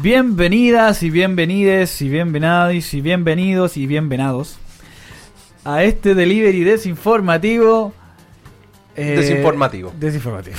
[0.00, 4.56] Bienvenidas y bienvenides y bienvenidos y bienvenidos y bienvenados
[5.64, 7.92] a este delivery desinformativo.
[8.94, 9.92] eh, Desinformativo.
[9.98, 10.56] Desinformativo.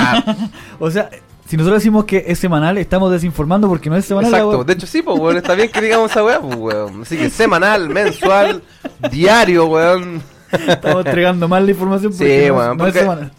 [0.78, 1.10] o sea,
[1.46, 4.30] si nosotros decimos que es semanal, estamos desinformando porque no es semanal.
[4.30, 7.02] la Exacto, de hecho sí, pues weón, está bien que digamos esa weá, pues weón.
[7.02, 8.62] Así que semanal, mensual,
[9.10, 10.22] diario, weón.
[10.52, 13.32] Estamos entregando mal la información porque Sí, no, weón, no es porque- semanal.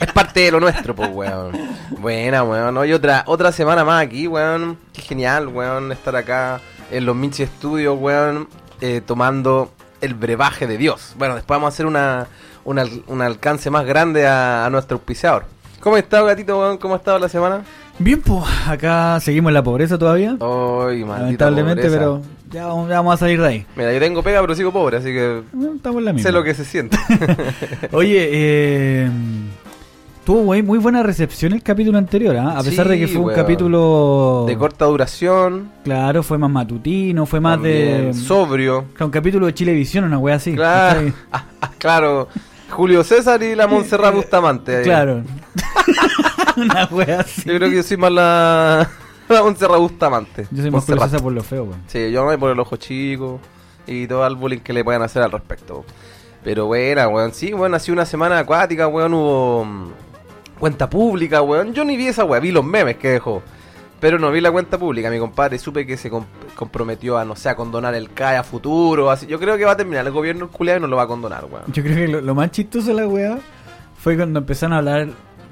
[0.00, 1.52] Es parte de lo nuestro, pues weón.
[1.98, 2.76] Buena, weón.
[2.76, 4.78] Hoy otra, otra semana más aquí, weón.
[4.92, 6.60] Qué genial, weón, estar acá
[6.90, 8.48] en los Minchi Studios, weón,
[8.80, 11.14] eh, tomando el brebaje de Dios.
[11.18, 12.26] Bueno, después vamos a hacer una,
[12.64, 15.44] un al- un alcance más grande a, a nuestro auspiciador.
[15.80, 16.78] ¿Cómo ha estado, gatito, weón?
[16.78, 17.62] ¿Cómo ha estado la semana?
[18.00, 20.36] Bien, pues acá seguimos en la pobreza todavía.
[20.40, 21.98] Ay, lamentablemente, pobreza.
[21.98, 23.66] pero ya vamos, ya vamos a salir de ahí.
[23.76, 26.28] Mira, yo tengo pega, pero sigo pobre, así que Bueno, Estamos en la misma.
[26.28, 26.96] sé lo que se siente.
[27.92, 29.10] Oye, eh,
[30.24, 32.58] tuvo muy, muy buena recepción el capítulo anterior, ¿ah?
[32.58, 34.44] a pesar de que fue un capítulo...
[34.46, 38.12] De corta duración, Claro, fue más matutino, fue más de...
[38.14, 38.86] sobrio.
[39.00, 40.54] Un capítulo de Chilevisión, una wea así.
[40.54, 41.12] Claro.
[41.32, 42.28] Ah, ah, claro.
[42.70, 44.76] Julio César y la Montserrat Bustamante.
[44.76, 44.84] ahí.
[44.84, 45.22] Claro.
[46.56, 47.42] una wea así.
[47.46, 48.88] Yo creo que yo soy más la
[49.42, 50.42] Montserrat Bustamante.
[50.50, 51.00] Yo soy más Montserrat.
[51.02, 51.82] curiosa por lo feo, weón.
[51.86, 53.40] Sí, yo me voy por el ojo chico
[53.86, 55.84] y todo el bullying que le puedan hacer al respecto.
[56.44, 57.32] Pero buena, weón.
[57.34, 59.14] Sí, weón, ha sido una semana acuática, weón.
[59.14, 59.88] Hubo mm,
[60.58, 61.74] cuenta pública, weón.
[61.74, 63.42] Yo ni vi esa weón, vi los memes que dejó.
[64.00, 65.58] Pero no vi la cuenta pública, mi compadre.
[65.58, 69.10] Supe que se com- comprometió a, no sé, a condonar el CAE a futuro.
[69.10, 69.26] Así.
[69.26, 71.46] Yo creo que va a terminar el gobierno culiado y no lo va a condonar,
[71.50, 71.64] weón.
[71.72, 73.38] Yo creo que lo, lo más chistoso de la wea
[74.00, 75.08] fue cuando empezaron a hablar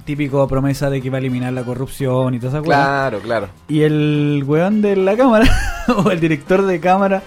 [0.06, 2.80] típico promesa de que iba a eliminar la corrupción y todas esas weas.
[2.80, 3.48] Claro, claro.
[3.68, 5.46] Y el weón de la cámara,
[6.04, 7.22] o el director de cámara,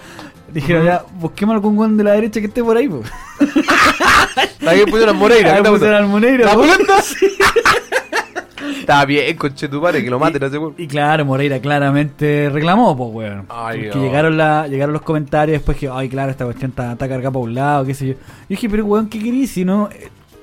[0.51, 3.03] dijeron ya, busquemos algún weón de la derecha que esté por ahí, po.
[4.67, 5.51] Aquí pusieron Moreira.
[5.51, 6.03] Ahí ¿qué te pusieron puso?
[6.03, 7.03] al Moreira, ¿La?
[8.79, 10.73] Está bien, conchetumare, que lo maten a ese weón.
[10.77, 13.45] Y claro, Moreira claramente reclamó, pues, weón.
[13.49, 14.03] Ay, Porque no.
[14.03, 17.43] llegaron, la, llegaron los comentarios después que, ay, claro, esta cuestión está, está cargada por
[17.43, 18.13] un lado, qué sé yo.
[18.47, 19.51] Y dije, pero weón, ¿qué querís?
[19.51, 19.89] Si no,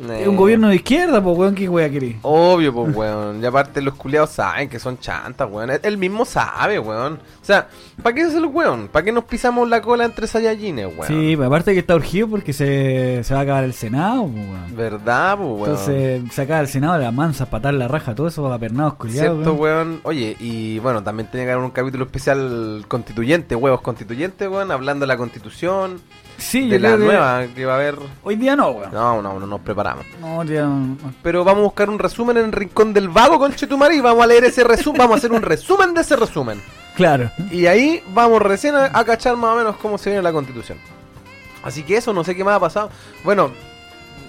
[0.01, 2.17] eh, es un gobierno de izquierda, pues, weón, ¿qué weón querís?
[2.23, 3.43] Obvio, pues, weón.
[3.43, 5.71] Y aparte los culiados saben que son chantas, weón.
[5.83, 7.19] Él mismo sabe, weón.
[7.47, 7.69] O sea,
[8.03, 8.89] ¿para qué es el weón?
[8.89, 11.07] ¿Para qué nos pisamos la cola entre Saiyajines, weón?
[11.07, 14.77] Sí, aparte que está urgido porque se, se va a acabar el Senado, weón.
[14.77, 15.71] ¿Verdad, pues, weón?
[15.71, 19.45] Entonces se acaba el Senado, la mansa, patar la raja, todo eso, apernados, culiados.
[19.45, 20.01] Cierto, weón.
[20.03, 25.05] Oye, y bueno, también tenía que haber un capítulo especial constituyente, huevos constituyentes, weón, hablando
[25.05, 26.01] de la constitución,
[26.39, 27.95] Sí, de la que nueva que va a haber.
[28.25, 28.91] Hoy día no, weón.
[28.93, 30.05] No, no, no nos preparamos.
[30.21, 30.97] No, hoy día no.
[31.23, 34.25] Pero vamos a buscar un resumen en el rincón del vago con Chetumari y vamos
[34.25, 36.61] a leer ese resumen, vamos a hacer un resumen de ese resumen.
[36.97, 37.31] Claro.
[37.51, 40.79] Y ahí vamos recién a, a cachar más o menos cómo se viene la constitución.
[41.63, 42.91] Así que eso, no sé qué más ha pasado.
[43.23, 43.53] Bueno,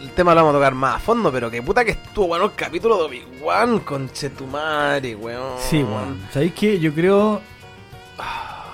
[0.01, 2.45] el tema lo vamos a tocar más a fondo, pero que puta que estuvo bueno
[2.45, 5.59] el capítulo de Obi-Wan con Chetumari, weón.
[5.59, 6.27] Sí, weón.
[6.31, 6.79] ¿Sabéis qué?
[6.79, 7.41] Yo creo.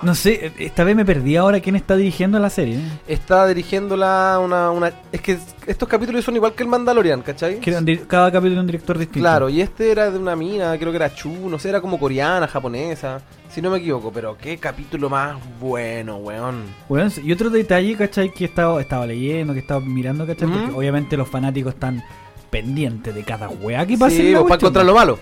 [0.04, 2.80] No sé, esta vez me perdí ahora quién está dirigiendo la serie.
[3.08, 4.92] Está dirigiéndola una, una...
[5.12, 7.60] Es que estos capítulos son igual que el Mandalorian, ¿cachai?
[8.08, 9.24] Cada capítulo un director distinto.
[9.24, 11.98] Claro, y este era de una mina, creo que era Chu, no sé, era como
[12.00, 16.64] coreana, japonesa, si no me equivoco, pero qué capítulo más bueno, weón.
[16.90, 18.34] Weón, y otro detalle, ¿cachai?
[18.34, 20.50] Que estaba, estaba leyendo, que estaba mirando, ¿cachai?
[20.50, 22.04] Porque obviamente los fanáticos están
[22.50, 24.16] pendientes de cada weá que pasa.
[24.16, 25.20] en Sí, la para encontrar lo malo.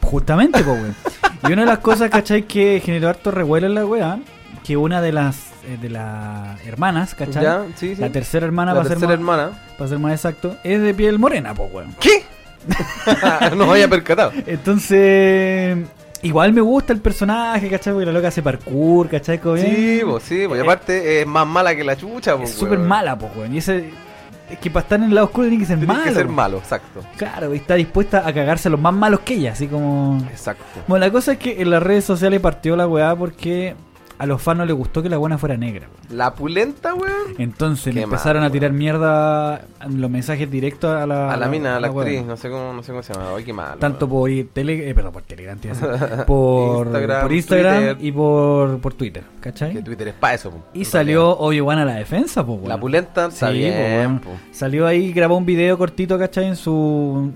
[0.00, 0.96] Justamente, pues, weón.
[1.48, 2.42] Y una de las cosas, ¿cachai?
[2.42, 4.18] Que generó harto revuelo en la weá,
[4.64, 5.36] que una de las
[5.68, 7.42] eh, de las hermanas, ¿cachai?
[7.42, 7.64] ¿Ya?
[7.76, 8.00] Sí, sí.
[8.00, 9.50] La tercera hermana, La para, ser más, hermana.
[9.76, 11.94] para ser más exacto, es de piel morena, pues, weón.
[12.00, 12.22] ¿Qué?
[13.56, 14.32] no había percatado.
[14.46, 15.76] Entonces,
[16.22, 17.92] igual me gusta el personaje, ¿cachai?
[17.92, 19.38] Porque la loca hace parkour, ¿cachai?
[19.38, 22.50] Sí, pues sí, pues y Eh, aparte es más mala que la chucha, pues.
[22.50, 23.54] Es súper mala, pues, weón.
[23.54, 23.90] Y ese,
[24.50, 26.04] es que para estar en el lado oscuro tiene que ser Tiene malo.
[26.04, 27.00] que ser malo, exacto.
[27.16, 30.18] Claro, y está dispuesta a cagarse a los más malos que ella, así como...
[30.30, 30.64] Exacto.
[30.86, 33.74] Bueno, la cosa es que en las redes sociales partió la weá porque
[34.18, 35.88] a los fans no les gustó que la buena fuera negra.
[35.88, 36.18] weón.
[36.18, 37.34] La pulenta, weón.
[37.38, 41.32] Entonces le empezaron mal, a tirar mierda los mensajes directos a la...
[41.32, 43.26] A la mina, a la actriz, no sé cómo, no sé cómo se llama.
[43.36, 43.78] Ay, qué mal.
[43.78, 44.44] Tanto weón.
[44.44, 45.58] por tele, eh, perdón, por Telegram,
[46.26, 47.96] por Instagram, por Instagram Twitter.
[48.00, 49.72] y por, por Twitter, ¿cachai?
[49.72, 50.64] Que Twitter es pa' eso, po.
[50.72, 54.36] Y salió Obi-Wan a la defensa, pues, La pulenta Sí, bien, po, po.
[54.50, 56.46] Salió ahí, grabó un video cortito, ¿cachai?
[56.46, 57.32] En, su,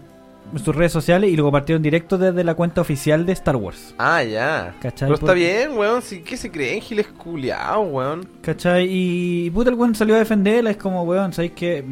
[0.58, 3.94] sus redes sociales y lo compartió en directo desde la cuenta oficial de Star Wars.
[3.98, 4.74] Ah, ya.
[4.80, 5.08] ¿Cachai?
[5.08, 6.02] Pero está bien, weón.
[6.02, 6.80] Sí, ¿Qué se creen?
[6.80, 8.28] Giles culiados, weón.
[8.42, 8.86] ¿Cachai?
[8.90, 10.70] Y puta, el weón salió a defenderla.
[10.70, 11.84] Es como, weón, ¿sabéis que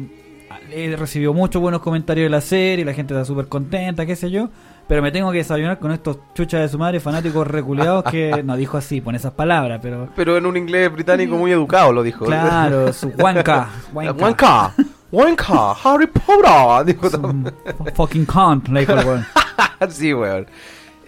[0.97, 2.85] recibió muchos buenos comentarios de la serie?
[2.85, 4.49] La gente está súper contenta, qué sé yo.
[4.87, 8.57] Pero me tengo que desayunar con estos chuchas de su madre, fanáticos reculeados que no
[8.57, 10.09] dijo así, pon esas palabras, pero.
[10.15, 12.25] Pero en un inglés británico muy educado lo dijo.
[12.25, 13.69] Claro, su Juanca.
[15.11, 15.53] Wanka.
[15.53, 15.77] Wanka.
[15.83, 16.85] Harry Potter.
[16.85, 19.25] Dijo fucking cunt, le dijo el weón.
[19.89, 20.47] sí, weón.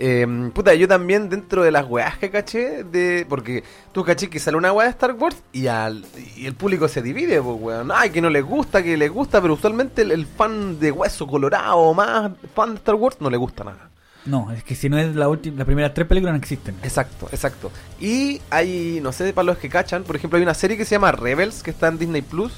[0.04, 4.40] Eh, puta, yo también dentro de las weas que caché, de, porque tú caché que
[4.40, 6.04] sale una wea de Star Wars y, al,
[6.36, 7.92] y el público se divide, pues weón.
[7.94, 11.28] Ay, que no les gusta, que les gusta, pero usualmente el, el fan de hueso
[11.28, 13.92] colorado o más fan de Star Wars no le gusta nada.
[14.26, 16.76] No, es que si no es la última, las primeras tres películas no existen.
[16.84, 17.72] Exacto, exacto.
[18.00, 20.96] Y hay, no sé, para los que cachan, por ejemplo, hay una serie que se
[20.96, 22.54] llama Rebels, que está en Disney Plus,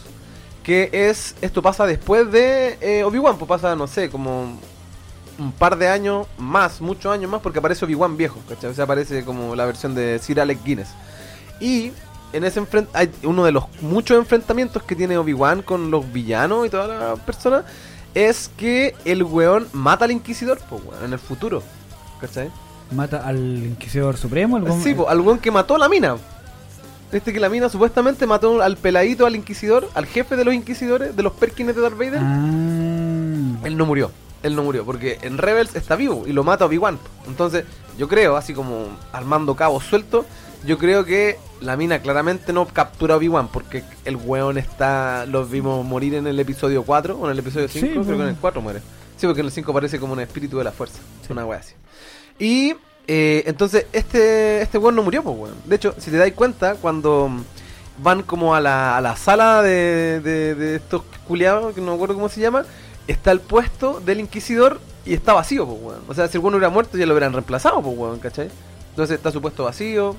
[0.64, 4.58] que es, esto pasa después de eh, Obi-Wan, pues pasa, no sé, como
[5.38, 8.72] un par de años más, muchos años más, porque aparece Obi-Wan viejo, ¿cachai?
[8.72, 10.90] O sea, aparece como la versión de Sir Alec Guinness.
[11.60, 11.92] Y
[12.32, 16.70] en ese hay uno de los muchos enfrentamientos que tiene Obi-Wan con los villanos y
[16.70, 17.66] todas las personas,
[18.14, 21.62] es que el weón mata al Inquisidor, pues, weón, en el futuro,
[22.22, 22.50] ¿cachai?
[22.92, 24.58] Mata al Inquisidor Supremo.
[24.58, 26.16] El Sí, pues, al weón que mató a la mina.
[27.14, 31.16] Este que la mina supuestamente mató al peladito, al inquisidor, al jefe de los inquisidores,
[31.16, 32.20] de los Perkins de Darth Vader.
[32.22, 33.66] Ah.
[33.66, 34.12] Él no murió.
[34.42, 37.00] Él no murió, porque en Rebels está vivo y lo mata Obi-Wan.
[37.28, 37.64] Entonces,
[37.98, 40.26] yo creo, así como armando cabos sueltos,
[40.66, 45.26] yo creo que la mina claramente no captura a Obi-Wan, porque el weón está.
[45.28, 48.24] Los vimos morir en el episodio 4 o en el episodio 5, Sí, creo que
[48.24, 48.82] en el 4 muere.
[49.18, 51.00] Sí, porque en el 5 parece como un espíritu de la fuerza.
[51.30, 51.74] Una wea así.
[52.38, 52.76] Y
[53.08, 55.56] eh, entonces, este este weón no murió, pues weón.
[55.66, 57.30] De hecho, si te dais cuenta, cuando
[57.98, 61.96] van como a la, a la sala de, de, de estos culiados, que no me
[61.96, 62.66] acuerdo cómo se llama,
[63.08, 66.02] está el puesto del inquisidor y está vacío, pues weón.
[66.08, 68.50] O sea, si el weón hubiera muerto ya lo hubieran reemplazado, pues weón, ¿cachai?
[68.92, 70.16] Entonces está su puesto vacío.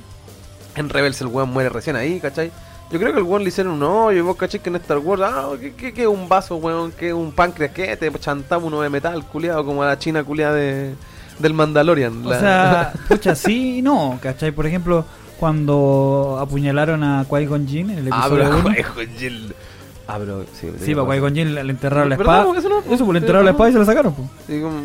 [0.76, 2.50] En Rebels el weón muere recién ahí, ¿cachai?
[2.90, 5.22] Yo creo que el weón le hicieron un hoyo, vos cachai que en Star Wars,
[5.24, 6.92] ah, ¿qué, qué, qué un vaso, weón?
[6.92, 7.72] ¿Qué un páncreas?
[7.72, 7.96] ¿Qué?
[7.96, 10.94] Te chantamos uno de metal, culiado, como a la china culiada de,
[11.38, 12.24] del Mandalorian.
[12.26, 14.52] O la- sea, pucha, sí y no, ¿cachai?
[14.52, 15.04] Por ejemplo,
[15.38, 18.68] cuando apuñalaron a Qui-Gon Jinn en el ah, episodio pero, 1.
[18.76, 19.52] Qui-Gon Jinn.
[20.06, 20.70] Ah, pero sí.
[20.80, 22.46] Sí, para Qui-Gon Jinn le enterraron la espada.
[22.56, 24.28] Eso no- Eso, pues le enterraron la espada y se la sacaron, pues.
[24.46, 24.80] Sí, como-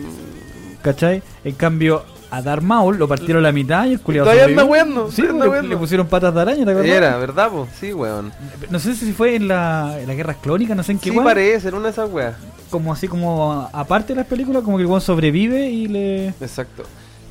[0.81, 1.21] ¿Cachai?
[1.43, 5.11] En cambio, a Darth Maul lo partieron la mitad y el culiado Todavía anda weando,
[5.11, 5.69] Sí, anda le, weando.
[5.69, 6.91] le pusieron patas de araña, ¿te acuerdas?
[6.91, 7.67] Era, ¿verdad, po?
[7.79, 8.31] Sí, weón.
[8.69, 11.15] No sé si fue en la, en la guerra clónica, no sé en qué Sí,
[11.15, 12.35] weá, parece, en una de esas weas.
[12.69, 16.27] Como así como aparte de las películas, como que el weón sobrevive y le.
[16.27, 16.83] Exacto.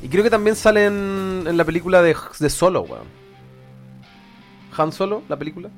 [0.03, 3.07] Y creo que también sale en, en la película de, de Solo, weón.
[4.77, 5.69] Han Solo, la película.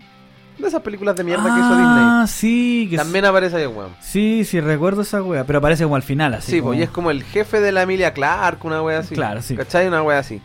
[0.62, 1.86] De esas películas de mierda que hizo Disney.
[1.86, 3.90] Ah, sí, que También aparece ahí, weón.
[4.02, 6.52] Sí, sí, recuerdo esa wea, pero aparece como al final, así.
[6.52, 9.16] Sí, como- pues, y es como el jefe de la Emilia Clark, una wea así.
[9.16, 9.56] Claro, sí.
[9.56, 9.88] ¿Cachai?
[9.88, 10.42] Una wea así.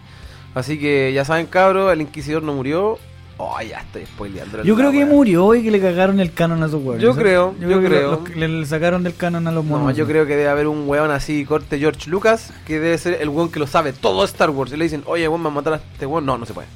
[0.54, 2.98] Así que ya saben, cabros, el Inquisidor no murió.
[3.38, 4.62] Oh, ya estoy spoileando.
[4.62, 5.06] Yo creo que wea.
[5.06, 6.98] murió y que le cagaron el canon a su weón.
[6.98, 8.24] Yo creo, yo creo.
[8.34, 9.88] le, le sacaron del canon a los monos.
[9.88, 13.18] No, yo creo que debe haber un weón así, corte George Lucas, que debe ser
[13.20, 14.72] el weón que lo sabe todo Star Wars.
[14.72, 16.24] Y le dicen, oye, weón, me matar a este weón.
[16.24, 16.68] No, no se puede.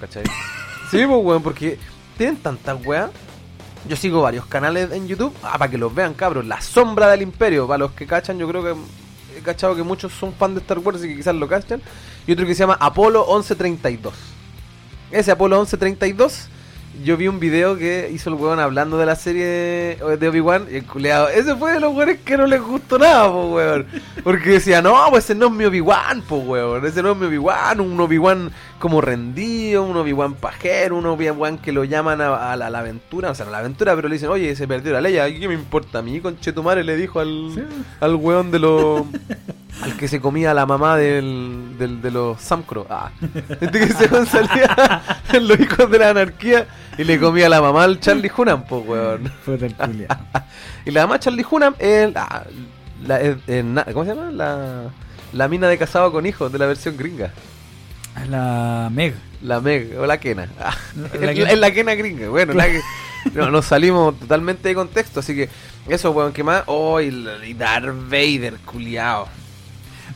[0.00, 0.22] ¿Cachai?
[0.90, 1.78] sí, pues weón, porque
[2.20, 3.10] tienen tantas weas.
[3.88, 6.44] Yo sigo varios canales en YouTube, ah, para que los vean, cabros.
[6.44, 8.74] La sombra del imperio, para los que cachan, yo creo que
[9.38, 11.80] he cachado que muchos son fans de Star Wars y que quizás lo cachan.
[12.26, 14.12] Y otro que se llama Apolo 1132.
[15.10, 16.48] Ese Apolo 1132,
[17.04, 20.76] yo vi un video que hizo el weón hablando de la serie de Obi-Wan y
[20.76, 21.28] el culeado.
[21.28, 23.86] Ese fue de los weones que no les gustó nada, po weón.
[24.22, 26.84] Porque decía, no, pues ese no es mi Obi-Wan, po weón.
[26.84, 31.72] Ese no es mi Obi-Wan, un Obi-Wan como rendido, un Obi-Wan pajero, un Obi-Wan que
[31.72, 34.08] lo llaman a, a la, a la aventura, o sea, no a la aventura, pero
[34.08, 36.20] le dicen, oye, se perdió la ley, ¿a ¿qué me importa a mí?
[36.20, 37.62] Conchetumare le dijo al, Sí.
[38.00, 39.02] al weón de los.
[39.82, 42.86] Al que se comía la mamá del, del- de los Samcro.
[42.90, 43.10] Ah.
[43.60, 46.66] Este que se salía en los hijos de la anarquía
[46.98, 49.32] y le comía la mamá al Charlie Hunnam, pues weón.
[50.86, 52.12] Y la mamá Charlie Hunnam es.
[52.12, 52.42] la-
[53.92, 54.30] ¿Cómo se llama?
[54.30, 54.90] La,
[55.32, 57.30] la mina de casado con hijos de la versión gringa.
[58.28, 59.14] La Meg.
[59.42, 60.48] La Meg o la Kena.
[60.58, 60.74] Ah,
[61.20, 62.28] La es, la Kena gringa.
[62.28, 62.80] Bueno, la que-
[63.34, 65.20] no, nos salimos totalmente de contexto.
[65.20, 65.48] Así que
[65.88, 66.62] eso, weón, ¿qué más?
[66.66, 69.28] Oh, y Darth Vader, culiao.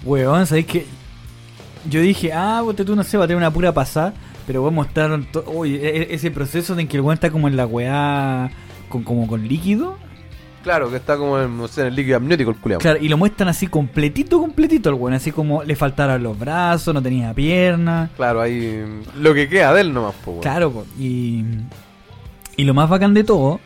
[0.05, 0.87] Weón, ¿sabés que
[1.89, 4.15] Yo dije, ah, bote tú no sé, va a tener una pura pasada.
[4.47, 7.57] Pero weón mostraron uy, e- ese proceso de en que el weón está como en
[7.57, 8.51] la weá.
[8.89, 9.97] Con, como con líquido.
[10.63, 12.81] Claro, que está como en, el líquido amniótico el culiao.
[12.81, 15.15] Claro, y lo muestran así completito, completito al weón.
[15.15, 18.11] Así como le faltaron los brazos, no tenía piernas.
[18.17, 18.83] Claro, ahí
[19.19, 20.41] lo que queda de él nomás, pues, weón.
[20.43, 21.45] Claro, po, y,
[22.57, 23.61] y lo más bacán de todo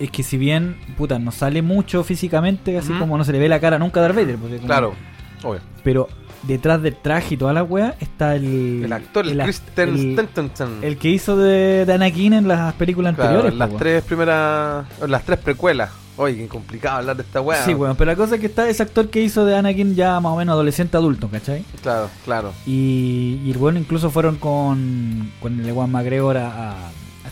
[0.00, 3.48] es que si bien, puta, no sale mucho físicamente, así como no se le ve
[3.48, 4.94] la cara nunca a Darth Vader, porque como- Claro,
[5.42, 5.60] obvio.
[5.84, 6.08] pero
[6.42, 8.82] detrás del traje y toda la wea está el...
[8.84, 13.14] El actor, el, ac- Kristen el- el que hizo de, de Anakin en las películas
[13.14, 13.52] Claro, anteriores.
[13.52, 15.90] en las tres primeras, las tres precuelas.
[16.16, 17.64] Oye, qué complicado hablar de esta weá.
[17.64, 20.18] Sí, weón, pero la cosa es que está ese actor que hizo de Anakin ya
[20.20, 21.64] más o menos adolescente adulto, ¿cachai?
[21.82, 22.52] Claro, claro.
[22.66, 26.74] Y, y bueno, incluso fueron con, con el Ewan McGregor a, a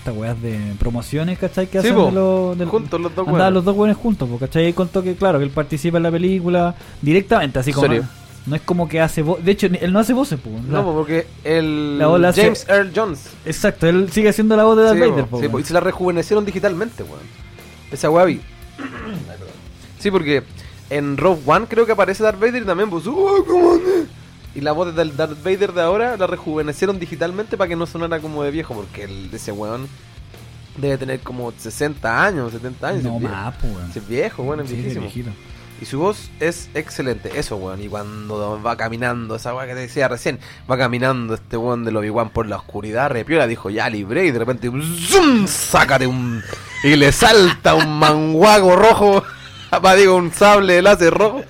[0.09, 1.67] estas weas de promociones, ¿cachai?
[1.67, 3.53] Que Sí, hacen de del- Juntos los dos weones.
[3.53, 4.69] los dos buenos juntos, po, ¿cachai?
[4.69, 7.87] Y contó que, claro, que él participa en la película directamente, así como.
[7.87, 8.05] serio?
[8.47, 9.45] No es como que hace voz.
[9.45, 10.49] De hecho, él no hace voces, po.
[10.67, 13.29] No, po, porque el La hace- James Earl Jones.
[13.45, 15.81] Exacto, él sigue haciendo la voz de Darth Sí, Vader, po, sí, y se la
[15.81, 17.21] rejuvenecieron digitalmente, weón.
[17.93, 18.41] Esa weá vi.
[19.99, 20.45] Sí, porque
[20.91, 23.81] en Rogue One creo que aparece Darth Vader y también pues, "Oh, come on",
[24.55, 28.21] Y la voz del Darth Vader de ahora la rejuvenecieron digitalmente para que no sonara
[28.21, 29.89] como de viejo, porque el, ese weón
[30.77, 33.03] debe tener como 60 años, 70 años.
[33.05, 33.35] No es viejo.
[33.35, 33.91] más, po, weón.
[33.95, 35.33] Es viejo, weón, es Sí, viejísimo.
[35.81, 37.81] Y su voz es excelente, eso, weón.
[37.81, 41.97] Y cuando va caminando, esa weá que te decía recién, va caminando este weón del
[41.97, 44.71] Obi-Wan por la oscuridad, repiola, dijo, ya libre, y de repente,
[45.09, 45.47] ¡zum!
[45.47, 46.43] sácate un.
[46.83, 49.23] Y le salta un manguago rojo,
[49.85, 51.43] va, digo, un sable de láser rojo,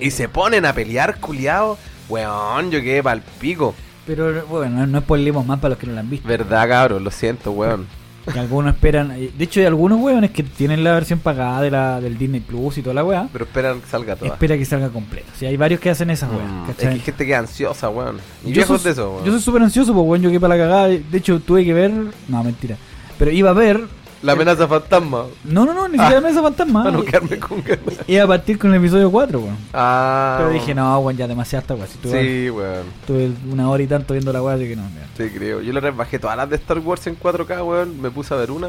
[0.00, 1.76] y se ponen a pelear, culiao.
[2.08, 3.74] Weón, yo quedé pa'l pico.
[4.06, 6.28] Pero bueno, no spoilemos más para los que no la han visto.
[6.28, 7.86] Verdad, cabrón, lo siento, weón.
[8.32, 9.08] Que algunos esperan.
[9.10, 12.78] De hecho, hay algunos weones que tienen la versión pagada de la, del Disney Plus
[12.78, 13.28] y toda la weá.
[13.30, 14.30] Pero esperan que salga toda.
[14.32, 15.26] Espera que salga completo.
[15.38, 16.48] Si hay varios que hacen esas weas.
[16.50, 16.92] Mm, es que ¿cachai?
[16.94, 18.16] hay gente que es ansiosa, weón.
[18.42, 19.24] Y Yo viejos soy- de eso, weón.
[19.26, 20.88] Yo soy súper ansioso, pues, weón, yo que para la cagada.
[20.88, 21.92] De hecho, tuve que ver.
[22.28, 22.76] No, mentira.
[23.18, 23.82] Pero iba a ver.
[24.24, 25.24] La amenaza fantasma.
[25.44, 26.84] No, no, no, ni siquiera Mesa Fantasma.
[26.84, 28.00] Para no quedarme con ganas.
[28.06, 29.56] Iba a partir con el episodio 4, weón.
[29.74, 30.36] Ah.
[30.38, 31.86] Pero dije, no, weón, ya demasiado esta weá.
[31.86, 32.86] Si Sí, weón.
[33.06, 34.82] tuve una hora y tanto viendo la weá, así que no.
[34.82, 35.06] ya.
[35.24, 35.60] Sí, creo.
[35.60, 38.00] Yo le rebajé todas las de Star Wars en 4K, weón.
[38.00, 38.68] Me puse a ver una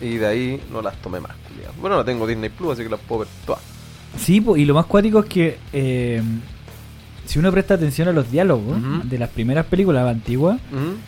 [0.00, 1.32] y de ahí no las tomé más.
[1.80, 3.62] Bueno, no tengo Disney Plus, así que las puedo ver todas.
[4.18, 5.58] Sí, y lo más cuático es que.
[5.72, 6.22] eh,
[7.26, 10.58] si uno presta atención a los diálogos de las primeras películas antiguas,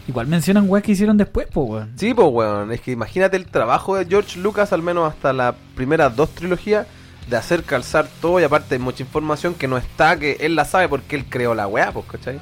[0.07, 1.91] igual mencionan weas que hicieron después, pues, weón.
[1.97, 2.73] Sí, pues, weón.
[2.73, 6.87] Es que imagínate el trabajo de George Lucas, al menos hasta las primeras dos trilogías,
[7.31, 10.65] de hacer calzar todo y aparte hay mucha información que no está, que él la
[10.65, 12.39] sabe porque él creó la weá, pues, ¿cachai?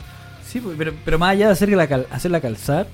[0.46, 2.86] Sí, pero, pero más allá de hacerla, cal- hacerla calzar,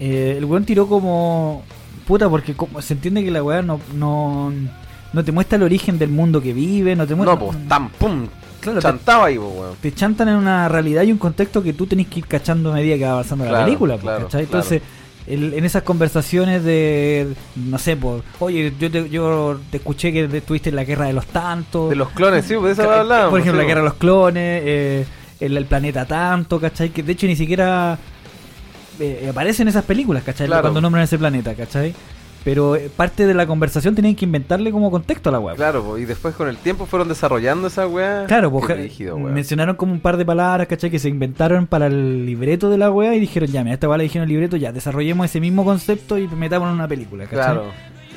[0.00, 1.62] eh, el weón tiró como.
[2.06, 4.52] Puta, porque como, se entiende que la weá no, no,
[5.12, 7.36] no te muestra el origen del mundo que vive, no te muestra.
[7.36, 8.26] No, pues, tan pum.
[8.60, 9.74] Claro, te, Chantaba ahí, pues, weón.
[9.80, 12.74] te chantan en una realidad y un contexto que tú tenés que ir cachando a
[12.74, 14.42] medida que va avanzando la película, pues, claro, ¿cachai?
[14.44, 14.82] Entonces,
[15.26, 17.28] el- en esas conversaciones de.
[17.56, 18.22] No sé, pues.
[18.40, 21.90] Oye, yo te, yo te escuché que estuviste en la guerra de los tantos.
[21.90, 23.30] De los clones, sí, pues de eso Ca- hablábamos.
[23.30, 23.92] Por ejemplo, sí, la guerra de pues.
[23.94, 25.06] los clones, eh,
[25.40, 26.90] el, el planeta tanto, ¿cachai?
[26.90, 27.96] Que de hecho ni siquiera
[28.98, 30.46] eh, aparecen esas películas, ¿cachai?
[30.46, 30.62] Claro.
[30.62, 31.94] Cuando nombran ese planeta, ¿cachai?
[32.42, 35.56] Pero eh, parte de la conversación tenían que inventarle como contexto a la web.
[35.56, 38.24] Claro, po, y después con el tiempo fueron desarrollando esa weá.
[38.26, 38.66] Claro, pues,
[39.18, 40.90] mencionaron como un par de palabras, ¿cachai?
[40.90, 43.98] Que se inventaron para el libreto de la wea y dijeron, ya, mira, esta wea
[43.98, 47.36] le dijeron el libreto, ya, desarrollemos ese mismo concepto y metámonos en una película, ¿cachai?
[47.44, 47.64] Claro.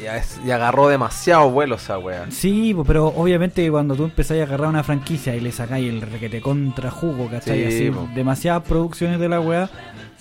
[0.02, 2.26] Y, es- y agarró demasiado vuelo esa weá.
[2.32, 6.02] Sí, pues, pero obviamente cuando tú empezás a agarrar una franquicia y le sacáis el
[6.02, 7.60] requete contra jugo, ¿cachai?
[7.72, 8.08] Sí, Así, po.
[8.16, 9.70] demasiadas producciones de la weá,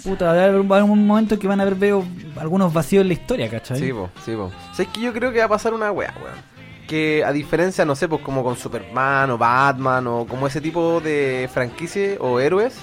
[0.03, 2.05] puta, va a haber un, va a haber un momento que van a haber veo
[2.39, 3.79] algunos vacíos en la historia, ¿cachai?
[3.79, 4.45] Sí, po, sí, po.
[4.45, 6.53] O sea, es que yo creo que va a pasar una weá, weón.
[6.87, 11.01] Que a diferencia, no sé, pues como con Superman o Batman o como ese tipo
[11.01, 12.77] de franquicia o héroes,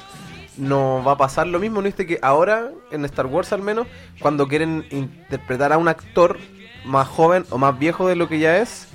[0.58, 2.06] no va a pasar lo mismo, ¿no viste?
[2.06, 3.88] Que ahora, en Star Wars al menos,
[4.20, 6.38] cuando quieren interpretar a un actor
[6.86, 8.89] más joven o más viejo de lo que ya es,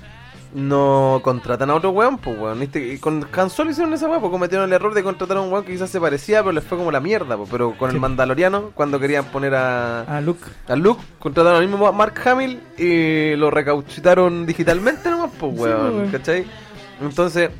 [0.54, 2.60] no contratan a otro weón, pues weón.
[2.60, 2.94] ¿viste?
[2.94, 5.52] Y con Han Solo hicieron esa weón, pues cometieron el error de contratar a un
[5.52, 7.48] weón que quizás se parecía, pero les fue como la mierda, pues.
[7.50, 7.96] Pero con Sí.
[7.96, 10.44] el Mandaloriano, cuando querían poner a, Ah, Luke.
[10.68, 15.96] a Luke, contrataron al mismo Mark Hamill y lo recauchitaron digitalmente nomás, pues Sí, weón,
[15.96, 16.08] weón.
[16.10, 16.44] ¿cachai?
[17.02, 17.50] Entonces,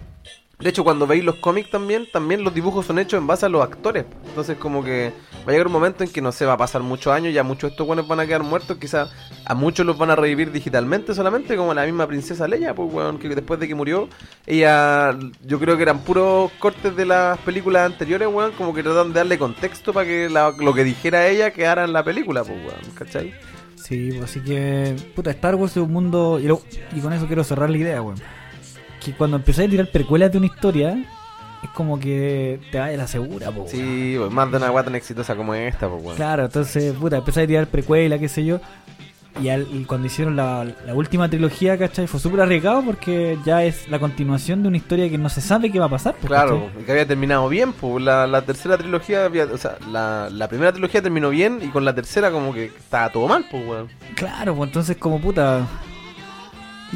[0.59, 3.49] de hecho, cuando veis los cómics también, también los dibujos son hechos en base a
[3.49, 4.05] los actores.
[4.29, 6.83] Entonces, como que va a llegar un momento en que no sé, va a pasar
[6.83, 9.11] muchos años, ya muchos de estos buenos van a quedar muertos, quizás
[9.45, 13.19] a muchos los van a revivir digitalmente solamente, como la misma princesa Leia, pues weón,
[13.19, 14.09] que después de que murió,
[14.47, 19.13] ella, yo creo que eran puros cortes de las películas anteriores, weón, como que trataron
[19.13, 22.95] de darle contexto para que lo que dijera ella quedara en la película, pues weón,
[22.95, 23.35] ¿cachai?
[23.75, 26.47] Sí, pues, así que, puta, Star Wars es un mundo, y,
[26.97, 28.17] y con eso quiero cerrar la idea, weón.
[29.05, 30.97] Que cuando empezáis a tirar precuelas de una historia,
[31.63, 33.67] es como que te va de la segura, po.
[33.69, 36.17] Sí, más de una weá tan exitosa como esta, pues weón.
[36.17, 38.61] Claro, entonces, puta, empecé a tirar precuela, qué sé yo.
[39.43, 42.07] Y, al- y cuando hicieron la, la última trilogía, ¿cachai?
[42.07, 45.73] Fue súper arriesgado porque ya es la continuación de una historia que no se sabe
[45.73, 46.15] qué va a pasar.
[46.15, 50.29] pues, Claro, que había terminado bien, pues la, la tercera trilogía, había, o sea, la,
[50.31, 53.67] la primera trilogía terminó bien y con la tercera como que estaba todo mal, pues
[53.67, 53.89] weón.
[54.15, 55.67] Claro, pues entonces como puta...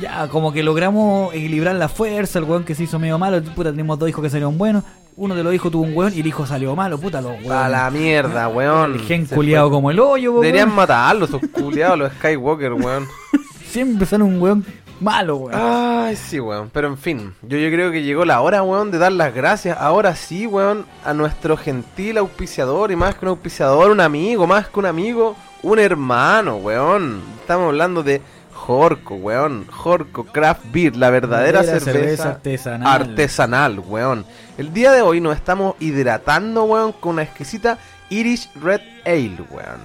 [0.00, 3.70] Ya, como que logramos equilibrar la fuerza, el weón que se hizo medio malo, puta,
[3.70, 4.84] tenemos dos hijos que salieron buenos,
[5.16, 7.34] uno de los hijos tuvo un weón y el hijo salió malo, puta, los A
[7.40, 7.70] weones.
[7.70, 8.94] la mierda, weón.
[8.94, 10.76] El gen culiado como el hoyo, po, Deberían weón.
[10.76, 13.06] matarlos, esos culiados, los Skywalker, weón.
[13.68, 14.64] Siempre sale un weón
[15.00, 15.60] malo, weón.
[15.60, 16.70] Ay, sí, weón.
[16.72, 19.76] Pero en fin, yo, yo creo que llegó la hora, weón, de dar las gracias.
[19.80, 22.92] Ahora sí, weón, a nuestro gentil auspiciador.
[22.92, 27.20] Y más que un auspiciador, un amigo, más que un amigo, un hermano, weón.
[27.40, 28.22] Estamos hablando de
[28.68, 29.66] Jorco, weón.
[29.70, 33.00] Jorco Craft Beer, la verdadera cerveza, cerveza artesanal.
[33.00, 34.26] artesanal, weón.
[34.58, 37.78] El día de hoy nos estamos hidratando, weón, con una exquisita
[38.10, 39.80] Irish Red Ale, weón.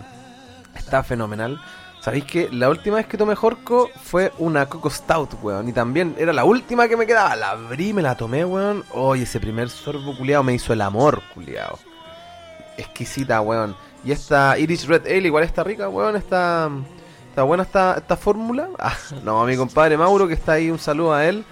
[0.76, 1.62] Está fenomenal.
[2.02, 5.70] ¿Sabéis que la última vez que tomé Jorco fue una Coco Stout, weón?
[5.70, 7.38] Y también era la última que me quedaba.
[7.38, 8.84] La abrí, me la tomé, weón.
[8.92, 11.80] Oye, ese primer sorbo culiado me hizo el amor, culiado.
[12.76, 13.78] Exquisita, weón.
[14.04, 16.18] Y esta Irish Red Ale igual está rica, weón.
[16.18, 16.70] Está,
[17.34, 18.70] está buena esta, esta fórmula.
[18.80, 21.44] Ah, no, a mi compadre Mauro, que está ahí, un saludo a él.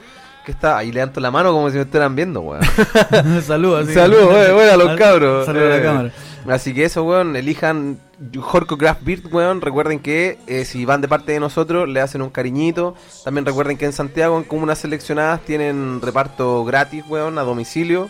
[0.45, 2.61] Que está ahí, levanto la mano como si me estuvieran viendo, weón.
[3.45, 3.87] Saludos.
[3.87, 3.93] sí.
[3.93, 5.45] Saludos, weón, weón, a los cabros.
[5.45, 6.11] Saludos a la Eh, cámara.
[6.49, 7.99] Así que eso, weón, elijan
[8.35, 9.61] Jorko Craft Beer, weón.
[9.61, 12.95] Recuerden que eh, si van de parte de nosotros, le hacen un cariñito.
[13.23, 18.09] También recuerden que en Santiago, en comunas seleccionadas, tienen reparto gratis, weón, a domicilio.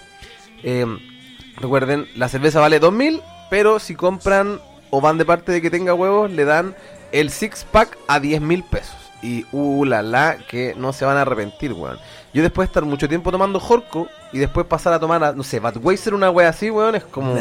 [0.64, 0.86] Eh,
[1.58, 4.60] recuerden, la cerveza vale 2000, pero si compran
[4.90, 6.76] o van de parte de que tenga huevos, le dan
[7.12, 8.96] el six pack a 10 mil pesos.
[9.22, 12.00] Y uh, la la, que no se van a arrepentir, weón.
[12.34, 15.44] Yo después de estar mucho tiempo tomando Jorco y después pasar a tomar, a, no
[15.44, 17.36] sé, Budweiser, una wea así, weón, es como.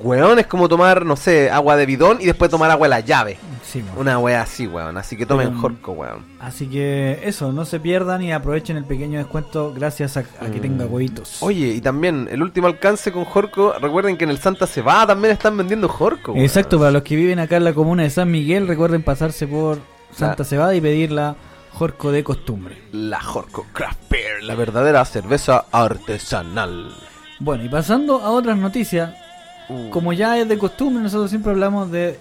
[0.00, 3.00] Weón, es como tomar, no sé, agua de bidón y después tomar agua de la
[3.00, 3.38] llave.
[3.64, 4.00] Sí, mo.
[4.00, 4.96] Una wea así, weón.
[4.96, 6.24] Así que tomen Pero, Jorco, weón.
[6.40, 10.58] Así que eso, no se pierdan y aprovechen el pequeño descuento gracias a, a que
[10.58, 10.62] Mm.
[10.62, 11.42] tenga huevitos.
[11.42, 13.74] Oye, y también el último alcance con Jorco.
[13.80, 16.32] Recuerden que en el Santa Cebada también están vendiendo Jorco.
[16.32, 16.44] weón.
[16.44, 19.78] Exacto, para los que viven acá en la comuna de San Miguel, recuerden pasarse por
[20.14, 21.36] Santa Cebada y pedir la
[21.72, 22.76] Jorco de costumbre.
[22.92, 26.90] La Jorco Craft Beer, la verdadera cerveza artesanal.
[27.40, 29.14] Bueno, y pasando a otras noticias,
[29.68, 32.18] Uh, como ya es de costumbre, nosotros siempre hablamos de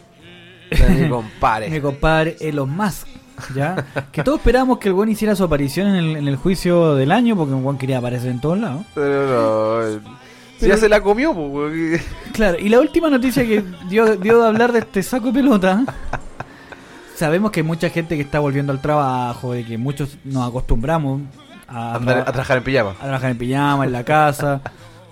[0.69, 1.69] de mi compadre.
[1.69, 3.07] mi compadre Elon Musk,
[3.55, 3.85] ¿ya?
[4.11, 7.11] que todos esperamos que el buen hiciera su aparición en el, en el juicio del
[7.11, 8.85] año, porque el buen quería aparecer en todos lados.
[8.93, 9.87] Pero no.
[9.87, 9.99] eh,
[10.59, 12.01] Pero- ya se la comió, pues.
[12.33, 15.83] Claro, y la última noticia que dio, dio de hablar de este saco de pelota.
[17.15, 21.21] Sabemos que hay mucha gente que está volviendo al trabajo, de que muchos nos acostumbramos
[21.67, 21.99] a, a
[22.31, 22.91] trabajar en pijama.
[22.91, 24.61] a trabajar en pijama, en la casa.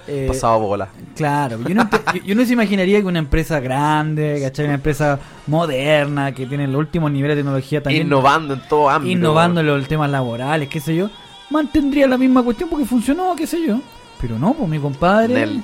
[0.08, 0.88] Eh, Pasado bola.
[1.16, 4.66] Claro, yo no, yo- yo no se imaginaría que una empresa grande, ¿cachai?
[4.66, 9.12] Una empresa moderna, que tiene los últimos niveles de tecnología también, Innovando en todo ámbito.
[9.18, 11.10] innovando en los temas laborales, qué sé yo,
[11.50, 13.80] mantendría la misma cuestión porque funcionó, qué sé yo.
[14.22, 15.64] Pero no, pues mi compadre Nel.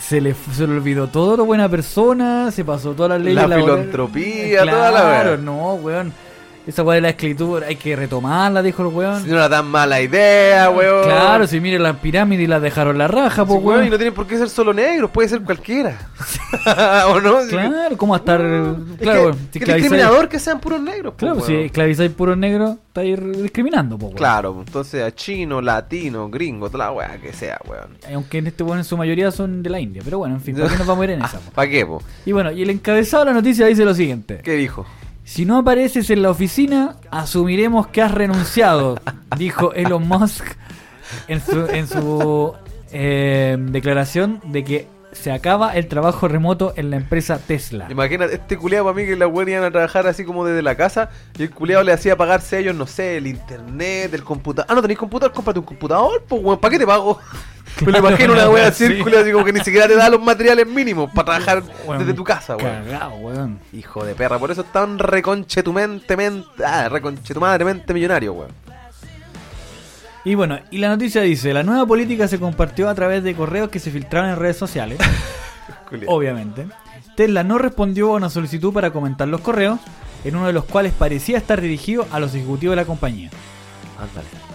[0.00, 3.56] se le, se le olvidó todo lo buena persona, se pasó todas las leyes La
[3.56, 5.36] filantropía, toda la Claro, wea.
[5.38, 6.12] no, weón.
[6.68, 9.22] Esa weá de la escritura hay que retomarla, dijo el weón.
[9.24, 11.04] Si no era tan mala idea, weón.
[11.04, 13.96] Claro, si miren las pirámides y las dejaron la raja, Sí, pues weón, y no
[13.96, 15.98] tienen por qué ser solo negros, puede ser cualquiera.
[17.08, 17.42] ¿O no?
[17.44, 18.40] Si- Claro, ¿cómo va a estar?
[18.42, 21.14] Es claro, que, si que discriminador que sean puros negros.
[21.14, 21.64] po, Claro, si weón.
[21.64, 24.16] esclavizáis puros negros, estáis discriminando, pues, weón.
[24.18, 27.96] Claro, entonces a chino, latino, gringo, toda la weá que sea, weón.
[28.14, 30.02] Aunque en este weón en su mayoría son de la India.
[30.04, 31.40] Pero bueno, en fin, ¿por qué nos vamos a ir en esa?
[31.54, 32.02] ¿Para qué, po?
[32.26, 34.40] Y bueno, y el encabezado de la noticia dice lo siguiente.
[34.44, 34.84] ¿Qué dijo?
[35.28, 38.98] Si no apareces en la oficina, asumiremos que has renunciado,
[39.36, 40.42] dijo Elon Musk
[41.28, 42.54] en su, en su
[42.90, 47.88] eh, declaración de que se acaba el trabajo remoto en la empresa Tesla.
[47.90, 50.76] Imagínate, este culiado para mí que la weón iban a trabajar así como desde la
[50.76, 54.66] casa y el culiado le hacía pagarse a ellos, no sé, el internet, el computador.
[54.70, 57.18] Ah, no tenéis computador, cómprate un computador, pues weón, ¿para qué te pago?
[57.84, 60.66] Me lo imagino una wea culiado así como que ni siquiera te da los materiales
[60.66, 61.62] mínimos para trabajar
[61.98, 62.84] desde tu casa, weón.
[62.84, 63.58] Cagado, weón.
[63.72, 68.50] Hijo de perra, por eso es tan reconchetumentemente, ah, reconchetumadremente millonario, weón.
[70.24, 73.70] Y bueno, y la noticia dice, la nueva política se compartió a través de correos
[73.70, 74.98] que se filtraron en redes sociales,
[76.06, 76.66] obviamente.
[77.16, 79.80] Tesla no respondió a una solicitud para comentar los correos,
[80.24, 83.30] en uno de los cuales parecía estar dirigido a los ejecutivos de la compañía.
[83.98, 84.47] Ándale.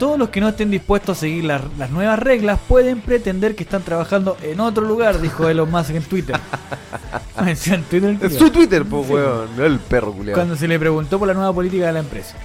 [0.00, 3.64] Todos los que no estén dispuestos a seguir las, las nuevas reglas pueden pretender que
[3.64, 6.40] están trabajando en otro lugar, dijo Elon Musk en Twitter.
[7.40, 8.38] En Twitter culiao.
[8.38, 10.38] su Twitter, pues weón, el perro culiado.
[10.38, 12.36] Cuando se le preguntó por la nueva política de la empresa.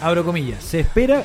[0.00, 0.62] Abro comillas.
[0.64, 1.22] Se espera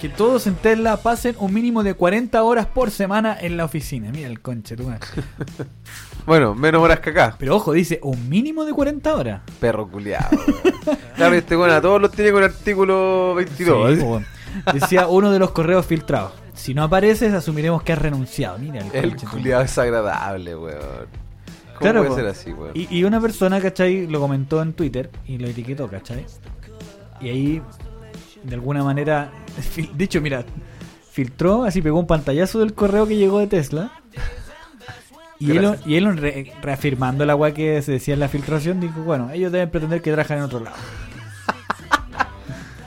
[0.00, 4.10] que todos en Tesla pasen un mínimo de 40 horas por semana en la oficina.
[4.12, 5.00] Mira el conche, madre.
[6.26, 7.36] Bueno, menos horas que acá.
[7.38, 9.42] Pero ojo, dice un mínimo de 40 horas.
[9.60, 10.30] Perro culiado.
[11.16, 13.94] claro, este a todos los tiene con el artículo 22.
[13.94, 14.22] Sí, po.
[14.72, 16.32] Decía uno de los correos filtrados.
[16.54, 18.58] Si no apareces, asumiremos que has renunciado.
[18.58, 20.78] Mira el, el culiado es agradable, weón.
[21.66, 22.16] ¿Cómo Claro, puede po.
[22.16, 22.70] ser así, weón?
[22.74, 24.06] Y, y una persona, ¿cachai?
[24.06, 26.24] Lo comentó en Twitter y lo etiquetó, ¿cachai?
[27.20, 27.62] Y ahí,
[28.44, 29.32] de alguna manera,
[29.94, 30.44] de hecho, mira,
[31.10, 33.92] filtró, así pegó un pantallazo del correo que llegó de Tesla.
[35.40, 39.00] Y Elon, y Elon re- reafirmando la weá que se decía en la filtración, dijo,
[39.02, 40.76] bueno, ellos deben pretender que trabajan en otro lado.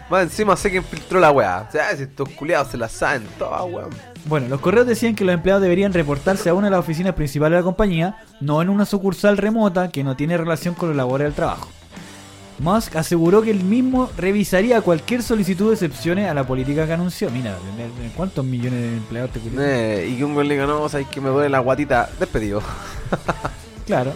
[0.10, 1.66] Más encima sé quién filtró la weá.
[1.68, 3.90] O sea, si estos culiados se la saben todas, weón.
[4.26, 7.56] Bueno, los correos decían que los empleados deberían reportarse a una de las oficinas principales
[7.56, 11.26] de la compañía, no en una sucursal remota que no tiene relación con los labores
[11.26, 11.70] del trabajo.
[12.60, 17.30] Musk aseguró que él mismo revisaría cualquier solicitud de excepciones a la política que anunció.
[17.30, 19.62] Mira, ¿de- de ¿cuántos millones de empleados te culiao?
[19.64, 22.10] Eh, y que un güey le diga, no, sabes que me duele la guatita.
[22.20, 22.62] Despedido.
[23.86, 24.12] Claro.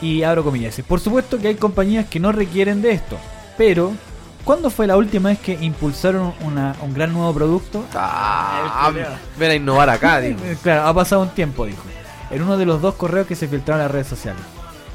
[0.00, 0.80] Y abro comillas.
[0.88, 3.16] Por supuesto que hay compañías que no requieren de esto.
[3.56, 3.92] Pero,
[4.44, 7.84] ¿cuándo fue la última vez que impulsaron una- un gran nuevo producto?
[7.94, 8.90] Ah,
[9.38, 10.38] ven a innovar acá, digo.
[10.44, 11.82] Eh, Claro, ha pasado un tiempo, dijo.
[12.30, 14.40] En uno de los dos correos que se filtraron en las redes sociales.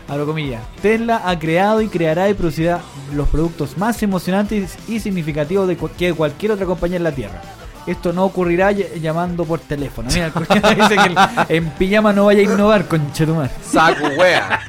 [0.07, 0.61] Abro comillas.
[0.81, 2.79] Tesla ha creado y creará y producirá
[3.13, 7.41] los productos más emocionantes y significativos de cu- que cualquier otra compañía en la Tierra.
[7.85, 10.09] Esto no ocurrirá ll- llamando por teléfono.
[10.11, 10.95] Mira, el dice
[11.47, 13.51] que en pijama no vaya a innovar, conchetumar.
[13.63, 14.59] Saco, wea.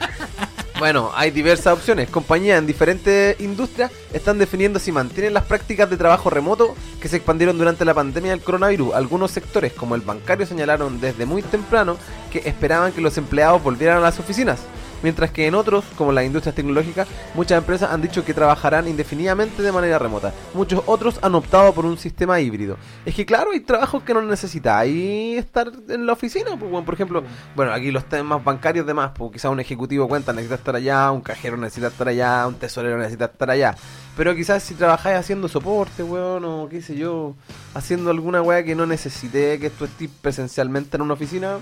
[0.81, 2.09] Bueno, hay diversas opciones.
[2.09, 7.17] Compañías en diferentes industrias están definiendo si mantienen las prácticas de trabajo remoto que se
[7.17, 8.95] expandieron durante la pandemia del coronavirus.
[8.95, 11.99] Algunos sectores, como el bancario, señalaron desde muy temprano
[12.33, 14.61] que esperaban que los empleados volvieran a las oficinas.
[15.03, 19.63] Mientras que en otros, como las industrias tecnológicas, muchas empresas han dicho que trabajarán indefinidamente
[19.63, 20.33] de manera remota.
[20.55, 22.77] Muchos otros han optado por un sistema híbrido.
[23.05, 26.57] Es que claro, hay trabajos que no necesitáis estar en la oficina.
[26.59, 27.23] Pues, bueno, por ejemplo,
[27.55, 31.21] bueno, aquí los temas bancarios demás, pues quizás un ejecutivo cuenta necesita estar allá, un
[31.21, 33.75] cajero necesita estar allá, un tesorero necesita estar allá.
[34.17, 37.35] Pero quizás si trabajáis haciendo soporte, weón, o qué sé yo,
[37.75, 41.59] haciendo alguna weá que no necesite que tú estés presencialmente en una oficina,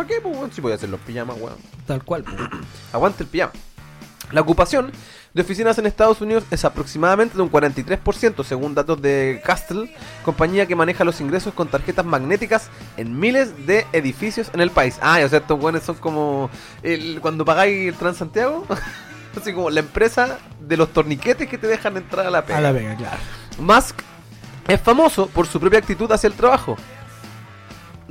[0.00, 0.52] ¿para qué, pues, weón?
[0.52, 1.56] Si voy a hacer los pijamas, weón.
[1.86, 2.24] Tal cual.
[2.92, 3.52] Aguante el pijama.
[4.32, 4.92] La ocupación
[5.34, 9.92] de oficinas en Estados Unidos es aproximadamente de un 43%, según datos de Castle,
[10.24, 14.98] compañía que maneja los ingresos con tarjetas magnéticas en miles de edificios en el país.
[15.02, 16.48] Ah, o sea, estos buenos son como
[16.82, 18.64] el- cuando pagáis el Transantiago,
[19.40, 22.58] así como la empresa de los torniquetes que te dejan entrar a la pega.
[22.58, 23.18] A la vega, claro.
[23.58, 24.00] Musk
[24.68, 26.76] es famoso por su propia actitud hacia el trabajo.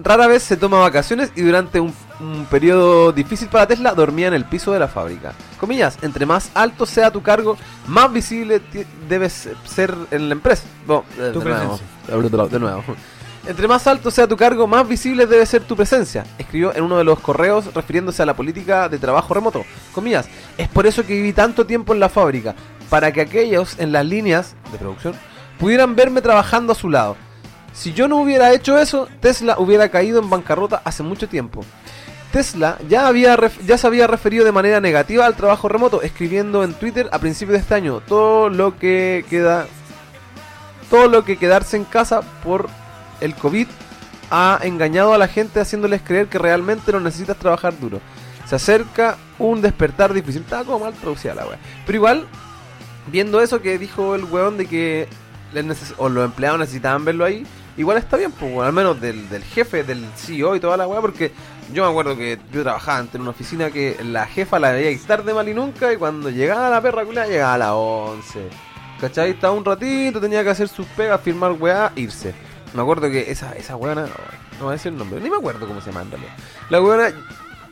[0.01, 4.33] Rara vez se toma vacaciones y durante un, un periodo difícil para Tesla dormía en
[4.33, 5.33] el piso de la fábrica.
[5.59, 7.57] Comillas, entre más alto sea tu cargo,
[7.87, 8.61] más visible
[9.09, 10.63] debes ser en la empresa.
[10.87, 12.47] Bueno, eh, Tu de, nuevo.
[12.47, 12.83] de nuevo.
[13.45, 16.97] Entre más alto sea tu cargo, más visible debe ser tu presencia, escribió en uno
[16.97, 19.65] de los correos refiriéndose a la política de trabajo remoto.
[19.93, 22.55] Comillas, es por eso que viví tanto tiempo en la fábrica,
[22.89, 25.13] para que aquellos en las líneas de producción
[25.57, 27.15] pudieran verme trabajando a su lado.
[27.79, 31.63] Si yo no hubiera hecho eso, Tesla hubiera caído en bancarrota hace mucho tiempo.
[32.29, 36.73] Tesla ya, había ya se había referido de manera negativa al trabajo remoto, escribiendo en
[36.73, 39.65] Twitter a principios de este año todo lo que queda
[40.89, 42.67] todo lo que quedarse en casa por
[43.21, 43.67] el COVID
[44.29, 48.01] ha engañado a la gente haciéndoles creer que realmente no necesitas trabajar duro.
[48.45, 50.41] Se acerca un despertar difícil.
[50.41, 51.59] Estaba como mal traducida la wea.
[51.85, 52.27] Pero igual,
[53.07, 55.07] viendo eso que dijo el weón de que
[55.95, 57.45] o los empleados necesitaban verlo ahí,
[57.79, 60.99] igual está bien, pues, al menos del, del jefe, del CEO y toda la weá,
[60.99, 61.31] porque
[61.73, 64.91] yo me acuerdo que yo trabajaba antes en una oficina que la jefa la veía
[64.91, 68.49] ir tarde mal y nunca, y cuando llegaba la perra culada llegaba a las 11.
[68.99, 69.31] ¿Cachai?
[69.31, 72.35] Estaba un ratito, tenía que hacer sus pegas, firmar weá, irse.
[72.73, 74.05] Me acuerdo que esa, esa no, no
[74.59, 76.05] voy a decir el nombre, ni me acuerdo cómo se llama.
[76.69, 77.13] La weona,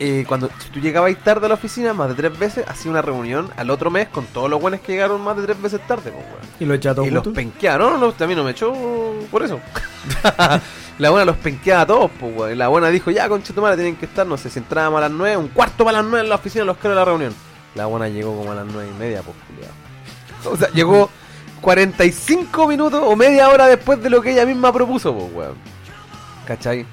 [0.00, 3.02] eh, cuando si tú llegabas tarde a la oficina más de tres veces, hacía una
[3.02, 6.12] reunión al otro mes con todos los buenos que llegaron más de tres veces tarde,
[6.12, 6.38] pues, weón.
[6.60, 7.36] Y lo echa todo Y los junto.
[7.36, 8.72] penqueaba, no, no, a mí no me echó
[9.30, 9.60] por eso.
[10.98, 12.52] la buena los penqueaba a todos, pues, weón.
[12.52, 15.10] Y La buena dijo, ya, conchetumare, tienen que estar, no sé, si entrábamos a las
[15.10, 17.34] 9, un cuarto para las 9 en la oficina, los quiero de la reunión.
[17.74, 19.36] La buena llegó como a las 9 y media, pues.
[20.44, 21.10] O sea, llegó
[21.60, 25.54] 45 minutos o media hora después de lo que ella misma propuso, pues, weón.
[26.46, 26.86] ¿Cachai?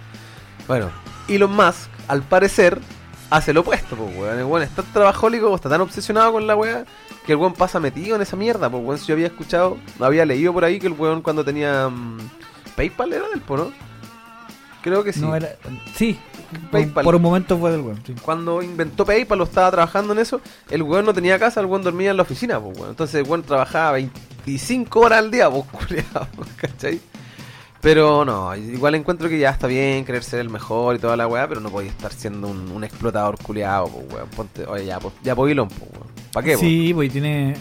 [0.67, 0.89] Bueno,
[1.27, 2.79] Elon Musk, al parecer,
[3.29, 4.39] hace lo opuesto, pues, weón.
[4.39, 6.85] El weón es tan trabajólico, está tan obsesionado con la weá,
[7.25, 8.99] que el weón pasa metido en esa mierda, pues, weón.
[8.99, 12.17] Si yo había escuchado, había leído por ahí que el weón cuando tenía mm,
[12.75, 13.71] PayPal era del, ¿no?
[14.81, 15.21] Creo que sí.
[15.21, 15.55] No era...
[15.95, 16.19] Sí.
[16.71, 17.03] PayPal.
[17.03, 18.01] Por un momento fue del weón.
[18.05, 18.15] sí.
[18.21, 21.81] Cuando inventó PayPal o estaba trabajando en eso, el weón no tenía casa, el weón
[21.81, 22.91] dormía en la oficina, pues, weón.
[22.91, 25.65] Entonces el weón trabajaba 25 horas al día, pues,
[26.57, 27.01] ¿cachai?
[27.85, 31.27] Pero no, igual encuentro que ya está bien querer ser el mejor y toda la
[31.27, 34.27] weá, pero no podía estar siendo un, un explotador culiado, pues, weón.
[34.35, 35.69] Ponte, oye, ya, pues, ya, pues, pues, weón.
[36.33, 36.61] ¿Para qué, pues?
[36.61, 37.53] Sí, pues tiene.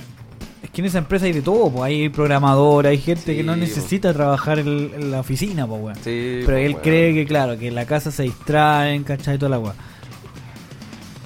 [0.63, 3.43] Es que en esa empresa hay de todo, pues hay programador, hay gente Sí, que
[3.45, 3.69] no pues.
[3.69, 5.97] necesita trabajar en, en la oficina, pues weón.
[5.97, 6.83] Sí, Pero pues, él weón.
[6.83, 9.37] cree que, claro, que en la casa se distraen, ¿cachai?
[9.37, 9.75] Toda la weá.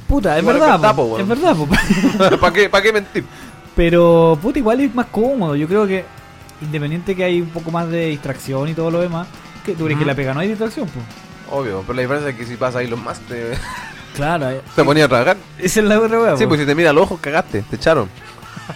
[0.08, 1.68] Puta, es Igual verdad, po, es verdad, po.
[2.40, 3.24] ¿Para qué, pa' qué mentir?
[3.76, 5.54] Pero, puta, igual es más cómodo.
[5.54, 6.04] Yo creo que,
[6.61, 9.27] independiente que hay un poco más de distracción y todo lo demás,
[9.64, 11.05] que tú crees que la pega no hay distracción, pues.
[11.51, 13.53] Obvio, pero la diferencia es que si pasa Elon Musk te,
[14.14, 15.37] Claro, eh, te ponía a trabajar.
[15.59, 18.09] esa es la otra weá, Sí, pues si te mira los ojos, cagaste, te echaron.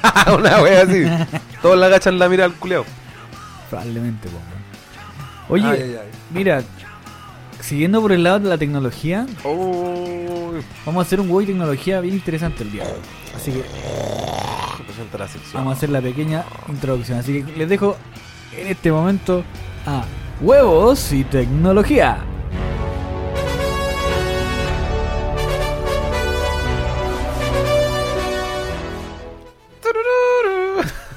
[0.38, 1.04] Una wea así.
[1.62, 2.84] Todos le agachan la mira al culeo.
[3.68, 4.52] Probablemente, weón.
[5.48, 5.98] Oye,
[6.30, 6.62] mira,
[7.60, 10.62] siguiendo por el lado de la tecnología, Uy.
[10.86, 12.84] vamos a hacer un juego de tecnología bien interesante el día.
[13.36, 13.64] Así que,
[14.92, 15.54] presenta la sección.
[15.54, 17.18] Vamos a hacer la pequeña introducción.
[17.18, 17.96] Así que les dejo
[18.56, 19.42] en este momento
[19.86, 20.04] a
[20.40, 22.18] Huevos y Tecnología.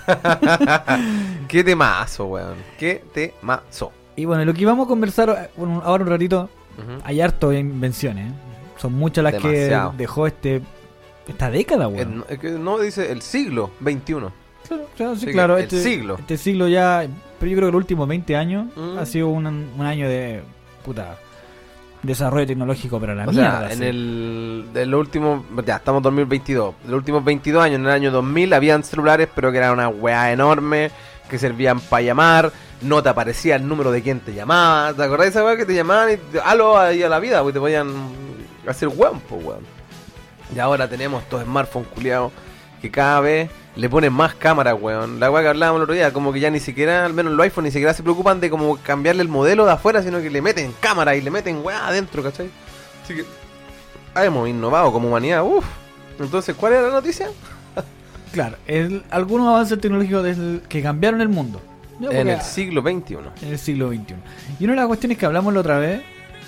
[1.47, 2.55] Qué temazo, weón.
[2.77, 3.91] Qué temazo.
[4.15, 6.49] Y bueno, lo que vamos a conversar bueno, ahora un ratito,
[7.03, 8.31] hay harto de invenciones.
[8.31, 8.35] ¿eh?
[8.77, 9.91] Son muchas las Demasiado.
[9.91, 10.61] que dejó este
[11.27, 12.19] esta década, weón.
[12.19, 14.03] no- es que no dice el siglo XXI.
[14.67, 15.57] Claro, claro, sí, Sí, claro.
[15.57, 16.15] el Este siglo.
[16.19, 17.05] Este siglo ya,
[17.39, 18.97] pero yo creo que los últimos 20 años Mm.
[18.97, 20.41] ha sido un, un año de
[20.83, 21.17] puta
[22.03, 23.59] desarrollo tecnológico, pero a la O mierda.
[23.61, 23.83] sea, en sí.
[23.85, 26.75] el de los últimos, ya estamos en 2022.
[26.83, 29.87] De los últimos 22 años, en el año 2000, habían celulares, pero que eran una
[29.89, 30.91] weá enorme,
[31.29, 34.93] que servían para llamar, no te aparecía el número de quien te llamaba.
[34.93, 37.39] ¿Te acordás de esa weá que te llamaban y te, aló ahí a la vida?
[37.41, 37.87] Porque te podían
[38.67, 39.74] hacer weón, pues weón.
[40.53, 42.31] Y ahora tenemos estos smartphones culiados
[42.81, 45.19] que cada vez le ponen más cámaras, weón.
[45.19, 47.43] La weá que hablábamos el otro día, como que ya ni siquiera, al menos los
[47.43, 50.41] iPhone, ni siquiera se preocupan de como cambiarle el modelo de afuera, sino que le
[50.41, 52.49] meten cámara y le meten weá adentro, ¿cachai?
[53.03, 53.25] Así que
[54.23, 55.65] hemos innovado como humanidad, uff.
[56.19, 57.29] Entonces, ¿cuál era la noticia?
[58.31, 61.61] Claro, el- algunos avances tecnológicos del- que cambiaron el mundo.
[62.01, 63.15] En el siglo XXI.
[63.41, 64.15] en el siglo XXI.
[64.59, 66.01] Y una de las cuestiones que hablamos la otra vez,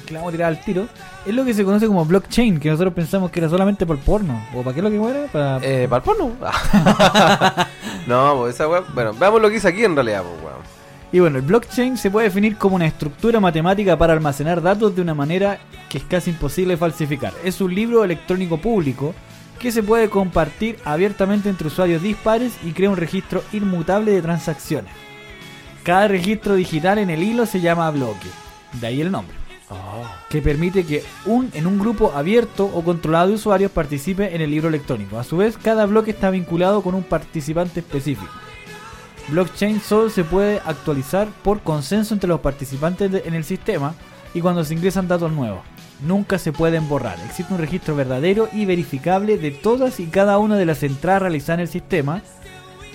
[0.07, 0.87] que la vamos a tirar al tiro,
[1.25, 4.43] es lo que se conoce como blockchain, que nosotros pensamos que era solamente por porno.
[4.55, 5.27] ¿O para qué es lo que era?
[5.27, 5.59] Para...
[5.61, 6.31] Eh, ¿Para el porno?
[8.07, 8.81] no, pues esa weá.
[8.93, 10.77] Bueno, veamos lo que hice aquí en realidad, pues weón.
[11.11, 15.01] Y bueno, el blockchain se puede definir como una estructura matemática para almacenar datos de
[15.01, 17.33] una manera que es casi imposible falsificar.
[17.43, 19.13] Es un libro electrónico público
[19.57, 24.91] que se puede compartir abiertamente entre usuarios dispares y crea un registro inmutable de transacciones.
[25.83, 28.27] Cada registro digital en el hilo se llama bloque,
[28.73, 29.35] de ahí el nombre,
[30.29, 34.51] que permite que un, en un grupo abierto o controlado de usuarios participe en el
[34.51, 35.19] libro electrónico.
[35.19, 38.31] A su vez, cada bloque está vinculado con un participante específico.
[39.29, 43.93] Blockchain solo se puede actualizar por consenso entre los participantes en el sistema
[44.33, 45.59] y cuando se ingresan datos nuevos.
[46.01, 47.17] Nunca se pueden borrar.
[47.25, 51.57] Existe un registro verdadero y verificable de todas y cada una de las entradas realizadas
[51.57, 52.21] en el sistema.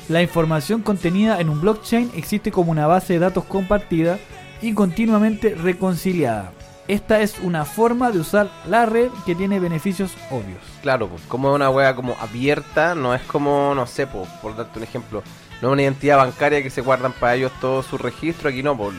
[0.09, 4.19] La información contenida en un blockchain existe como una base de datos compartida
[4.63, 6.53] y continuamente reconciliada.
[6.89, 10.61] Esta es una forma de usar la red que tiene beneficios obvios.
[10.83, 14.57] Claro, pues, como es una wea como abierta, no es como, no sé, pues, por
[14.57, 15.23] darte un ejemplo,
[15.61, 18.77] no es una identidad bancaria que se guardan para ellos todos sus registros, aquí no,
[18.77, 18.93] por,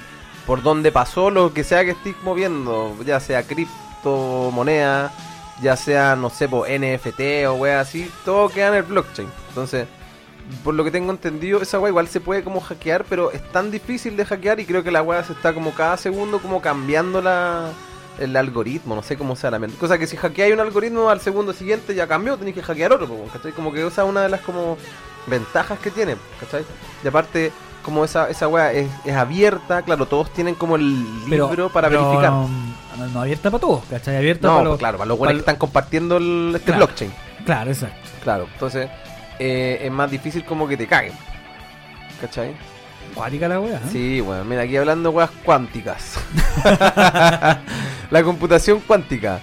[0.47, 5.11] por donde pasó lo que sea que estés moviendo, ya sea criptomoneda,
[5.61, 9.27] ya sea, no sé, pues, NFT o wea así, todo queda en el blockchain.
[9.49, 9.87] Entonces,
[10.63, 13.71] por lo que tengo entendido, esa wea igual se puede como hackear, pero es tan
[13.71, 17.21] difícil de hackear y creo que la wea se está como cada segundo como cambiando
[17.21, 17.69] la,
[18.19, 19.77] el algoritmo, no sé cómo sea la mente.
[19.77, 23.09] Cosa que si hackeáis un algoritmo al segundo siguiente ya cambió, tenéis que hackear otro,
[23.31, 23.51] ¿cachai?
[23.53, 24.77] Como que esa es una de las como
[25.27, 26.63] ventajas que tiene, ¿cachai?
[27.03, 27.51] Y aparte,
[27.83, 32.05] como esa, esa wea es, es abierta, claro, todos tienen como el libro para pero,
[32.09, 32.31] verificar.
[32.31, 32.49] No,
[33.13, 34.17] no abierta para todos, ¿cachai?
[34.17, 36.85] Abierta No, para pues los- claro, para los para- que están compartiendo el- este Claro.
[36.85, 37.13] blockchain.
[37.45, 37.97] Claro, exacto.
[38.23, 38.89] Claro, entonces
[39.39, 41.13] eh, es más difícil como que te caguen.
[42.21, 42.53] ¿Cachai?
[43.13, 43.77] Cuática la wea.
[43.77, 43.89] ¿eh?
[43.91, 46.15] Sí, bueno, mira, aquí hablando weas cuánticas.
[48.09, 49.39] la computación cuántica.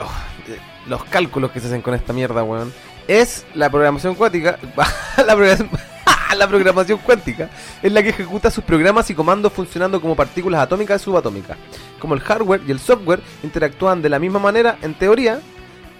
[0.00, 2.72] Oh, eh, los cálculos que se hacen con esta mierda, weón.
[3.08, 4.58] Es la programación cuántica.
[5.16, 5.70] la, programación,
[6.36, 7.48] la programación cuántica
[7.82, 11.56] es la que ejecuta sus programas y comandos funcionando como partículas atómicas y subatómicas.
[11.98, 15.40] Como el hardware y el software interactúan de la misma manera, en teoría,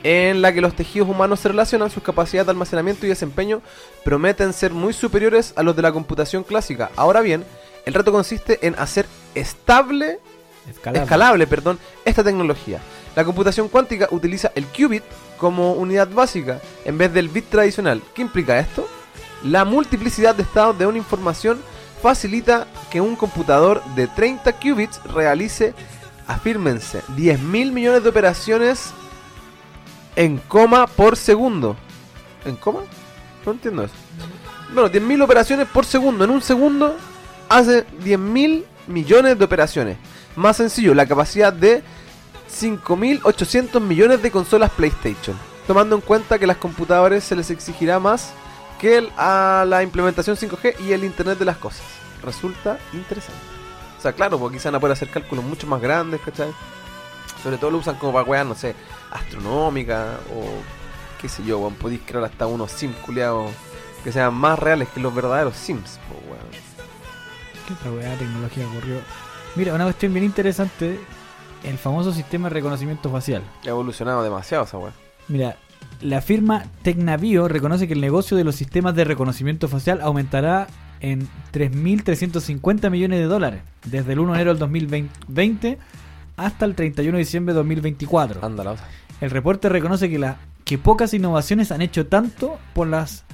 [0.03, 3.63] en la que los tejidos humanos se relacionan, sus capacidades de almacenamiento y desempeño
[4.05, 6.91] prometen ser muy superiores a los de la computación clásica.
[6.97, 7.45] Ahora bien,
[7.87, 10.19] el reto consiste en hacer estable,
[10.69, 11.03] Escalable.
[11.03, 12.81] escalable, perdón, esta tecnología.
[13.17, 15.03] La computación cuántica utiliza el qubit
[15.39, 18.01] como unidad básica en vez del bit tradicional.
[18.15, 18.89] ¿Qué implica esto?
[19.43, 21.61] La multiplicidad de estados de una información
[22.01, 25.75] facilita que un computador de 30 qubits realice,
[26.27, 28.93] afírmense, 10.000 millones de operaciones
[30.17, 31.77] en coma por segundo.
[32.45, 32.81] ¿En coma?
[33.45, 33.95] No entiendo eso.
[34.73, 36.25] Bueno, 10.000 operaciones por segundo.
[36.25, 36.97] En un segundo
[37.49, 39.99] hace 10.000 millones de operaciones.
[40.37, 41.83] Más sencillo, la capacidad de
[42.51, 45.37] 5.800 millones de consolas PlayStation.
[45.67, 48.33] Tomando en cuenta que las computadoras se les exigirá más
[48.81, 51.83] que a la implementación 5G y el Internet de las cosas.
[52.23, 53.41] Resulta interesante.
[53.99, 56.53] O sea, claro, porque quizás van a poder hacer cálculos mucho más grandes, ¿cachai?
[57.43, 58.75] Sobre todo lo usan como para weas, no sé,
[59.11, 60.45] astronómica o
[61.21, 61.75] qué sé yo, weón.
[61.75, 63.51] Podéis crear hasta unos sims culiados
[64.05, 66.41] que sean más reales que los verdaderos sims, weón.
[67.67, 68.97] ¿Qué otra weá de tecnología ocurrió?
[69.55, 70.99] Mira, una cuestión bien interesante,
[71.63, 73.43] el famoso sistema de reconocimiento facial.
[73.65, 74.93] Ha evolucionado demasiado esa wea.
[75.29, 75.57] Mira,
[76.01, 80.67] La firma Tecnavio reconoce que el negocio de los sistemas de reconocimiento facial aumentará
[81.01, 85.79] en 3.350 millones de dólares desde el 1 de enero del 2020
[86.37, 88.45] hasta el 31 de diciembre de 2024.
[88.45, 88.89] Anda la otra.
[89.21, 93.25] El reporte reconoce que, la, que pocas innovaciones han hecho tanto por las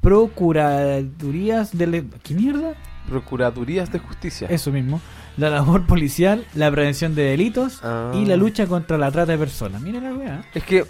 [0.00, 2.04] procuradurías de...
[2.22, 2.74] ¿Qué mierda?
[3.08, 4.48] Procuradurías de justicia.
[4.50, 5.00] Eso mismo.
[5.36, 8.12] La labor policial, la prevención de delitos Ah.
[8.14, 9.80] y la lucha contra la trata de personas.
[9.80, 10.44] Mira la weá.
[10.54, 10.84] Es que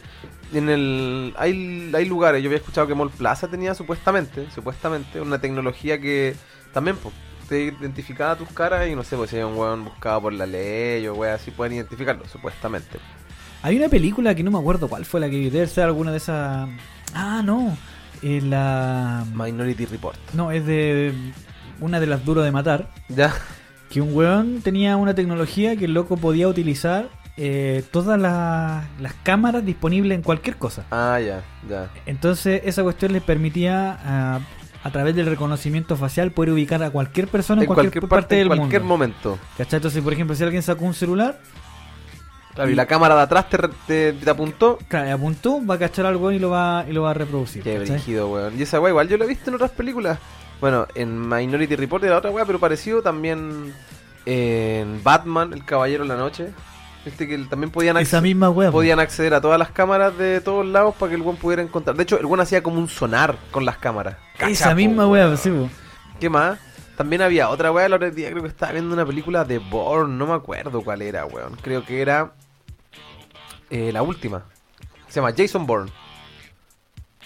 [0.53, 5.39] en el hay, hay lugares, yo había escuchado que Mall Plaza tenía supuestamente, supuestamente una
[5.41, 6.35] tecnología que
[6.75, 6.97] también
[7.53, 10.47] te identificaba tus caras y no sé, pues si hay un weón buscado por la
[10.47, 12.99] ley o weón así pueden identificarlo, supuestamente.
[13.61, 15.51] Hay una película que no me acuerdo cuál fue la que vi.
[15.51, 16.69] Debe ser alguna de esas.
[17.15, 17.77] Ah, no.
[18.23, 19.27] Es la.
[19.35, 20.19] Minority Report.
[20.33, 21.13] No, es de
[21.81, 22.89] una de las duros de matar.
[23.11, 23.35] Ya.
[23.91, 29.13] Que un weón tenía una tecnología que el loco podía utilizar eh, todas las, las
[29.23, 30.87] cámaras disponibles en cualquier cosa.
[30.91, 31.91] Ah, ya, ya.
[32.07, 34.41] Entonces esa cuestión les permitía ah,
[34.85, 38.51] a través del reconocimiento facial poder ubicar a cualquier persona en, En cualquier parte, del
[38.51, 38.95] en cualquier mundo.
[38.95, 39.39] momento.
[39.57, 39.79] ¿Cachai?
[39.79, 41.39] Entonces, por ejemplo, si alguien sacó un celular,
[42.55, 44.79] Claro, y la cámara de atrás te, te, te apuntó.
[44.89, 47.15] claro, le apuntó, va a cachar al weón y lo va, y lo va a
[47.15, 47.63] reproducir.
[47.63, 48.59] Qué brígido, weón.
[48.59, 50.19] Y esa weá igual yo la he visto en otras películas.
[50.61, 53.73] Bueno, en Minority Report era otra weá, pero parecido también
[54.27, 56.51] en Batman, El Caballero de la Noche.
[57.05, 58.71] Viste que también podían, Esa misma po.
[58.71, 61.97] podían acceder a todas las cámaras de todos lados para que el weón pudiera encontrar.
[61.97, 64.17] De hecho, el weón hacía como un sonar con las cámaras.
[64.39, 65.69] Esa misma weá, sí, po.
[66.21, 66.59] ¿Qué más?
[66.97, 70.15] También había otra weá el otro día, creo que estaba viendo una película de Bourne,
[70.17, 71.57] no me acuerdo cuál era, weón.
[71.61, 72.33] Creo que era
[73.71, 74.45] eh, la última.
[75.09, 75.91] Se llama Jason Bourne.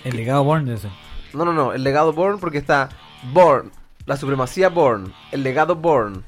[0.04, 0.88] El legado Born de ese.
[1.34, 2.88] No, no, no, el legado Bourne porque está
[3.32, 3.70] Bourne,
[4.06, 6.20] la supremacía Bourne, el legado Bourne.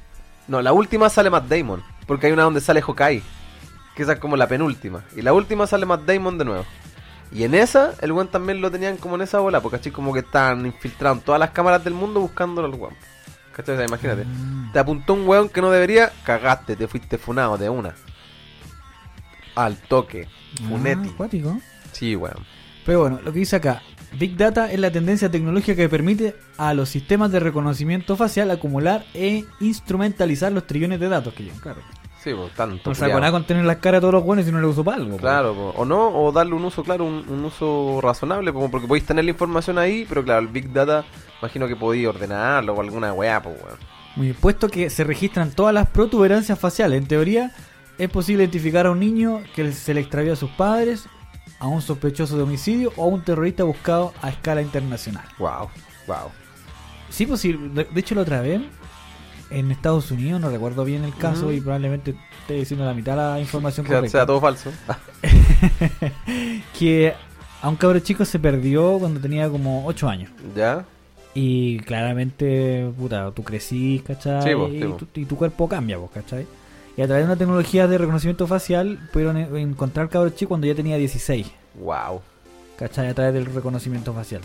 [0.47, 3.23] No, la última sale Matt Damon, porque hay una donde sale Hawkeye,
[3.99, 5.03] que esa es como la penúltima.
[5.13, 6.65] Y la última sale Matt Damon de nuevo.
[7.33, 10.13] Y en esa, el weón también lo tenían como en esa bola, porque así como
[10.13, 12.93] que están infiltrados en todas las cámaras del mundo buscándolo al weón.
[13.53, 13.75] ¿Cachai?
[13.75, 14.23] O sea, imagínate.
[14.23, 14.71] Mm.
[14.71, 17.93] Te apuntó un weón que no debería, cagaste, te fuiste funado de una.
[19.53, 20.29] Al toque.
[20.63, 21.59] Ah, acuático.
[21.91, 22.45] Sí, weón.
[22.85, 23.81] Pero bueno, lo que dice acá,
[24.17, 29.03] Big Data es la tendencia tecnológica que permite a los sistemas de reconocimiento facial acumular
[29.13, 31.81] e instrumentalizar los trillones de datos que llevan, claro.
[32.23, 32.89] Sí, pues tanto.
[32.89, 33.19] No saco culiao.
[33.21, 35.17] nada con tener las caras de todos los buenos si no le uso para algo.
[35.17, 35.73] Claro, po.
[35.77, 39.23] o no, o darle un uso, claro, un, un uso razonable, po, porque podéis tener
[39.23, 41.05] la información ahí, pero claro, el Big Data,
[41.41, 43.77] imagino que podéis ordenarlo o alguna weá, pues weón.
[44.17, 47.51] Muy bien, puesto que se registran todas las protuberancias faciales, en teoría
[47.97, 51.05] es posible identificar a un niño que se le extravió a sus padres,
[51.59, 55.25] a un sospechoso de homicidio o a un terrorista buscado a escala internacional.
[55.37, 55.69] Wow,
[56.07, 56.31] wow.
[57.09, 58.61] Sí, pues sí, de de hecho la otra vez
[59.51, 61.51] en Estados Unidos, no recuerdo bien el caso Ujú.
[61.53, 64.17] y probablemente esté diciendo la mitad de la información Que correcta.
[64.19, 64.71] sea todo falso.
[66.77, 67.13] que
[67.61, 70.29] a un cabro chico se perdió cuando tenía como 8 años.
[70.55, 70.85] ¿Ya?
[71.33, 74.41] Y claramente, puta, tú crecís, ¿cachai?
[74.43, 76.45] Sí, vos, sí, y, tu, y tu cuerpo cambia, vos, ¿cachai?
[76.97, 80.49] Y a través de una tecnología de reconocimiento facial pudieron en- encontrar al cabro chico
[80.49, 81.47] cuando ya tenía 16,
[81.79, 82.21] Wow.
[82.77, 83.07] ¿cachai?
[83.09, 84.41] A través del reconocimiento facial.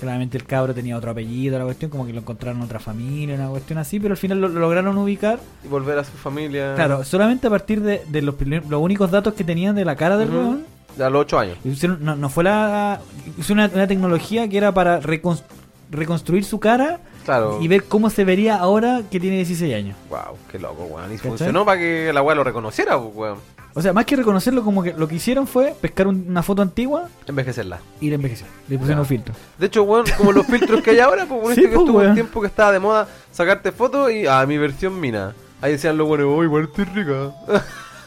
[0.00, 3.36] Claramente el cabro tenía otro apellido, la cuestión, como que lo encontraron en otra familia,
[3.36, 6.74] una cuestión así, pero al final lo, lo lograron ubicar, Y volver a su familia.
[6.74, 10.16] claro, solamente a partir de, de los, los únicos datos que tenían de la cara
[10.16, 10.38] del Ujú.
[10.38, 10.64] weón.
[11.00, 11.58] A los 8 años.
[12.00, 13.00] No, no fue la.
[13.36, 15.42] Hicieron una, una tecnología que era para recon-
[15.90, 17.58] reconstruir su cara Claro.
[17.60, 19.96] y ver cómo se vería ahora que tiene 16 años.
[20.08, 21.12] Wow, qué loco, weón.
[21.12, 23.38] Y funcionó para que la weá lo reconociera, pues, weón.
[23.76, 26.62] O sea, más que reconocerlo, como que lo que hicieron fue pescar un- una foto
[26.62, 27.80] antigua Envejecerla.
[28.00, 28.54] y la envejecieron.
[28.68, 29.34] Le pusieron un filtro.
[29.58, 31.82] De hecho, weón, como los filtros que hay ahora, pues, weón, Sí, este que pues,
[31.86, 32.14] estuvo un weón.
[32.14, 35.34] tiempo que estaba de moda sacarte fotos y, ah, mi versión mina.
[35.60, 37.32] Ahí decían los buenos, oh, igual estoy rica.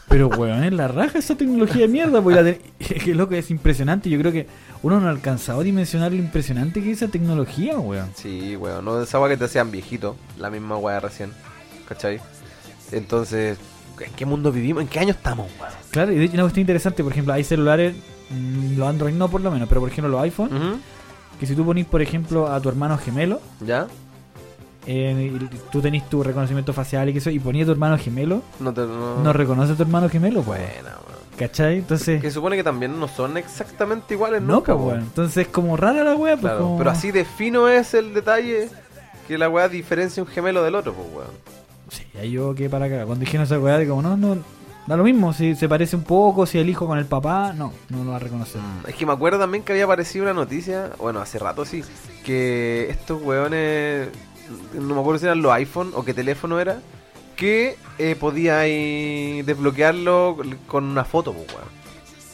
[0.08, 2.22] Pero, weón, es la raja esa tecnología de mierda.
[2.22, 4.10] Pues, la te- es que loco, es impresionante.
[4.10, 4.48] Yo creo que
[4.84, 8.10] uno no ha alcanzado a dimensionar lo impresionante que es esa tecnología, weón.
[8.16, 11.32] Sí, weón, no esa weá que te hacían viejito, la misma weá recién,
[11.90, 12.22] ¿cachai?
[12.94, 13.58] Entonces,
[14.06, 14.82] ¿en qué mundo vivimos?
[14.84, 15.72] ¿En qué año estamos, weón?
[15.92, 17.96] Claro, y de hecho, una cuestión interesante, por ejemplo, hay celulares,
[18.30, 20.80] mm, los Android no por lo menos, pero por ejemplo los iPhone, Ujú.
[21.40, 23.88] que si tú ponís, por ejemplo, a tu hermano gemelo, ¿Ya?
[24.86, 27.98] eh, y tú tenés tu reconocimiento facial y que eso, y ponías a tu hermano
[27.98, 28.82] gemelo, No te.
[28.82, 30.60] No, no reconoce a tu hermano gemelo, pues.
[30.60, 30.98] Weón.
[31.38, 31.78] ¿Cachai?
[31.78, 32.20] Entonces.
[32.20, 35.02] Que supone que también no son exactamente iguales No, pues, weón.
[35.02, 36.42] Entonces es como rara la wea, pues.
[36.52, 38.70] Claro, como- pero así de fino es el detalle
[39.28, 41.28] que la weá diferencia un gemelo del otro, pues, weón.
[41.90, 43.06] Sí, ahí yo que para acá.
[43.06, 44.38] Cuando dijeron esa weá, de como, no, no.
[44.88, 47.74] Da lo mismo, si se parece un poco, si el hijo con el papá, no,
[47.90, 48.62] no lo va a reconocer.
[48.88, 51.84] Es que me acuerdo también que había aparecido una noticia, bueno, hace rato sí,
[52.24, 54.08] que estos weones,
[54.74, 56.80] no me acuerdo si eran los iPhone o qué teléfono era,
[57.36, 61.78] que eh, podía ahí desbloquearlo con una foto, pues, weón.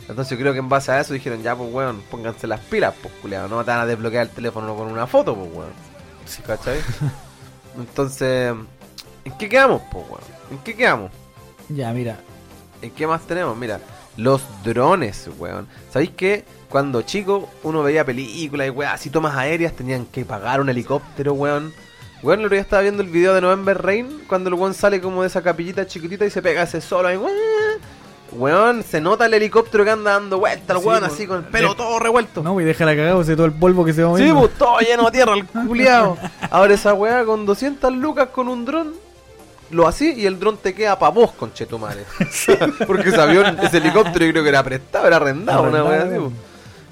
[0.07, 2.93] Entonces yo creo que en base a eso dijeron, ya pues weón, pónganse las pilas,
[3.01, 5.73] pues culiado, no te van a desbloquear el teléfono con una foto, pues weón.
[6.45, 6.79] ¿Cachai?
[7.77, 8.53] Entonces,
[9.25, 10.21] ¿en qué quedamos, pues weón?
[10.51, 11.11] ¿En qué quedamos?
[11.69, 12.17] Ya, mira.
[12.81, 13.55] ¿En qué más tenemos?
[13.57, 13.79] Mira,
[14.17, 15.67] los drones, weón.
[15.91, 20.59] ¿Sabéis que cuando chico uno veía películas y weón, así tomas aéreas tenían que pagar
[20.61, 21.73] un helicóptero, weón?
[22.21, 25.01] Weón, el otro día estaba viendo el video de November Rain cuando el weón sale
[25.01, 27.33] como de esa capillita chiquitita y se pega ese solo ahí, weón.
[28.31, 31.37] Weón, se nota el helicóptero que anda dando vueltas, el Sí, weón, pues, así con
[31.37, 32.41] el pelo de- todo revuelto.
[32.41, 34.39] No, y deja la cagada, ese todo el polvo que se va Sí, moviendo.
[34.41, 36.17] pues todo lleno de tierra, el culiao.
[36.49, 38.93] Ahora esa weá con 200 lucas con un dron,
[39.73, 42.05] lo así y el dron te queda pa' vos, conchetumare.
[42.87, 46.07] Porque ese avión, ese helicóptero yo creo que era prestado, era arrendado, una weá así.
[46.07, 46.31] Arrendado.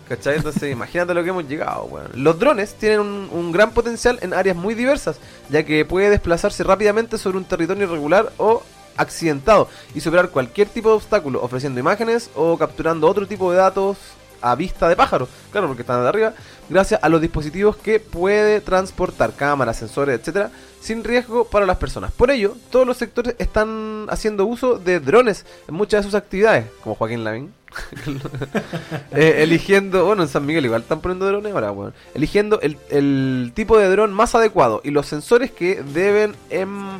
[0.09, 0.36] ¿Cachai?
[0.36, 2.09] Entonces imagínate lo que hemos llegado, weón.
[2.15, 5.17] Los drones tienen un, un gran potencial en áreas muy diversas,
[5.49, 8.61] ya que puede desplazarse rápidamente sobre un territorio irregular o
[8.97, 13.97] accidentado y superar cualquier tipo de obstáculo, ofreciendo imágenes o capturando otro tipo de datos
[14.41, 16.33] a vista de pájaro, claro, porque están de arriba,
[16.69, 22.11] gracias a los dispositivos que puede transportar, cámaras, sensores, etcétera, sin riesgo para las personas.
[22.11, 26.65] Por ello, todos los sectores están haciendo uso de drones en muchas de sus actividades,
[26.83, 27.53] como Joaquín Lavín.
[29.13, 31.93] Eh, eligiendo, bueno, en San Miguel igual están poniendo drones ahora, weón.
[32.13, 36.97] Eligiendo el, el tipo de dron más adecuado y los sensores que deben em,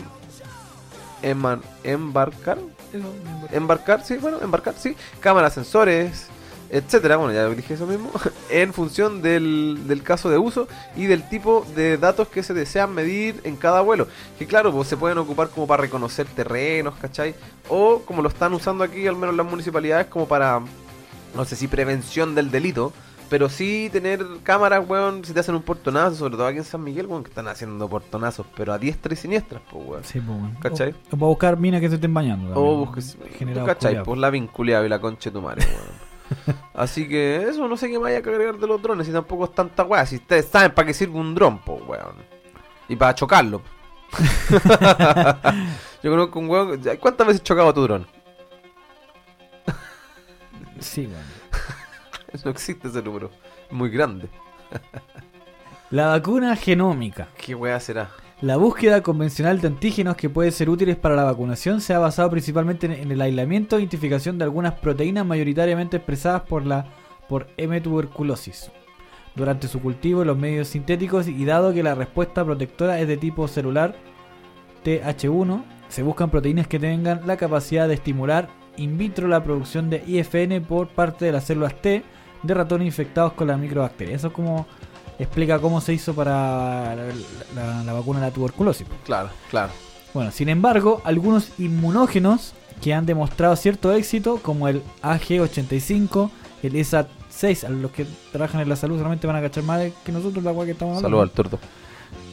[1.24, 2.58] eman- embarcar.
[3.52, 4.96] Embarcar, sí, bueno, embarcar, sí.
[5.20, 6.28] Cámaras, sensores,
[6.72, 7.18] etcétera.
[7.18, 8.10] Bueno, ya dije eso mismo.
[8.50, 12.94] en función del, del caso de uso y del tipo de datos que se desean
[12.94, 14.08] medir en cada vuelo.
[14.40, 17.36] Que claro, pues se pueden ocupar como para reconocer terrenos, ¿cachai?
[17.68, 20.62] O como lo están usando aquí, al menos las municipalidades, como para,
[21.36, 22.94] no sé si prevención del delito.
[23.30, 26.84] Pero sí tener cámaras, weón, si te hacen un portonazo, sobre todo aquí en San
[26.84, 30.04] Miguel, weón, que están haciendo portonazos, pero a diestra y siniestras, pues, weón.
[30.04, 30.56] Sí, pues, weón.
[30.56, 30.92] ¿Cachai?
[30.92, 32.54] O, o para buscar minas que se estén bañando.
[32.54, 33.18] también, O busques,
[33.66, 34.04] ¿cachai?
[34.04, 36.11] Pues la vinculeada y la concha de tu madre, weón.
[36.74, 39.46] Así que eso, no sé qué más hay que agregar de los drones, y tampoco
[39.46, 40.06] es tanta weá.
[40.06, 42.16] Si ustedes saben para qué sirve un dron, pues, weón.
[42.88, 43.62] Y para chocarlo.
[46.04, 46.82] Yo conozco un weón.
[47.00, 48.08] ¿Cuántas veces has chocado tu dron?
[50.80, 51.42] Sí, weón.
[52.46, 53.30] No existe ese número.
[53.72, 54.30] Muy grande.
[55.90, 57.28] La vacuna genómica.
[57.38, 58.10] ¿Qué weá será?
[58.42, 62.32] La búsqueda convencional de antígenos que pueden ser útiles para la vacunación se ha basado
[62.32, 66.88] principalmente en, el aislamiento e identificación de algunas proteínas mayoritariamente expresadas por la
[67.30, 67.80] por M.
[67.82, 68.72] tuberculosis
[69.36, 73.18] durante su cultivo en los medios sintéticos y dado que la respuesta protectora es de
[73.18, 73.96] tipo celular
[74.84, 80.04] TH1, se buscan proteínas que tengan la capacidad de estimular in vitro la producción de
[80.08, 82.04] IFN por parte de las células T
[82.42, 84.16] de ratones infectados con la microbacteria.
[84.16, 84.66] Eso es como
[85.20, 87.06] explica cómo se hizo para la,
[87.56, 88.88] la- la vacuna de la tuberculosis.
[89.06, 89.72] Claro, claro.
[90.14, 96.30] Bueno, sin embargo, algunos inmunógenos que han demostrado cierto éxito, como el AG85,
[96.64, 100.12] el ESAT6, a los que trabajan en la salud solamente van a cachar más que
[100.12, 101.18] nosotros la agua que estamos hablando.
[101.18, 101.60] Saludos al tordo.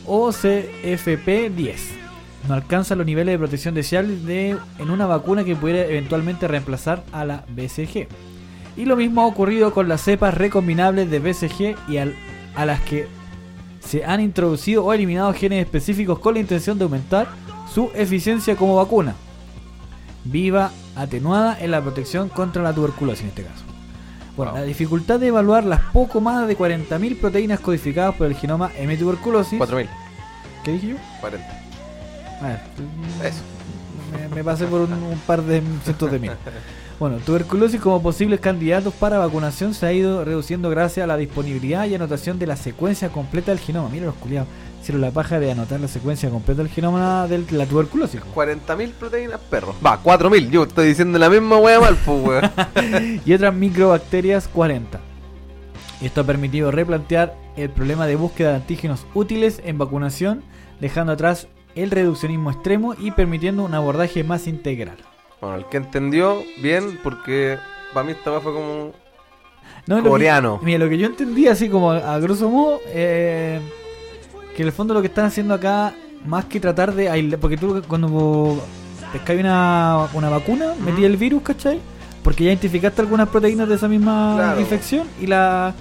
[0.07, 1.76] o CFP10.
[2.49, 7.03] No alcanza los niveles de protección deseables de, en una vacuna que pudiera eventualmente reemplazar
[7.12, 8.09] a la BCG.
[8.76, 12.14] Y lo mismo ha ocurrido con las cepas recombinables de BCG y al-
[12.59, 13.06] a las que
[13.80, 17.28] se han introducido o eliminado genes específicos con la intención de aumentar
[17.72, 19.14] su eficiencia como vacuna.
[20.24, 23.62] Viva atenuada en la protección contra la tuberculosis en este caso.
[24.36, 28.72] Bueno, la dificultad de evaluar las poco más de 40.000 proteínas codificadas por el genoma
[28.76, 29.56] M tuberculosis.
[29.59, 29.88] 4000.
[30.64, 30.96] ¿Qué dije yo?
[31.20, 31.46] 40.
[32.40, 32.61] A ver,
[33.24, 33.42] Eso.
[34.12, 36.32] me, me pasé por un, un par de cientos de mil.
[36.99, 41.86] Bueno, tuberculosis como posibles candidatos para vacunación se ha ido reduciendo gracias a la disponibilidad
[41.86, 43.88] y anotación de la secuencia completa del genoma.
[43.88, 44.49] Mira los culiados,
[44.82, 48.20] hicieron la paja de anotar la secuencia completa del genoma de la tuberculosis.
[48.34, 49.76] 40.000 proteínas perros.
[49.84, 50.51] Va, 4.000.
[50.51, 52.51] Yo estoy diciendo la misma weá mal, pues,
[53.24, 54.99] y otras microbacterias 40.
[56.01, 60.42] Esto ha permitido replantear el problema de búsqueda de antígenos útiles en vacunación,
[60.80, 61.46] dejando atrás
[61.76, 64.96] el reduccionismo extremo y permitiendo un abordaje más integral.
[65.41, 67.59] Bueno, el que entendió, bien, porque
[67.95, 68.93] para mí esta fue como
[69.86, 70.61] No, lo que- coreano.
[70.62, 73.61] mira, lo que yo entendí así como a, a grosso modo, eh,
[74.57, 75.93] que en el fondo lo que están haciendo acá,
[76.26, 78.61] más que tratar de aislar, porque tú cuando
[79.12, 81.78] pescáis una, una vacuna, metí el virus, ¿cachai?
[82.24, 84.61] Porque ya identificaste algunas proteínas de esa misma Claro.
[84.61, 85.72] infección y la,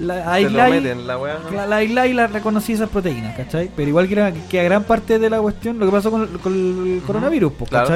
[0.00, 0.38] la
[0.68, 1.38] meten la weá.
[1.54, 3.70] la, la y la reconocí esas proteínas, ¿cachai?
[3.76, 6.22] Pero igual que, era- que a gran parte de la cuestión, lo que pasó con,
[6.22, 7.86] el- con el coronavirus, pues, claro.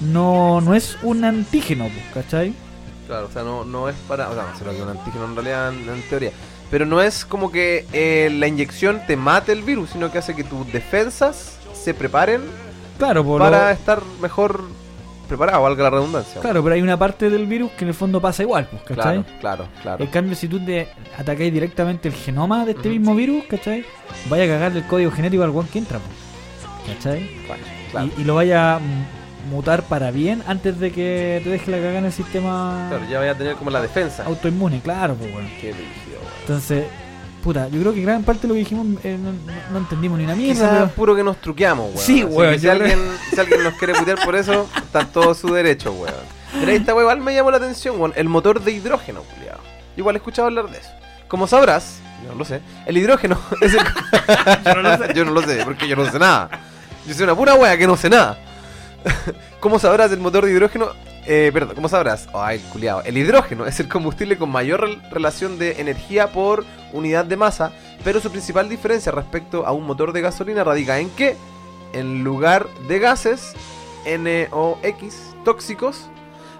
[0.00, 2.52] No, no es un antígeno, ¿cachai?
[3.06, 4.28] Claro, o sea, no, no es para.
[4.28, 6.32] O sea, lo que es un antígeno en realidad, en, en teoría.
[6.70, 10.34] Pero no es como que eh, la inyección te mate el virus, sino que hace
[10.34, 12.42] que tus defensas se preparen
[12.98, 14.64] Claro, por para estar mejor
[15.28, 16.40] preparado, valga la redundancia.
[16.40, 19.22] Claro, pero hay una parte del virus que en el fondo pasa igual, pues, ¿cachai?
[19.22, 20.04] claro, claro, claro.
[20.04, 23.84] En cambio, si tú te atacáis directamente el genoma de este mismo virus, ¿cachai?
[24.28, 27.28] Vaya a cagarle el código genético al one que entra, pues, ¿cachai?
[27.46, 28.10] Claro, claro.
[28.16, 29.15] Y, y lo vaya mm,
[29.50, 33.18] mutar para bien antes de que te deje la cagada en el sistema Claro, ya
[33.18, 34.24] vaya a tener como la defensa.
[34.24, 35.48] autoinmune, claro, pues, bueno.
[35.60, 36.32] Qué brígido, weón.
[36.40, 36.84] Entonces,
[37.42, 39.18] puta, yo creo que gran parte de lo que dijimos eh,
[39.72, 40.88] no, entendimos ni una mierda, pero...
[40.90, 41.98] puro que nos truqueamos, weón.
[41.98, 42.98] Sí, weón, Si alguien,
[43.30, 46.14] si alguien nos quiere putear por eso, está en todo su derecho, weón.
[46.52, 48.12] Pero ahí esta weón igual me llamó la atención, weón.
[48.16, 49.60] El motor de hidrógeno, culiado.
[49.96, 50.90] Igual he escuchado hablar de eso.
[51.28, 53.80] Como sabrás, yo no lo sé, el hidrógeno es el...
[54.64, 55.12] yo no lo sé.
[55.14, 56.48] Yo no lo sé, porque yo no sé nada.
[57.06, 58.38] Yo soy una pura wea que no sé nada.
[59.60, 60.88] Como sabrás, el motor de hidrógeno...
[61.28, 62.28] Eh, perdón, ¿cómo sabrás?
[62.32, 63.02] Ay, culiado.
[63.02, 67.72] El hidrógeno es el combustible con mayor rel- relación de energía por unidad de masa,
[68.04, 71.36] pero su principal diferencia respecto a un motor de gasolina radica en que,
[71.92, 73.54] en lugar de gases
[74.06, 76.08] NOx tóxicos,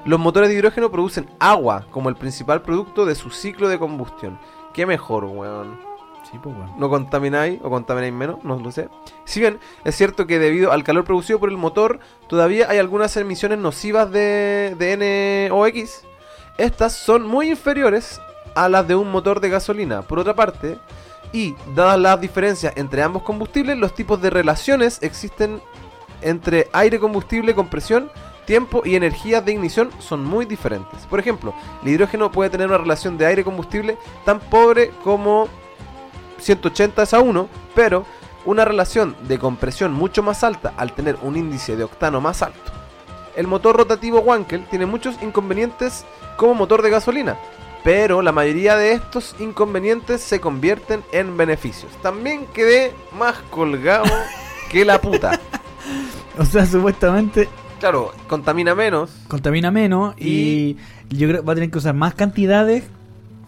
[0.05, 4.36] los motores de hidrógeno producen agua como el principal producto de su ciclo de combustión.
[4.74, 5.78] ¿Qué mejor, weón?
[6.30, 6.74] Sí, pues, bueno.
[6.76, 8.88] no contamináis o contamináis menos, no lo sé.
[9.24, 13.16] Si bien es cierto que debido al calor producido por el motor, todavía hay algunas
[13.16, 16.04] emisiones nocivas de, de NOx.
[16.58, 18.20] Estas son muy inferiores
[18.54, 20.02] a las de un motor de gasolina.
[20.02, 20.78] Por otra parte,
[21.32, 25.60] y dadas las diferencias entre ambos combustibles, los tipos de relaciones existen
[26.22, 28.10] entre aire combustible, compresión,
[28.46, 31.04] tiempo y energías de ignición son muy diferentes.
[31.06, 35.48] Por ejemplo, el hidrógeno puede tener una relación de aire combustible tan pobre como
[36.39, 38.05] 180 es a 1, pero
[38.45, 42.72] una relación de compresión mucho más alta al tener un índice de octano más alto.
[43.34, 46.05] El motor rotativo Wankel tiene muchos inconvenientes
[46.37, 47.37] como motor de gasolina,
[47.84, 51.93] pero la mayoría de estos inconvenientes se convierten en beneficios.
[52.03, 54.05] También quedé más colgado
[54.70, 55.39] que la puta.
[56.39, 57.49] O sea, supuestamente
[57.80, 59.11] Claro, contamina menos.
[59.28, 60.76] contamina menos y,
[61.11, 62.84] yo creo que va a tener que usar más cantidades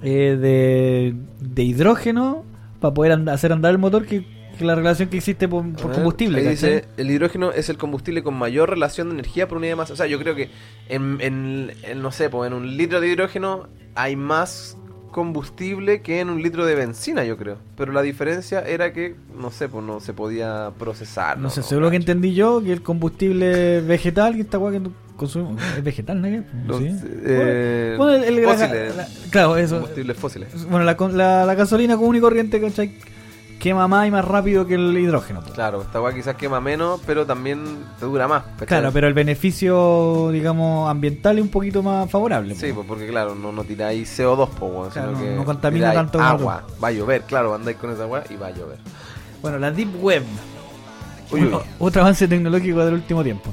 [0.03, 2.45] eh, de, de hidrógeno
[2.81, 4.25] para poder and- hacer andar el motor que,
[4.59, 6.43] que la relación que existe por, combustible.
[6.49, 9.93] dice, el hidrógeno es el combustible con mayor relación de energía por unidad de masa.
[9.93, 10.51] O sea, yo creo que
[10.89, 14.77] en, en- en, no sé, pues en un litro de hidrógeno hay más
[15.11, 17.57] combustible que en un litro de benzina, yo creo.
[17.77, 21.39] Pero la diferencia era que, no sé, pues no se podía procesar.
[21.39, 24.89] No sé, según lo que entendí yo, que el combustible vegetal, que esta weá que
[25.19, 26.45] consumimos, es vegetal, ¿no?
[26.67, 26.97] Los, Sí.
[27.27, 29.75] eh, Bueno, el- el- la- fósiles, la- claro, eso.
[29.81, 30.65] combustibles fósiles.
[30.71, 32.93] Bueno, la, con- la, la gasolina común y corriente, ¿cachai?
[33.59, 35.41] Quema más y más rápido que el hidrógeno.
[35.41, 35.53] pues.
[35.53, 37.59] Claro, esta weá quizás quema menos, pero también
[37.99, 38.45] te dura más.
[38.53, 38.69] ¿cachai?
[38.69, 42.55] Claro, pero el beneficio, digamos, ambiental es un poquito más favorable.
[42.55, 42.75] Sí, pues.
[42.77, 46.19] pues porque claro, no, no tiráis CO2, pues, Claro, sino no- que no contamina tanto
[46.19, 46.63] como agua.
[46.83, 48.79] Va a llover, claro, andáis con esa agua y va a llover.
[49.43, 50.23] Bueno, la Deep Web.
[51.31, 51.49] Uy, uy.
[51.49, 53.51] Bueno, Otro avance tecnológico del último tiempo.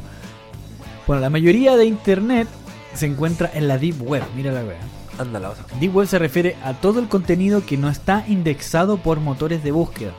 [1.08, 2.47] Bueno, la mayoría de Internet
[2.95, 4.24] se encuentra en la Deep Web.
[4.36, 4.80] Mira la wea.
[5.20, 5.53] Anda la.
[5.80, 9.72] Deep Web se refiere a todo el contenido que no está indexado por motores de
[9.72, 10.14] búsqueda.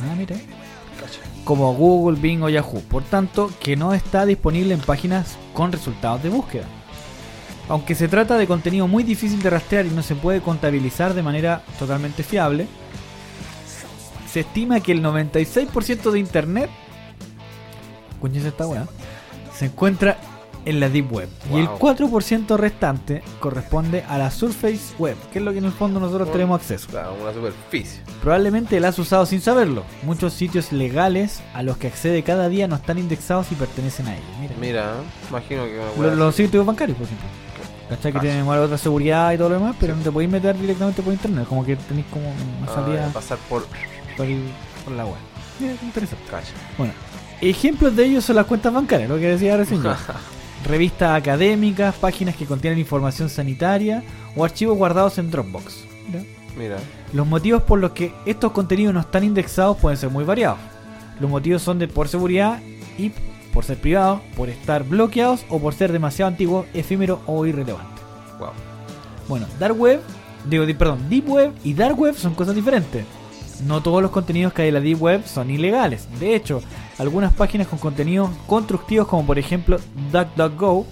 [0.00, 0.36] Ah, mira.
[1.44, 2.82] Como Google, Bing o Yahoo.
[2.82, 6.66] Por tanto, que no está disponible en páginas con resultados de búsqueda.
[7.68, 11.22] Aunque se trata de contenido muy difícil de rastrear y no se puede contabilizar de
[11.22, 12.68] manera totalmente fiable,
[14.30, 16.70] se estima que el 96% de Internet,
[18.12, 18.86] escúchense esta weá,
[19.54, 20.16] se encuentra
[20.64, 21.28] en la Deep Web.
[21.52, 21.78] Y el Wow.
[21.80, 26.28] 4% restante corresponde a la Surface Web, que es lo que en el fondo nosotros
[26.28, 26.32] Oh.
[26.32, 26.86] tenemos acceso.
[26.88, 28.00] Claro, una superficie.
[28.22, 29.82] Probablemente la has usado sin saberlo.
[30.04, 34.14] Muchos sitios legales a los que accede cada día no están indexados y pertenecen a
[34.14, 34.26] ellos.
[34.40, 34.54] Mira.
[34.60, 34.92] Mira,
[35.30, 37.26] imagino que Los, los sitios bancarios, por ejemplo.
[37.88, 38.12] ¿Cachai?
[38.12, 39.98] Que Ah, tienen otra seguridad y todo lo demás, pero Sí.
[39.98, 41.44] no te podéis meter directamente por internet.
[41.48, 43.66] Como que tenéis como una Ah, salida pasar por
[44.16, 44.48] por, el-
[44.84, 45.16] por la web.
[45.58, 46.24] Mira, interesante.
[46.30, 46.52] cacha.
[46.78, 46.92] Bueno,
[47.50, 49.92] ejemplos de ellos son las cuentas bancarias, lo que decía recién yo.
[50.66, 54.02] Revistas académicas, páginas que contienen información sanitaria
[54.36, 55.84] o archivos guardados en Dropbox.
[56.08, 56.24] Mira.
[56.56, 56.76] Mira,
[57.14, 60.58] Los motivos por los que estos contenidos no están indexados pueden ser muy variados.
[61.18, 62.60] Los motivos son de por seguridad
[62.98, 63.10] y
[63.54, 68.02] por ser privados, por estar bloqueados o por ser demasiado antiguos, efímeros o irrelevantes.
[68.38, 68.50] wow.
[69.28, 70.00] Bueno, Dark Web,
[70.48, 73.04] digo, di- perdón, Deep Web y Dark Web son cosas diferentes.
[73.66, 76.06] No todos los contenidos que hay en la Deep Web son ilegales.
[76.20, 76.60] De hecho,
[77.02, 79.78] algunas páginas con contenidos constructivos como por ejemplo
[80.12, 80.86] DuckDuckGo,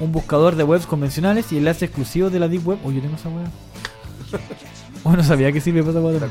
[0.00, 2.78] un buscador de webs convencionales y enlaces exclusivos de la Deep Web.
[2.84, 3.48] Uy, yo tengo esa web.
[5.04, 6.28] Oh, no sabía que sirve para esa.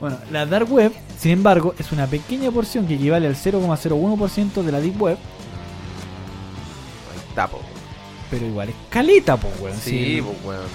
[0.00, 4.72] Bueno, la Dark Web, sin embargo, es una pequeña porción que equivale al 0,01% de
[4.72, 5.16] la Deep Web,
[7.12, 7.60] Ahí está, po.
[8.30, 9.76] pero igual es caleta, pues, weón.
[9.78, 10.66] Sí, pues weón.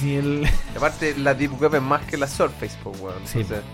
[0.00, 3.14] si el- Aparte, la Deep Web es más que la Surface, pues weón.
[3.24, 3.40] Sí.
[3.40, 3.64] Entonces,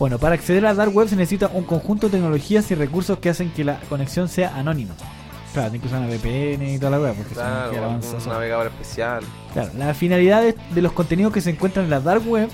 [0.00, 3.18] Bueno, para acceder a la Dark Web se necesita un conjunto de tecnologías y recursos
[3.18, 4.94] que hacen que la conexión sea anónima.
[5.52, 8.32] Claro, incluso una VPN y toda la weá, porque Claro, algún avanzado.
[8.32, 9.22] navegador especial.
[9.52, 12.48] Claro, la finalidad de, de los contenidos que se encuentran en la dark web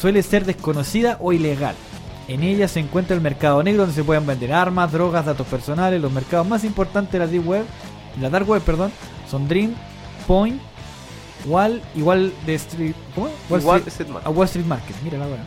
[0.00, 1.74] suele ser desconocida o ilegal.
[2.28, 6.00] En ella se encuentra el mercado negro donde se pueden vender armas, drogas, datos personales.
[6.00, 7.64] Los mercados más importantes de la deep web,
[8.20, 8.92] la dark web, perdón,
[9.28, 9.74] son Dream,
[10.26, 10.60] Point,
[11.46, 13.28] Wall, igual de Street, ¿cómo?
[13.48, 14.26] Wall Igual Street- Street Market.
[14.26, 15.46] a Wall Street Market, mira la weá.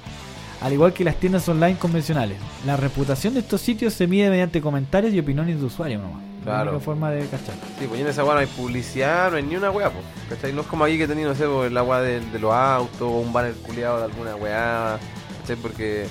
[0.61, 2.37] Al igual que las tiendas online convencionales.
[2.65, 6.21] La reputación de estos sitios se mide mediante comentarios y opiniones de usuarios nomás.
[6.39, 6.71] La Claro.
[6.71, 7.55] única forma de cachar.
[7.79, 10.03] Sí, pues en esa weá no hay publicidad, no hay ni una weá, pues.
[10.29, 10.53] ¿Cachai?
[10.53, 13.01] No es como aquí que tenía, no sé, pues, la weá de, de los autos
[13.01, 14.97] o un banner culiado de alguna weá.
[15.41, 15.55] ¿Cachai?
[15.55, 16.05] Porque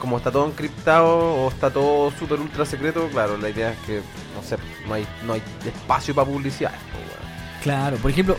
[0.00, 4.00] como está todo encriptado o está todo súper ultra secreto, claro, la idea es que,
[4.34, 4.56] no sé,
[4.88, 6.72] no hay, no hay espacio para publicidad.
[6.92, 7.02] pues.
[7.62, 8.36] Claro, por ejemplo,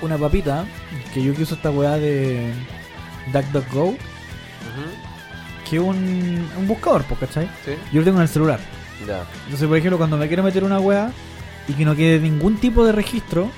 [0.00, 0.64] una papita
[1.12, 2.52] que yo que uso esta weá de
[3.32, 3.96] DuckDuckGo,
[5.68, 7.48] Que un, un buscador, pues, ¿cachai?
[7.64, 8.60] Sí, Yo lo tengo en el celular.
[9.06, 9.24] ya.
[9.44, 11.10] Entonces, por ejemplo, cuando me quiero meter una weá
[11.68, 13.48] y que no quede ningún tipo de registro,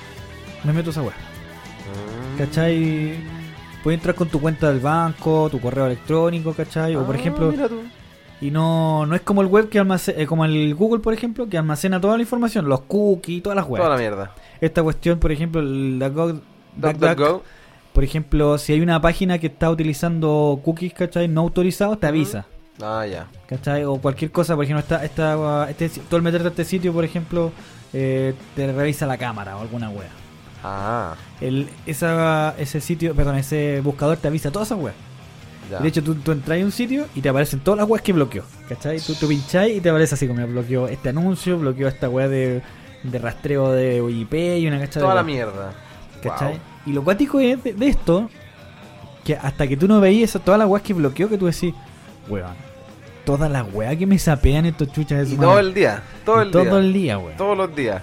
[0.63, 1.13] me meto esa weá.
[1.13, 2.37] Mm.
[2.37, 3.17] ¿Cachai?
[3.83, 6.95] Puedes entrar con tu cuenta del banco, tu correo electrónico, ¿cachai?
[6.95, 7.81] O por Ah, ejemplo, mira tú.
[8.41, 11.57] y no, no es como el web que almacena, como el Google, por ejemplo, que
[11.57, 13.89] almacena toda la información, los cookies, todas las Toda weas.
[13.91, 14.31] la mierda.
[14.61, 16.41] Esta cuestión, por ejemplo, el DuckDuck-
[16.75, 17.43] DuckDuck, DuckDuckGo.
[17.97, 21.27] Por ejemplo, si hay una página que está utilizando cookies, ¿cachai?
[21.27, 22.45] No autorizados, te avisa.
[22.79, 23.25] Ah, ya.
[23.47, 23.85] ¿Cachai?
[23.85, 27.03] O cualquier cosa, por ejemplo, esta, esta, este, tú al meterte a este sitio, por
[27.03, 27.51] ejemplo,
[27.93, 30.09] eh, te revisa la cámara o alguna wea.
[30.63, 34.95] Ah, El, esa, ese sitio, perdón, ese buscador te avisa todas esas weas.
[35.71, 35.79] ya.
[35.79, 38.13] De hecho, tú, tú entras a un sitio y te aparecen todas las weas que
[38.13, 38.43] bloqueó.
[38.69, 38.99] ¿Cachai?
[38.99, 42.61] Tú, tú pincháis y te aparece así como bloqueó este anuncio, bloqueó esta wea de,
[43.01, 45.73] de rastreo de IP y una cachada Toda de la mierda.
[46.21, 46.51] ¿Cachai?
[46.51, 46.76] Wow.
[46.87, 48.29] Y lo cuático es de, de esto,
[49.23, 51.73] que hasta que tú no veías todas las weas que bloqueó, que tú decís,
[52.29, 52.53] weón,
[53.25, 55.67] todas las weas que me sapean estos chuchas de su Y todo madre".
[55.67, 56.03] el día.
[56.25, 56.77] Todo el todo día.
[56.79, 57.37] el día, weón.
[57.37, 58.01] Todos los días.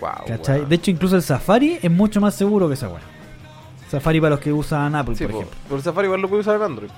[0.00, 0.66] Wow.
[0.68, 3.00] De hecho, incluso el Safari es mucho más seguro que esa wea.
[3.90, 5.58] Safari para los que usan Apple, Sí, por po, ejemplo.
[5.68, 6.90] por Safari igual lo puedo usar en Android.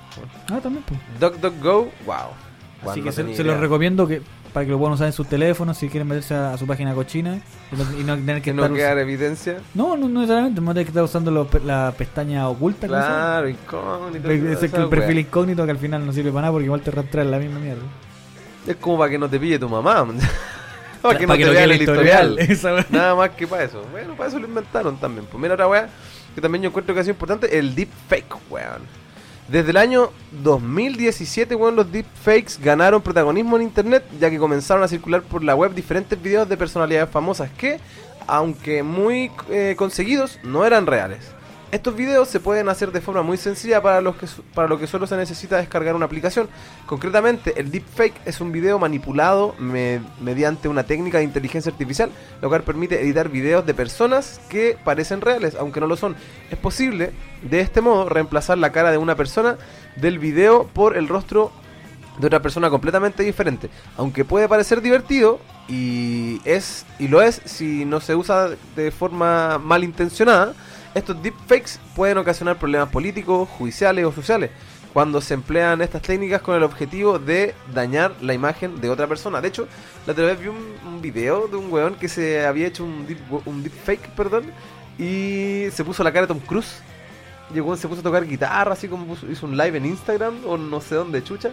[0.49, 0.99] Ah, también, pues.
[1.19, 2.89] DuckDuckGo, wow.
[2.91, 4.21] Así que no se, los recomiendo que
[4.57, 6.95] para que lo puedan usar en sus teléfonos si quieren meterse a, a su página
[6.95, 7.39] cochina
[7.71, 9.57] y no, y no tener que no estar quedar evidencia.
[9.75, 12.87] no, no, no necesariamente, no tener que estar usando los la pestaña oculta.
[12.87, 14.31] Claro, incógnito.
[14.31, 17.23] Es el perfil incógnito que al final no sirve para nada porque igual te rastrea
[17.23, 17.83] la misma mierda.
[18.65, 20.07] Es como para que no te pille tu mamá.
[21.03, 22.35] para que no te vea el historial.
[22.63, 22.85] Wea.
[22.89, 23.85] Nada más que para eso.
[23.91, 25.27] Bueno, para eso lo inventaron también.
[25.29, 25.87] Pues mira otra weá
[26.33, 28.81] que también yo encuentro que ha sido importante, el deepfake, weón.
[29.47, 30.11] Desde el año
[30.43, 35.55] 2017, weón, los deepfakes ganaron protagonismo en internet, ya que comenzaron a circular por la
[35.55, 37.79] web diferentes videos de personalidades famosas que,
[38.27, 41.36] aunque muy eh, conseguidos, no eran reales.
[41.69, 44.87] Estos videos se pueden hacer de forma muy sencilla para, los que, para lo que
[44.87, 46.47] solo se necesita descargar una aplicación.
[46.85, 52.09] Concretamente, el deepfake es un video manipulado me- mediante una técnica de inteligencia artificial,
[52.41, 56.15] lo cual permite editar videos de personas que parecen reales, aunque no lo son.
[56.49, 57.11] Es posible,
[57.41, 59.57] de este modo, reemplazar la cara de una persona
[59.97, 61.51] del video por el rostro
[62.17, 63.69] de otra persona completamente diferente.
[63.97, 69.57] Aunque puede parecer divertido y es y lo es si no se usa de forma
[69.59, 70.53] malintencionada,
[70.97, 74.51] estos deepfakes pueden ocasionar problemas políticos, judiciales o sociales
[74.93, 79.41] cuando se emplean estas técnicas con el objetivo de dañar la imagen de otra persona.
[79.41, 79.67] De hecho,
[80.07, 83.19] la otra vez vi un, video de un weón que se había hecho un, deep,
[83.45, 84.45] un deepfake, perdón,
[84.97, 86.81] y se puso la cara de Tom Cruise.
[87.51, 90.81] Y se puso a tocar guitarra, así como hizo un live en Instagram o no
[90.81, 91.51] sé dónde chucha.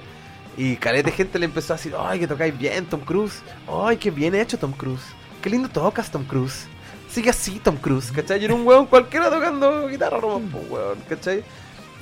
[0.56, 3.42] Y caleta de gente le empezó a decir, ay, que tocáis bien, Tom Cruise.
[3.68, 5.04] Ay, qué bien hecho, Tom Cruise.
[5.42, 6.66] Qué lindo tocas, Tom Cruise.
[7.14, 8.42] Sigue así, Tom Cruise, ¿cachai?
[8.42, 11.44] Y era un weón cualquiera tocando guitarra, no, pues, weón, ¿cachai?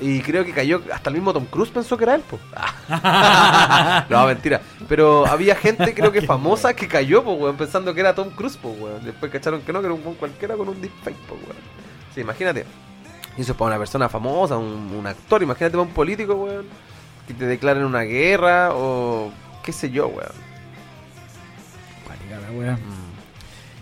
[0.01, 2.41] Y creo que cayó, hasta el mismo Tom Cruise pensó que era él, pues.
[4.09, 4.63] no, mentira.
[4.89, 8.57] Pero había gente, creo que famosa, que cayó, pues, weón, pensando que era Tom Cruise,
[8.57, 9.05] pues, weón.
[9.05, 11.57] Después cacharon que no, que era un weón cualquiera con un deepfake, pues, weón.
[12.15, 12.65] Sí, imagínate.
[13.37, 15.43] Y eso es para una persona famosa, un, un actor.
[15.43, 16.65] Imagínate para un político, weón.
[17.27, 19.31] Que te declaren una guerra o
[19.63, 20.33] qué sé yo, weón.
[22.07, 22.79] Cuática la wea.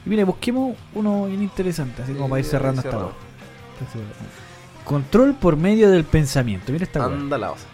[0.07, 3.15] Y mire, busquemos uno bien interesante, así como para ir cerrando esta cerrando.
[3.15, 4.85] wea.
[4.85, 6.73] Control por medio del pensamiento.
[6.73, 7.17] Mira esta wea.
[7.17, 7.67] Anda la osa.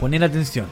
[0.00, 0.66] Poner atención.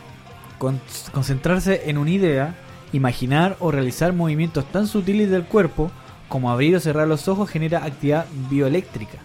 [0.58, 0.80] Con-
[1.12, 2.54] concentrarse en una idea,
[2.92, 5.90] imaginar o realizar movimientos tan sutiles del cuerpo
[6.28, 9.18] como abrir o cerrar los ojos genera actividad bioeléctrica,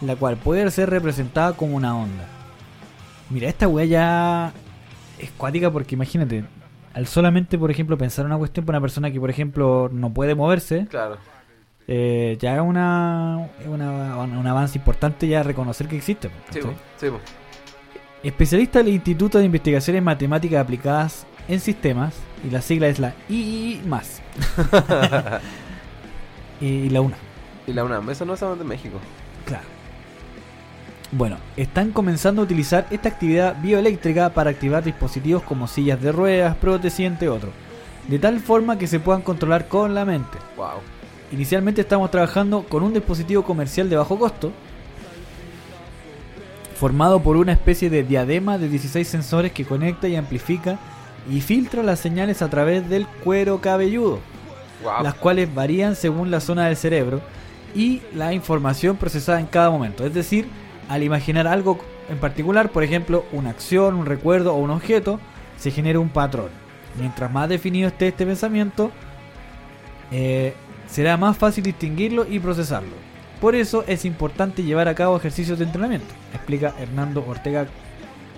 [0.00, 2.26] la cual puede ser representada como una onda.
[3.30, 4.52] Mira, esta weá ya
[5.18, 6.44] es cuática porque imagínate,
[6.96, 10.34] al solamente, por ejemplo, pensar una cuestión para una persona que, por ejemplo, no puede
[10.34, 11.18] moverse, Claro.
[11.86, 16.30] eh, ya es una, un avance importante ya reconocer que existe.
[16.50, 16.60] Sí,
[16.96, 17.08] sí.
[18.22, 23.82] Especialista del Instituto de Investigaciones Matemáticas Aplicadas en sistemas y la sigla es la II
[23.86, 24.22] más.
[26.62, 27.16] y la UNA.
[27.66, 28.98] Y la UNAM, eso no es de México.
[29.44, 29.75] Claro.
[31.16, 36.54] Bueno, están comenzando a utilizar esta actividad bioeléctrica para activar dispositivos como sillas de ruedas,
[36.56, 37.52] prótesis, entre otros,
[38.06, 40.36] de tal forma que se puedan controlar con la mente.
[40.58, 40.80] Wow.
[41.32, 44.52] Inicialmente estamos trabajando con un dispositivo comercial de bajo costo,
[46.78, 50.78] formado por una especie de diadema de 16 sensores que conecta y amplifica
[51.32, 54.18] y filtra las señales a través del cuero cabelludo,
[54.84, 55.02] Wow.
[55.02, 57.22] las cuales varían según la zona del cerebro
[57.74, 60.04] y la información procesada en cada momento.
[60.04, 60.46] Es decir,
[60.88, 61.78] al imaginar algo
[62.08, 65.18] en particular, por ejemplo, una acción, un recuerdo o un objeto,
[65.58, 66.48] se genera un patrón.
[66.98, 68.90] Mientras más definido esté este pensamiento,
[70.12, 70.54] eh,
[70.88, 72.94] será más fácil distinguirlo y procesarlo.
[73.40, 77.66] Por eso es importante llevar a cabo ejercicios de entrenamiento, explica Hernando Ortega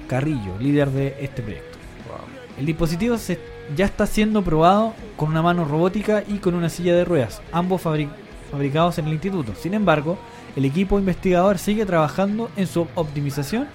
[0.09, 1.79] Carrillo, líder de este proyecto.
[2.09, 2.27] Wow.
[2.59, 3.39] El dispositivo se-
[3.77, 7.85] ya está siendo probado con una mano robótica y con una silla de ruedas, ambos
[7.85, 8.09] fabri-
[8.51, 9.55] fabricados en el instituto.
[9.55, 10.19] Sin embargo,
[10.57, 13.67] el equipo investigador sigue trabajando en su optimización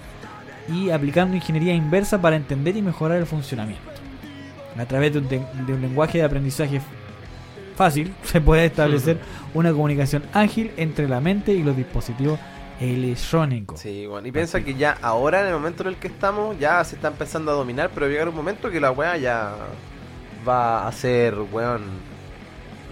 [0.68, 3.82] y aplicando ingeniería inversa para entender y mejorar el funcionamiento.
[4.78, 6.86] A través de un, te- de un lenguaje de aprendizaje f-
[7.76, 9.18] fácil, se puede establecer
[9.54, 12.38] una comunicación ágil entre la mente y los dispositivos
[12.80, 13.80] electrónicos.
[13.80, 16.82] Sí, bueno, y piensa que ya ahora, en el momento en el que estamos, ya
[16.84, 19.52] se está empezando a dominar, pero va a llegar un momento que la weá ya
[20.46, 21.82] va a ser, weón,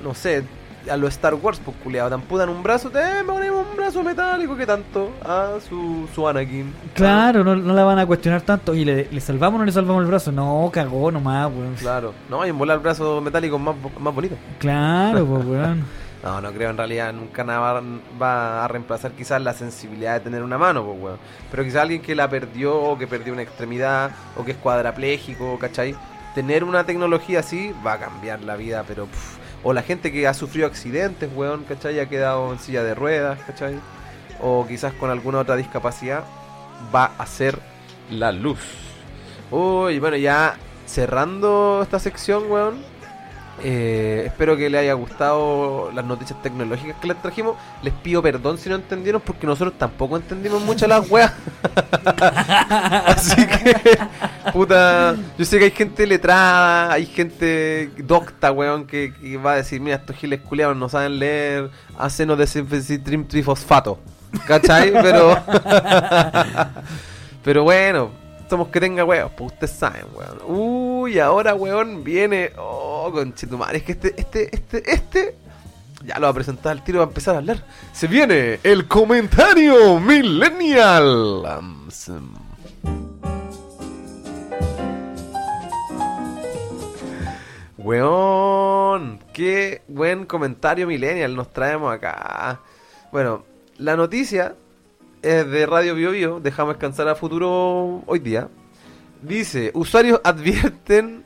[0.04, 0.44] no sé,
[0.90, 4.02] a lo Star Wars, pues culiado, te amputan un brazo, te eh, ponemos un brazo
[4.02, 5.10] metálico, que tanto?
[5.24, 6.72] Ah, su, su Anakin.
[6.94, 8.74] Claro, no, no la van a cuestionar tanto.
[8.74, 10.32] ¿Y le, le salvamos o no le salvamos el brazo?
[10.32, 11.74] No, cagó nomás, weón.
[11.74, 14.38] Claro, no, hay en volar brazos metálicos más, bo- más bonitos.
[14.58, 15.84] Claro, pues, weón.
[16.22, 17.82] No, no creo en realidad, nunca nada
[18.22, 21.18] va, a reemplazar quizás la sensibilidad de tener una mano, pues, weón.
[21.50, 25.58] Pero quizás alguien que la perdió, o que perdió una extremidad, o que es cuadrapléjico,
[25.58, 25.96] ¿cachai?
[26.36, 29.06] Tener una tecnología así va a cambiar la vida, pero...
[29.06, 32.00] pff, o la gente que ha sufrido accidentes, weón, ¿cachai?
[32.00, 33.78] Ha quedado en silla de ruedas, ¿cachai?
[34.40, 36.24] O quizás con alguna otra discapacidad,
[36.94, 37.58] va a ser
[38.10, 38.60] la luz.
[39.50, 40.56] Uy, bueno, ya
[40.86, 42.91] cerrando esta sección, weón.
[43.62, 47.56] Eh, espero que les haya gustado las noticias tecnológicas que les trajimos.
[47.82, 51.32] Les pido perdón si no entendieron, porque nosotros tampoco entendimos mucho las weas.
[53.06, 53.98] Así que,
[54.52, 59.12] puta, yo sé que hay gente letrada, hay gente docta, weón, que,
[59.44, 63.98] va a decir: Mira, estos giles culiados no saben leer, hacen de trifosfato.
[64.46, 64.92] ¿Cachai?
[64.92, 65.36] Pero,
[67.44, 68.10] pero bueno,
[68.48, 70.38] somos que tenga weón, pues ustedes saben, weón.
[70.46, 72.50] Uy, ahora, weón, viene.
[73.10, 75.36] Conchetumare, es que este, este, este, este.
[76.04, 77.64] Ya lo va a presentar al tiro, va a empezar a hablar.
[77.92, 81.44] Se viene el comentario millennial.
[87.78, 92.60] Weón, qué buen comentario millennial nos traemos acá.
[93.10, 93.44] Bueno,
[93.78, 94.54] la noticia
[95.20, 98.48] es de Radio Bio Bio, dejamos descansar a futuro hoy día.
[99.20, 101.21] Dice, usuarios advierten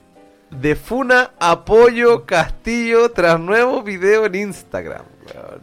[0.61, 5.03] de Funa Apoyo Castillo tras nuevo video en Instagram.
[5.35, 5.61] Weón.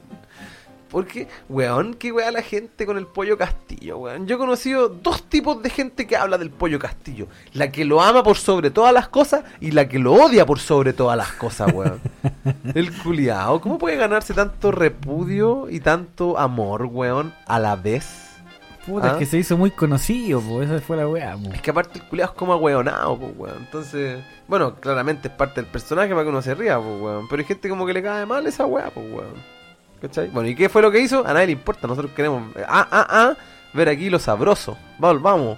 [0.89, 4.27] Porque, weón, qué weá la gente con el pollo castillo, weón.
[4.27, 7.27] Yo he conocido dos tipos de gente que habla del pollo castillo.
[7.53, 10.59] La que lo ama por sobre todas las cosas y la que lo odia por
[10.59, 11.99] sobre todas las cosas, weón.
[12.75, 13.59] el culiao.
[13.59, 18.22] ¿Cómo puede ganarse tanto repudio y tanto amor, weón, a la vez?
[18.85, 19.11] Puta, ¿Ah?
[19.13, 21.53] es que se hizo muy conocido, pues esa fue la weá, po.
[21.53, 23.57] Es que aparte el culiao es como ahueonado, pues, weón.
[23.59, 27.27] Entonces, bueno, claramente es parte del personaje para que uno se ría, pues, weón.
[27.29, 29.35] Pero hay gente como que le cae mal esa weá, pues, weón.
[30.01, 30.27] ¿Cachai?
[30.29, 31.25] Bueno, ¿y qué fue lo que hizo?
[31.25, 31.87] A nadie le importa.
[31.87, 33.33] Nosotros queremos, eh, ah, ah, ah,
[33.73, 34.77] ver aquí lo sabroso.
[34.99, 35.57] Vamos, vamos.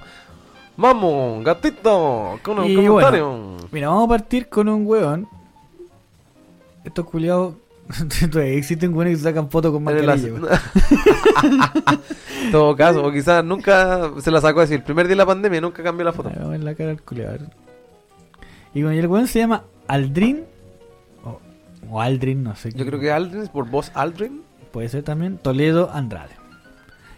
[0.78, 3.58] Vamos, gatito, con un comentario.
[3.72, 5.28] Mira, vamos a partir con un weón.
[6.84, 7.56] Estos culiados.
[8.36, 10.16] Existen weones que sacan fotos con mascarilla.
[12.46, 14.76] En todo caso, o quizás nunca se la sacó así.
[14.76, 16.30] El primer día de la pandemia nunca cambió la foto.
[16.30, 17.48] En la cara culiado.
[18.74, 20.44] Y bueno, y el weón se llama Aldrin.
[21.24, 21.40] O,
[21.90, 22.72] o Aldrin, no sé.
[22.72, 24.44] Yo creo que Aldrin, por voz Aldrin.
[24.72, 26.36] Puede ser también Toledo Andrade.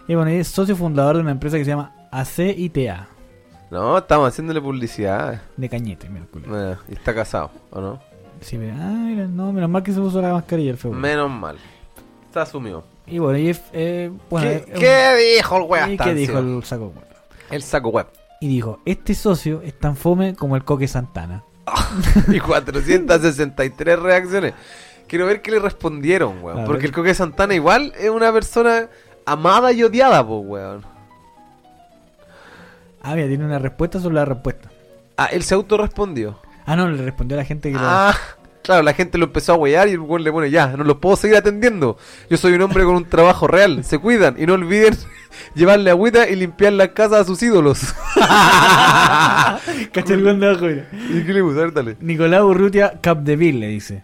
[0.07, 3.09] Y bueno, y es socio fundador de una empresa que se llama ACITA.
[3.69, 5.41] No, estamos haciéndole publicidad.
[5.57, 6.25] De Cañete, mira.
[6.33, 7.99] Eh, y está casado, ¿o no?
[8.41, 10.91] Sí, mira, ah, mira, no, menos mal que se puso la mascarilla el feo.
[10.91, 11.57] Menos mal.
[12.27, 12.83] Está asumido.
[13.05, 15.97] Y bueno, y eh, bueno, ¿Qué, dijo el ¿Y weá?
[16.03, 16.87] qué dijo el saco?
[16.87, 17.07] weón?
[17.49, 18.07] El saco web.
[18.41, 21.43] Y dijo, este socio es tan fome como el Coque Santana.
[22.27, 24.53] y 463 reacciones.
[25.07, 26.65] Quiero ver qué le respondieron, weón.
[26.65, 28.89] Porque el Coque Santana igual es una persona
[29.25, 30.85] amada y odiada, pues, weón.
[33.01, 34.69] Ah, mira, tiene una respuesta sobre la respuesta.
[35.15, 36.39] Ah, él se autorrespondió.
[36.67, 38.13] Ah, no, le respondió a la gente que lo- Ah,
[38.61, 40.97] claro, la gente lo empezó a huear y el weón le pone ya, no los
[40.97, 41.97] puedo seguir atendiendo.
[42.29, 44.95] Yo soy un hombre con un trabajo real, se cuidan y no olviden
[45.55, 47.95] llevarle agüita y limpiar la casa a sus ídolos.
[49.91, 50.67] Cacha el weón de abajo.
[50.69, 51.61] ¿Y qué le gusta?
[51.61, 51.97] A ver, dale.
[51.99, 54.03] Nicolás Urrutia Capdeville le dice: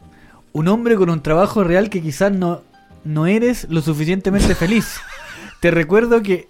[0.51, 2.61] Un hombre con un trabajo real que quizás no,
[3.03, 4.99] no eres lo suficientemente feliz.
[5.59, 6.47] Te recuerdo que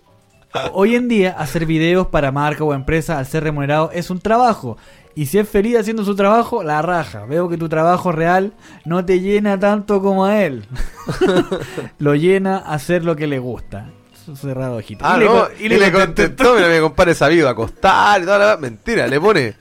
[0.74, 4.78] hoy en día hacer videos para marca o empresa al ser remunerado es un trabajo.
[5.16, 7.26] Y si es feliz haciendo su trabajo, la raja.
[7.26, 8.54] Veo que tu trabajo real
[8.86, 10.66] no te llena tanto como a él.
[12.00, 13.90] lo llena hacer lo que le gusta.
[14.36, 15.06] Cerrado ojito.
[15.06, 18.40] Ah, Y le no, con- y le, contestó, mira, mi compadre sabido acostar y toda
[18.40, 18.58] la...
[18.58, 19.56] Mentira, le pone...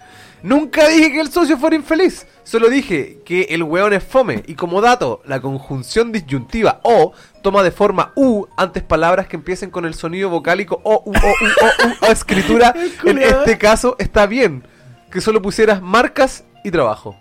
[0.44, 4.42] Nunca dije que el socio fuera infeliz, solo dije que el weón es fome.
[4.48, 9.70] Y como dato, la conjunción disyuntiva o toma de forma u antes palabras que empiecen
[9.70, 12.74] con el sonido vocálico o u o u o u o escritura.
[13.04, 14.64] En este caso está bien.
[15.12, 17.14] Que solo pusieras marcas y trabajo.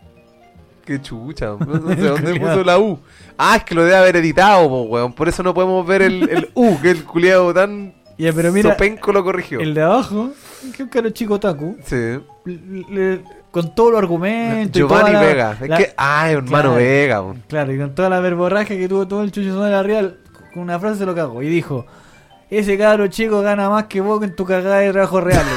[0.85, 2.99] Qué chucha, no sé dónde puso la U.
[3.37, 5.13] Ah, es que lo debe haber editado, po, weón.
[5.13, 8.71] Por eso no podemos ver el, el U, que el culiado tan Ya, pero mira,
[8.71, 9.59] sopenco lo corrigió.
[9.59, 10.31] el de abajo,
[10.61, 12.19] que es un caro chico taku, Sí.
[12.45, 13.21] le-
[13.51, 14.75] con todos los argumentos.
[14.77, 15.57] y Giovanni toda la- Vega.
[15.61, 16.75] Es que, ah, hermano Claro.
[16.75, 17.21] Vega.
[17.21, 17.35] po.
[17.47, 20.17] Claro, y con toda la verborragia que tuvo todo el chucho de la Real,
[20.53, 21.43] con una frase lo cago.
[21.43, 21.85] Y dijo:
[22.49, 25.45] Ese cabro chico gana más que vos en tu cagada de trabajo real.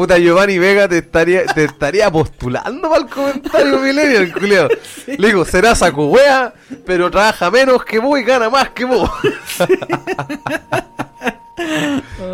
[0.00, 4.66] Puta, Giovanni Vega te estaría, te estaría postulando para el comentario millennial, culiao.
[5.06, 6.54] Le digo, será saco wea,
[6.86, 9.10] pero trabaja menos que vos y gana más que vos.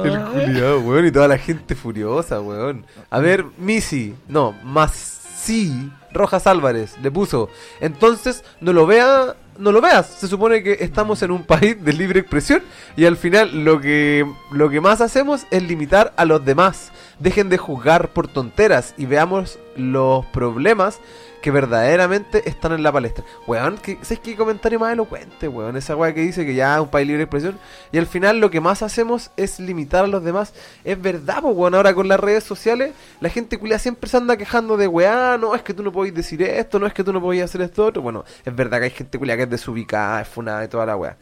[0.05, 2.87] El culiao, weón, y toda la gente furiosa, weón.
[3.11, 7.51] A ver, Missy, no, Masi Rojas Álvarez le puso.
[7.81, 10.07] Entonces, no lo vea, no lo veas.
[10.07, 12.62] Se supone que estamos en un país de libre expresión
[12.96, 16.92] y al final lo que lo que más hacemos es limitar a los demás.
[17.18, 21.00] Dejen de juzgar por tonteras y veamos los problemas
[21.47, 23.24] que verdaderamente están en la palestra.
[23.47, 25.76] Weón, que, ¿sabes qué comentario más elocuente, weón?
[25.76, 27.57] Esa weá que dice que ya es un país libre de expresión.
[27.92, 30.55] Y al final lo que más hacemos es limitar a los demás.
[30.82, 31.76] Es verdad, weón.
[31.76, 35.38] Ahora con las redes sociales, la gente culia siempre se anda quejando de weá.
[35.38, 37.61] No, es que tú no podés decir esto, no es que tú no podés hacer
[37.61, 38.03] esto otro.
[38.03, 40.97] Bueno, es verdad que hay gente culia que es desubicada, es funada y toda la
[40.97, 41.16] weá.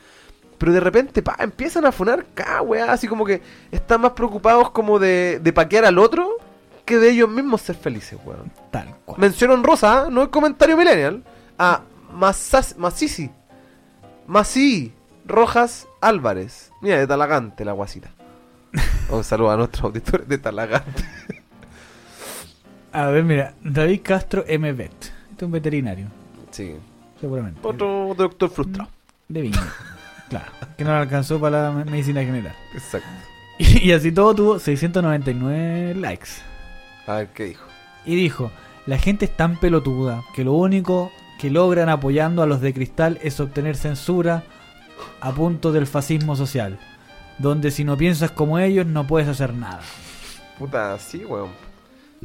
[0.57, 2.91] Pero de repente, pa, empiezan a funar cada weá.
[2.91, 6.39] Así como que están más preocupados como de, de paquear al otro
[6.85, 8.51] que de ellos mismos ser felices, weón.
[8.70, 9.20] Tal cual.
[9.20, 10.09] Mención honrosa, ¿ah?
[10.11, 11.22] no es comentario millennial.
[11.59, 11.82] A
[12.12, 13.30] Masas, Masisi.
[14.26, 14.93] Masí
[15.26, 16.70] Rojas Álvarez.
[16.80, 18.11] Mira, de Talagante, la guasita.
[19.11, 21.05] Un saludo a nuestros auditores de Talagante.
[22.93, 24.72] A ver, mira, David Castro M.
[24.72, 24.93] Vet.
[24.93, 26.07] Este es un veterinario,
[26.53, 26.76] Sí.
[27.20, 27.59] seguramente.
[27.62, 28.89] Otro doctor frustrado.
[29.28, 29.61] De Viña.
[30.28, 32.55] claro, que no le alcanzó para la me- medicina general.
[32.72, 33.09] Exacto.
[33.59, 36.28] Y, y así todo tuvo 699 likes.
[37.07, 37.67] A ver qué dijo.
[38.05, 38.51] Y dijo,
[38.87, 43.19] la gente es tan pelotuda que lo único que logran apoyando a los de cristal
[43.23, 44.45] es obtener censura
[45.21, 46.79] a punto del fascismo social,
[47.39, 49.81] donde si no piensas como ellos no puedes hacer nada.
[50.59, 51.51] Puta, sí, weón.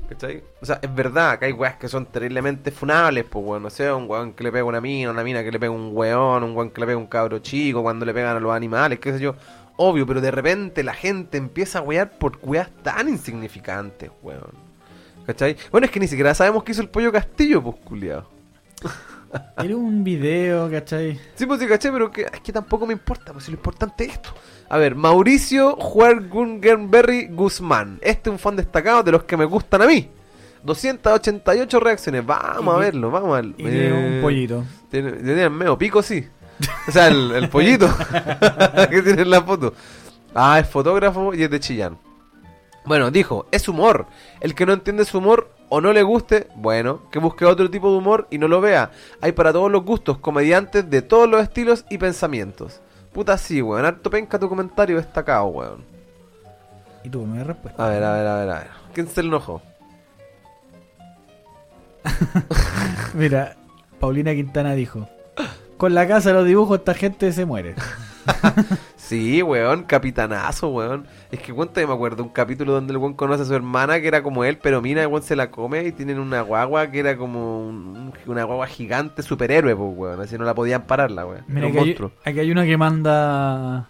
[0.07, 0.43] ¿Cachai?
[0.61, 3.63] O sea, es verdad que hay weas que son terriblemente funables, pues weón.
[3.63, 5.91] No sé, un weón que le pega una mina, una mina que le pega un
[5.93, 8.99] weón, un weón que le pega un cabro chico, cuando le pegan a los animales,
[8.99, 9.35] qué sé yo.
[9.77, 14.68] Obvio, pero de repente la gente empieza a wear por weas tan insignificantes, weón.
[15.29, 15.55] ¿Cachai?
[15.71, 18.27] Bueno, es que ni siquiera sabemos qué hizo el pollo castillo, pues culiado.
[19.59, 21.19] Era un video, ¿cachai?
[21.35, 24.05] Sí, pues sí, caché, pero que, es que tampoco me importa, pues si lo importante
[24.05, 24.31] es esto.
[24.69, 27.99] A ver, Mauricio Juergungenberry Guzmán.
[28.01, 30.09] Este es un fan destacado de los que me gustan a mí.
[30.63, 32.25] 288 reacciones.
[32.25, 33.51] Vamos Y- a verlo, vamos a verlo.
[33.55, 34.63] Y tiene Eh, un pollito.
[34.89, 36.25] Tiene, tiene el medio pico, sí.
[36.87, 37.87] O sea, el, el pollito
[38.89, 39.75] que tiene en la foto.
[40.33, 41.99] Ah, es fotógrafo y es de Chillán.
[42.89, 44.07] Bueno, dijo, es humor.
[44.41, 47.91] El que no entiende su humor o no le guste, bueno, que busque otro tipo
[47.91, 48.89] de humor y no lo vea.
[49.21, 52.81] Hay para todos los gustos, comediantes de todos los estilos y pensamientos.
[53.13, 53.85] Puta sí, weón.
[53.85, 55.83] Harto penca tu comentario destacado, weón.
[57.03, 57.79] Y tuvo nueve respuestas.
[57.79, 58.69] A ver, a ver, a ver, a ver.
[58.91, 59.61] ¿Quién se enojó?
[63.13, 63.55] Mira,
[63.99, 65.07] Paulina Quintana dijo,
[65.77, 67.75] con la casa de los dibujos esta gente se muere.
[68.95, 71.07] Sí, weón, capitanazo, weón.
[71.31, 74.07] Es que cuenta, me acuerdo, un capítulo donde el weón conoce a su hermana que
[74.07, 76.99] era como él, pero mira, el weón se la come y tienen una guagua que
[76.99, 80.21] era como un- una guagua gigante superhéroe, pues, weón.
[80.21, 81.43] Así no la podían parar, la weón.
[81.47, 83.89] Mira, aquí hay, aquí hay una que manda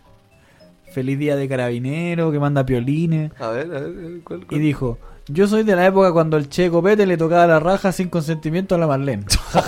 [0.94, 3.34] feliz día de carabinero, que manda piolines.
[3.42, 4.62] A ver, a ver, ¿cuál, Y cuál?
[4.62, 8.08] dijo, yo soy de la época cuando el Che Copete le tocaba la raja sin
[8.08, 9.26] consentimiento a la Marlene.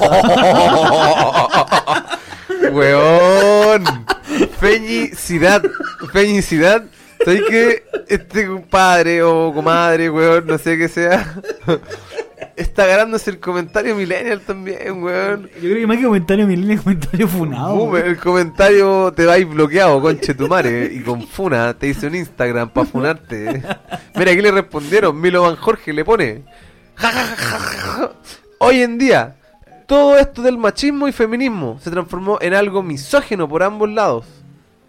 [2.71, 3.83] weón.
[4.61, 5.63] Felicidad.
[6.13, 6.83] Felicidad.
[7.25, 11.35] ¿Sabes que este compadre o comadre, weón, no sé qué sea?
[12.55, 15.49] Está ganándose el comentario millennial también, weón.
[15.55, 17.75] Yo creo que más que comentario mi línea comentario funado.
[17.75, 20.91] Boomer, el comentario te va a ir bloqueado, conche tu madre.
[20.93, 23.63] Y con Funa te hizo un Instagram para funarte.
[24.15, 25.19] Mira, aquí le respondieron.
[25.19, 26.43] Milo Van Jorge le pone.
[26.95, 28.11] "Ja, ja, ja, ja, ja.
[28.59, 29.37] Hoy en día,
[29.87, 34.25] todo esto del machismo y feminismo se transformó en algo misógeno por ambos lados.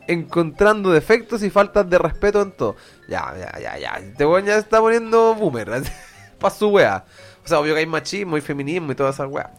[0.08, 2.76] Encontrando defectos y faltas de respeto en todo.
[3.08, 3.90] Ya, ya, ya, ya.
[3.98, 5.82] Este weón ya está poniendo boomer.
[6.38, 7.04] para su wea.
[7.44, 9.50] O sea, obvio que hay machismo y feminismo y todas esas weas.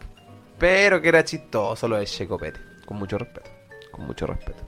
[0.59, 2.59] Pero que era chistoso lo de Checopete.
[2.85, 3.49] Con mucho respeto.
[3.91, 4.63] Con mucho respeto.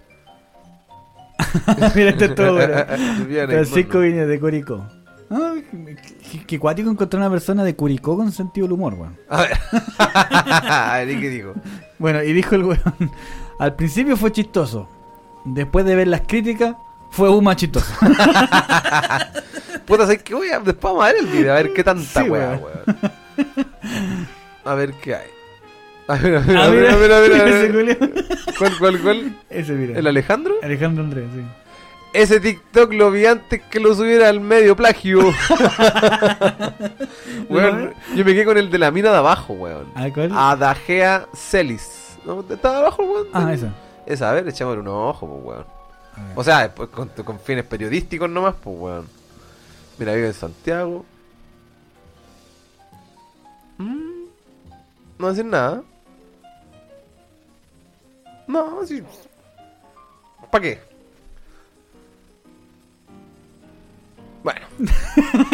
[1.95, 2.59] Mira, este es todo,
[3.47, 4.85] Francisco viene de Curicó.
[5.29, 5.55] Ah,
[6.31, 9.17] qué, qué cuático encontrar una persona de Curicó con sentido del humor, weón.
[9.29, 9.57] A ver.
[9.97, 11.53] A ver, ¿y qué digo?
[11.97, 13.11] Bueno, y dijo el weón,
[13.59, 14.89] al principio fue chistoso.
[15.45, 16.75] Después de ver las críticas,
[17.11, 17.93] fue aún más chistoso.
[19.85, 20.33] Puta, ¿sabes qué?
[20.33, 22.59] Voy a, después vamos a ver el video, a ver qué tanta Sí, weón.
[24.65, 25.27] A ver qué hay.
[26.07, 27.97] A ver, a ver, Ah, a ver, mira, a ver, a ver, a ver.
[28.57, 29.37] ¿Cuál, cuál, cuál?
[29.49, 29.97] Ese, mira.
[29.97, 30.55] ¿El Alejandro?
[30.63, 31.41] Alejandro Andrés, sí.
[32.13, 35.19] Ese TikTok lo vi antes que lo subiera al medio plagio.
[37.49, 39.87] weón, yo me quedé con el de la mina de abajo, weón.
[39.95, 40.31] Ah, ¿cuál?
[40.33, 42.17] Adagea Celis.
[42.25, 42.43] ¿No?
[42.49, 43.27] ¿Estaba abajo, weón?
[43.33, 43.73] Ah, esa.
[44.05, 45.65] Esa, a ver, echámosle un ojo, pues, weón.
[46.35, 49.09] O sea, después con, con fines periodísticos nomás, pues, weón.
[49.97, 51.05] Mira, vive en Santiago.
[53.77, 54.25] Mm,
[55.17, 55.83] no decir nada.
[58.47, 59.03] No, sí.
[60.51, 60.81] ¿Para qué?
[64.43, 64.67] Bueno.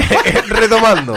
[0.49, 1.16] Retomando.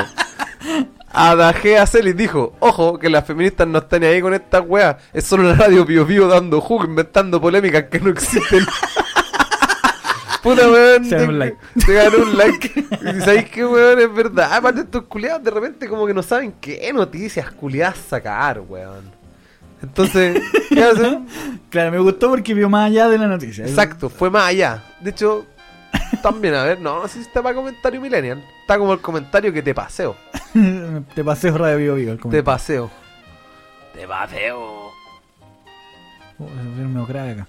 [1.15, 4.99] Adagea Celis dijo, ojo, que las feministas no están ahí con esta weá.
[5.13, 8.67] Es solo la radio Pío Pío dando jugo, inventando polémicas que no existen.
[10.43, 11.05] Puta weón.
[11.05, 11.57] Se ganó un like.
[11.87, 12.85] Te ganó un like.
[13.17, 14.01] Y ¿Sabéis qué weón?
[14.01, 14.53] Es verdad.
[14.53, 19.11] Aparte estos culiados de repente como que no saben qué noticias culiadas sacar, weón.
[19.83, 21.27] Entonces, ¿qué hacen?
[21.71, 23.65] Claro, me gustó porque vio más allá de la noticia.
[23.65, 24.83] Exacto, fue más allá.
[25.01, 25.45] De hecho,
[26.23, 28.45] también, a ver, no, no sé si está para comentario millennial.
[28.65, 30.17] Está como el comentario que te paseo.
[31.15, 32.45] Te pasé radio vivo vivo el Te comentario.
[32.45, 32.91] paseo.
[33.93, 34.91] Te paseo.
[36.39, 37.47] Oh, medio grave acá.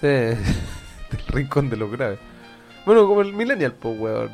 [0.00, 2.18] Sí, del rincón de lo grave.
[2.84, 4.30] Bueno, como el millennial, pues, weón.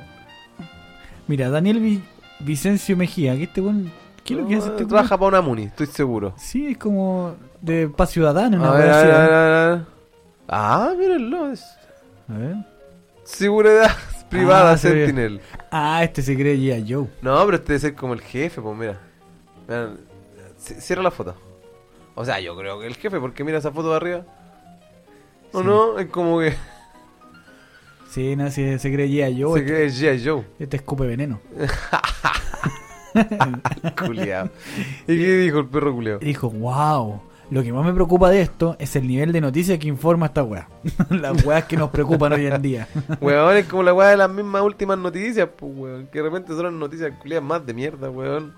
[1.28, 2.02] Mira, Daniel Vi-
[2.40, 3.92] Vicencio Mejía, que este weón.
[4.24, 4.88] ¿Qué es lo que hace este weón?
[4.88, 6.34] Trabaja para una muni, estoy seguro.
[6.36, 9.28] Sí, es como de paz ciudadana, una A ver, wea a así, ver, a ¿eh?
[9.28, 9.80] ver, a ver.
[10.48, 11.50] Ah, mírenlo.
[11.52, 11.64] Es
[12.28, 12.56] A ver.
[13.24, 13.90] seguridad
[14.28, 14.78] privada Ah.
[14.78, 15.40] Sentinel.
[15.70, 16.92] Ah, este se cree G.I.
[16.92, 17.06] Joe.
[17.22, 18.98] No, pero este debe ser como el jefe, pues mira.
[20.58, 21.34] Cierra la foto.
[22.14, 24.24] O sea, yo creo que el jefe, porque mira esa foto de arriba.
[25.52, 25.66] ¿O Sí.
[25.66, 25.98] no?
[25.98, 26.54] Es como que
[28.10, 29.42] Sí, no, sí, se cree G.I.
[29.42, 29.60] Joe.
[29.60, 30.24] se cree G.I.
[30.26, 30.44] Joe.
[30.58, 31.40] Este escupe veneno.
[33.98, 34.50] Culeado.
[35.06, 36.18] ¿Y qué dijo el perro culeado?
[36.20, 37.20] Dijo, wow,
[37.50, 40.42] lo que más me preocupa de esto es el nivel de noticias que informa esta
[40.42, 40.68] weá.
[41.10, 42.88] Las weas que nos preocupan hoy en día.
[43.20, 46.06] Weón, es como la weá de las mismas últimas noticias, pues weón.
[46.08, 48.54] Que de repente son las noticias más de mierda, weón.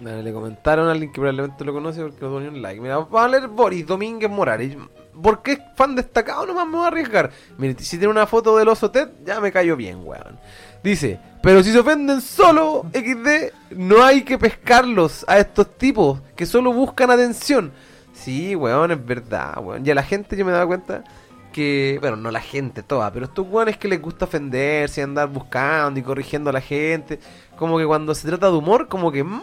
[0.00, 2.80] Dale, le comentaron a alguien que probablemente lo conoce porque nos ponió un like.
[2.80, 4.76] Mira, vamos a leer Boris Domínguez Morales.
[5.22, 7.30] Porque es fan destacado, nomás me voy a arriesgar.
[7.58, 10.38] Mire, si tiene una foto del oso Ted, ya me cayó bien, weón.
[10.82, 16.46] Dice, pero si se ofenden solo XD, no hay que pescarlos a estos tipos que
[16.46, 17.72] solo buscan atención.
[18.12, 19.86] Sí, weón, es verdad, weón.
[19.86, 21.04] Y a la gente yo me daba cuenta
[21.52, 26.00] que, bueno, no la gente toda, pero estos weones que les gusta ofenderse, andar buscando
[26.00, 27.20] y corrigiendo a la gente,
[27.56, 29.42] como que cuando se trata de humor, como que más,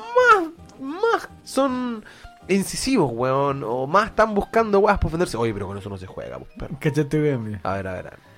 [0.80, 2.04] más son
[2.48, 5.38] incisivos, weón, o más están buscando weas para ofenderse.
[5.38, 6.76] Oye, pero con eso no se juega, pues, perro.
[6.80, 7.44] ¿Cachaste, weón?
[7.44, 7.60] Mira.
[7.64, 8.29] A ver, a ver, a ver.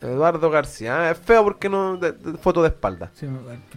[0.00, 3.10] Eduardo García, ah, es feo porque no, de- de- foto de espalda.
[3.14, 3.26] Sí,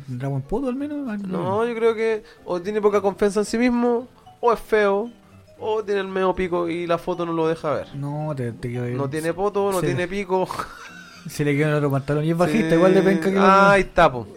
[0.07, 1.19] ¿Tendrá buen poto al menos?
[1.27, 4.07] No, yo creo que o tiene poca confianza en sí mismo,
[4.39, 5.11] o es feo,
[5.59, 7.87] o tiene el medio pico y la foto no lo deja ver.
[7.95, 9.87] No, te, te No tiene poto, no Sí.
[9.87, 10.47] tiene pico.
[11.29, 12.75] Se le quedó en el otro pantalón y es bajista, Sí.
[12.75, 14.27] igual de penca que Ah, ahí está, po.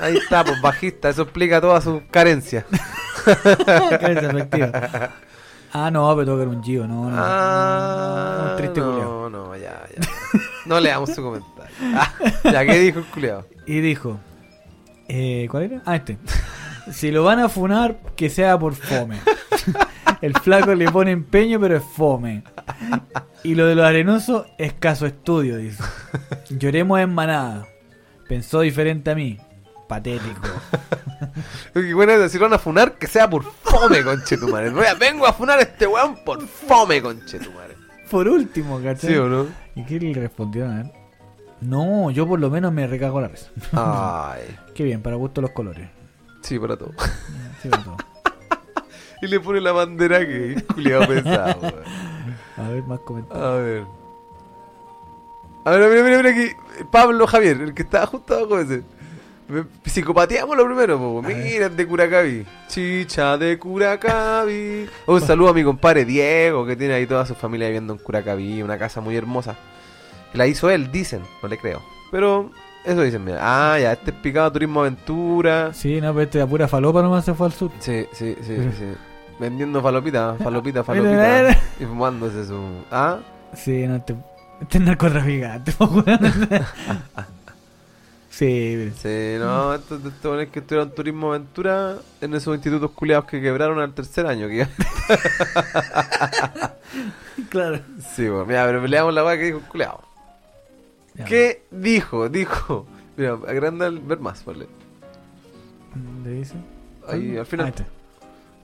[0.00, 1.08] Ahí está, pues bajista.
[1.08, 2.64] Eso explica todas sus carencias.
[3.24, 5.10] Carencia afectiva.
[5.72, 7.10] Ah, no, pero tengo que ver un Gio, no, no.
[7.10, 9.28] no, Ah, un triste culiao.
[9.28, 10.08] no, no, ya, ya.
[10.66, 11.74] No leamos su comentario.
[11.94, 12.12] Ah,
[12.44, 13.46] ya, ¿qué dijo el culiao?
[13.66, 14.18] Y dijo,
[15.08, 15.82] eh, ¿cuál era?
[15.84, 16.18] Ah, este.
[16.92, 19.18] Si lo van a funar, que sea por fome.
[20.20, 22.44] El flaco le pone empeño, pero es fome.
[23.42, 25.82] Y lo de los arenosos, escaso estudio, dice.
[26.48, 27.66] Lloremos en manada.
[28.28, 29.36] Pensó diferente a mí.
[29.88, 30.42] Patético.
[31.74, 34.70] Y bueno, es decir, van a funar que sea por fome, conchetumare.
[34.98, 37.65] Vengo a funar a este weón por fome, conchetumare.
[38.10, 39.10] Por último, ¿cachai?
[39.10, 39.46] ¿Sí o no?
[39.74, 40.92] ¿Y qué le respondieron a él?
[41.60, 43.50] No, yo por lo menos me recago la risa.
[43.72, 44.56] Ay.
[44.74, 45.88] Qué bien, para gusto los colores.
[46.42, 46.92] Sí, para todo.
[47.62, 47.96] Sí, para todo.
[49.22, 51.74] Y le pone la bandera que culiado pesado, weón.
[52.58, 53.46] A ver, más comentarios.
[53.46, 53.84] A ver.
[55.64, 56.54] A ver, mira, mira, mira aquí.
[56.92, 58.82] Pablo Javier, el que estaba justo abajo ese.
[59.84, 61.22] Psicopateamos lo primero, po.
[61.22, 62.44] Mira, de Curacaví.
[62.68, 64.86] Chicha de Curacaví.
[65.06, 68.62] Un saludo a mi compadre Diego, que tiene ahí toda su familia viviendo en Curacaví,
[68.62, 69.56] una casa muy hermosa.
[70.32, 71.82] La hizo él, dicen, no le creo.
[72.10, 72.50] Pero
[72.84, 73.38] eso dicen, mira.
[73.40, 75.72] Ah, ya, este es picado turismo aventura.
[75.72, 77.70] Sí, no, pero este a pura falopa nomás se fue al sur.
[77.78, 78.70] Sí, sí, sí, sí.
[78.78, 78.84] sí.
[79.38, 81.50] Vendiendo falopita, falopita, falopita.
[81.78, 82.58] Y fumándose su.
[82.90, 83.18] Ah,
[83.54, 84.14] Sí, no, este,
[84.60, 85.72] este es narcotraficante.
[88.36, 93.80] Sí, Sí, no, estos es que estudiaron turismo aventura en esos institutos culiados que quebraron
[93.80, 94.46] al tercer año.
[94.46, 94.66] Que...
[97.48, 97.80] claro.
[98.14, 100.00] sí, bueno, mira, pero peleamos la weá que dijo culiado.
[101.26, 102.28] ¿Qué dijo?
[102.28, 102.86] Dijo.
[103.16, 104.66] Mira, agranda el ver más, vale.
[106.24, 106.56] ¿Le dice?
[107.08, 107.68] Ahí, al Ah, final.
[107.68, 107.86] este.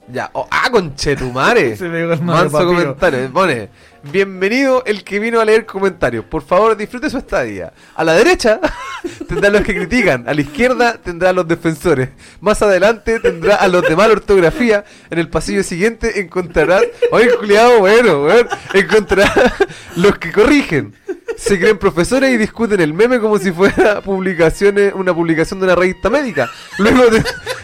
[0.07, 1.75] Ya, oh, ah, conchetumare.
[1.77, 3.31] Se el Manso comentario.
[3.31, 3.69] Pone,
[4.11, 6.25] bienvenido el que vino a leer comentarios.
[6.25, 7.71] Por favor, disfrute su estadía.
[7.95, 8.59] A la derecha
[9.29, 10.27] tendrá los que critican.
[10.27, 12.09] A la izquierda tendrá a los defensores.
[12.41, 14.83] Más adelante tendrá a los de mala ortografía.
[15.09, 16.81] En el pasillo siguiente encontrará...
[17.11, 18.49] Oye, culiado, bueno, bueno.
[18.73, 19.53] Encontrará
[19.95, 20.95] los que corrigen.
[21.37, 25.75] Se creen profesores y discuten el meme como si fuera publicaciones, una publicación de una
[25.75, 26.49] revista médica.
[26.77, 27.23] Luego, te-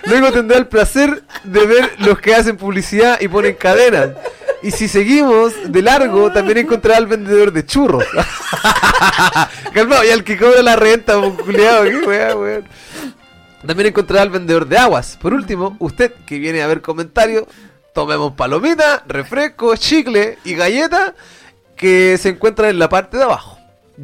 [0.10, 4.10] luego tendrá el placer de ver los que hacen publicidad y ponen cadenas.
[4.62, 8.04] Y si seguimos de largo, también encontrará al vendedor de churros.
[9.74, 12.66] Calmado, y al que cobra la renta, po, culiao, qué wea, weón.
[13.66, 15.18] También encontrará al vendedor de aguas.
[15.22, 17.44] Por último, usted que viene a ver comentarios,
[17.94, 21.14] tomemos palomita, refresco, chicle y galleta
[21.80, 23.58] que se encuentran en la parte de abajo.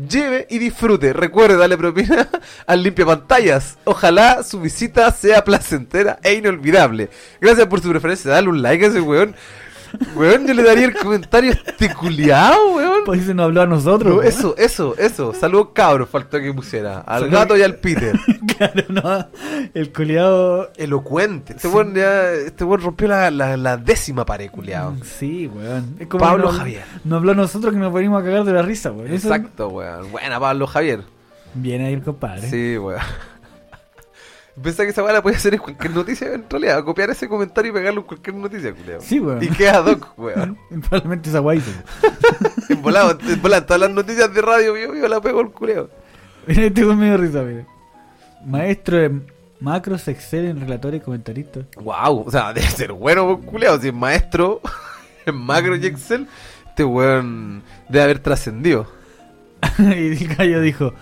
[0.10, 1.12] Lleve y disfrute.
[1.12, 2.30] Recuerde darle propina
[2.66, 3.78] al limpia pantallas.
[3.84, 7.10] Ojalá su visita sea placentera e inolvidable.
[7.42, 8.32] Gracias por su preferencia.
[8.32, 9.36] Dale un like a ese weón.
[10.16, 13.04] Weón, yo le daría el comentario a este culiao, weón.
[13.06, 14.16] Pues nos habló a nosotros.
[14.16, 15.34] No, eso, eso, eso.
[15.34, 17.00] Saludos cabros, faltó que pusiera.
[17.00, 18.18] Al gato y al Peter.
[18.58, 19.28] claro, no.
[19.74, 20.72] El culiado.
[20.78, 21.54] Elocuente.
[21.54, 24.96] Este weón ya, este weón rompió la, la, la décima pared, culiao.
[25.04, 25.96] Sí, weón.
[26.00, 26.84] Es como Pablo Javier.
[27.04, 29.14] Nos habló a nosotros que nos venimos a cagar de la risa, weón.
[29.14, 30.12] Exacto, weón.
[30.12, 31.02] Buena, Pablo Javier.
[31.54, 32.50] Viene ahí el compadre.
[32.50, 33.00] Sí, weón.
[34.62, 36.84] Pensé que esa weá la podía hacer en cualquier noticia, en realidad.
[36.84, 39.02] Copiar ese comentario y pegarlo en cualquier noticia, culiao.
[39.02, 39.44] Sí, weón.
[39.44, 40.58] Y queda doc, weón.
[40.90, 41.62] Probablemente esa guay.
[42.70, 45.52] En volado, en volado, en todas las noticias de radio, yo, yo la pego el
[45.52, 45.90] culeo.
[46.48, 47.66] Mira, este weón me dio risa, mire.
[48.46, 49.22] Maestro de
[49.60, 51.62] macros, Excel en relator y comentarista.
[51.76, 53.80] Wow, o sea, debe ser bueno, culeo.
[53.80, 54.62] Si es maestro
[55.26, 56.28] en macro y Excel,
[56.70, 58.88] este weón debe haber trascendido.
[59.80, 60.94] y el gallo dijo: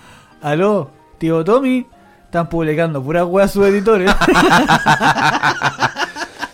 [0.41, 0.89] Aló,
[1.19, 1.85] tío Tommy.
[2.33, 4.11] Están publicando puras weas sus editores.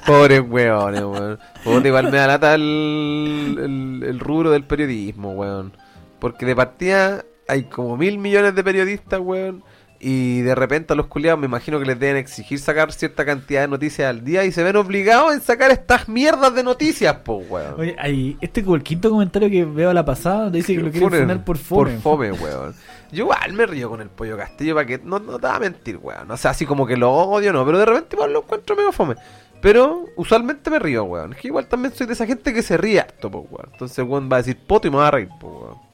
[0.05, 1.39] Pobres weones, weón.
[1.63, 5.71] Puta, igual me da lata el, el, el rubro del periodismo, weón.
[6.19, 9.63] Porque de partida hay como mil millones de periodistas, weón.
[10.01, 13.61] Y de repente a los culiados me imagino que les deben exigir sacar cierta cantidad
[13.61, 17.37] de noticias al día y se ven obligados en sacar estas mierdas de noticias, po,
[17.49, 17.75] weón.
[17.77, 20.43] Oye, ahí, este el quinto comentario que veo a la pasada.
[20.43, 21.91] Donde dice que lo quieren poner por fome.
[21.91, 22.73] Por fome, weón.
[23.11, 25.59] Yo igual me río con el pollo castillo para que no, no te va a
[25.59, 26.31] mentir, weón.
[26.31, 28.93] O sea, así como que lo odio, no, pero de repente igual lo encuentro medio
[28.93, 29.15] fome.
[29.61, 31.33] Pero usualmente me río, weón.
[31.33, 33.69] Es que igual también soy de esa gente que se ríe harto, po, weón.
[33.73, 35.88] Entonces, weón va a decir poto y me va a reír, po, weón.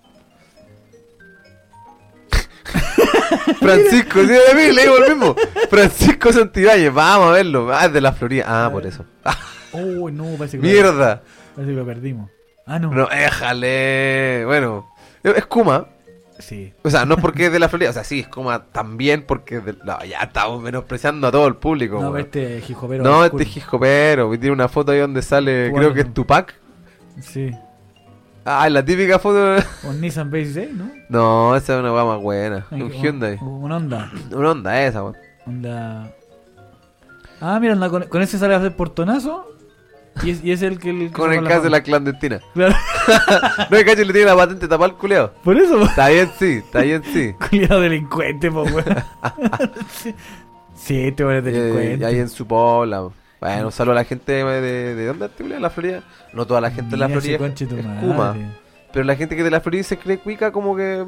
[3.60, 5.36] Francisco, sí, de mí, le digo lo mismo.
[5.70, 7.74] Francisco Santibáñez, vamos a verlo.
[7.74, 8.46] Ah, es de la Florida.
[8.48, 9.06] Ah, por eso.
[9.78, 11.22] Oh, no, parece que, mierda.
[11.54, 12.30] parece que lo perdimos.
[12.66, 12.92] Ah, no.
[12.94, 14.44] No, éjale.
[14.46, 14.90] Bueno,
[15.22, 15.88] es Kuma.
[16.40, 16.74] Sí.
[16.84, 19.24] O sea, no es porque es de la Florida, o sea, sí, es como también
[19.26, 22.02] porque es de- no, ya estamos menospreciando a todo el público.
[22.02, 23.04] No, este hijopero.
[23.04, 26.14] no, este es hijopero, tiene una foto ahí donde sale, creo que es.
[26.14, 26.56] Tupac.
[27.22, 27.52] Sí.
[28.46, 29.56] Ah, la típica foto.
[29.84, 30.92] Un Nissan Base 6, ¿no?
[31.10, 32.66] No, esa es una weá más buena.
[32.70, 33.38] Ay, Un un- Hyundai.
[33.42, 34.12] Un Honda.
[34.32, 35.18] Una onda esa, weón.
[35.48, 36.12] Honda.
[37.42, 39.52] Ah, mira, anda, con, con ese sale a hacer portonazo.
[40.24, 40.92] Y es, y es el que.
[40.92, 42.40] el que Con el caso de la clandestina.
[42.54, 42.76] Claro.
[43.70, 45.32] No, el cacho le tiene la patente tapada al.
[45.44, 45.86] Por eso, po.
[45.86, 47.34] Está bien, sí, está bien, sí.
[47.50, 48.84] Cuidado delincuente, po, weón.
[50.76, 50.98] sí.
[51.08, 52.04] este weón es Eh, delincuente.
[52.04, 53.10] y ahí en su pola.
[53.42, 55.60] Bueno, un saludo a la gente de, de, de ¿dónde es culeo?
[55.60, 56.02] ¿La Florida?
[56.34, 58.00] No toda la gente de la Florida es.
[58.00, 58.36] Kuma.
[58.92, 61.06] Pero la gente que de la Florida se cree cuica como que...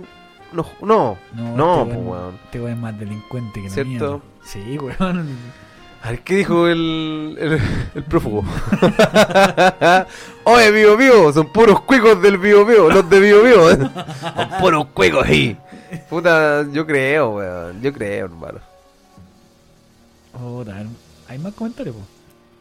[0.52, 2.36] No, no, No, no, este pues weón-.
[2.46, 4.22] Este weón es más delincuente que ¿Cierto?
[4.44, 5.28] Sí, weón.
[6.04, 7.60] A ver, ¿qué dijo el, el,
[7.96, 8.44] el prófugo?
[10.44, 13.68] Oye, Bio Bio, son puros cuicos del Bio Bio, los de Bio Bio.
[13.76, 13.92] Son
[14.62, 15.58] puros cuicos ahí.
[16.10, 18.60] Puta, yo creo, weón, yo creo, hermano.
[20.32, 20.84] Puta,
[21.28, 22.02] Hay más comentarios, po.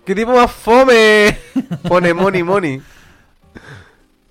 [0.06, 1.36] ¿Qué tipo más fome?
[1.88, 2.80] Pone money money.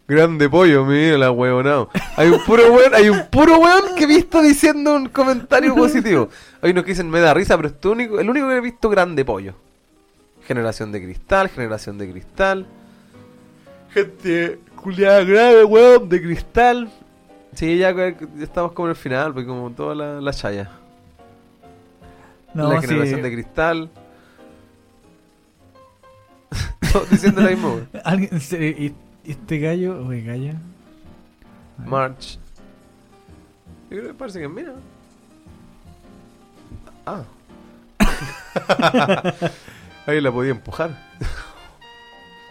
[0.07, 1.89] Grande pollo, mira la huevonao.
[2.15, 6.29] Hay un puro weón, hay un puro weón que he visto diciendo un comentario positivo.
[6.61, 8.61] Hay unos que dicen me da risa, pero es tu único, el único que he
[8.61, 9.53] visto grande pollo.
[10.47, 12.65] Generación de cristal, generación de cristal.
[13.89, 16.89] Gente culiada grave, weón, de cristal.
[17.53, 20.71] Sí, ya, ya estamos como en el final, pues como toda la, la chaya.
[22.53, 22.87] No, la sí.
[22.87, 23.89] generación de cristal.
[26.91, 27.81] Todos diciendo lo mismo.
[28.03, 30.55] Alguien, este gallo, oye, galla.
[31.77, 32.39] March.
[33.89, 34.73] Yo creo que parece que mira.
[37.05, 37.23] Ah.
[40.07, 40.97] Ahí la podía empujar.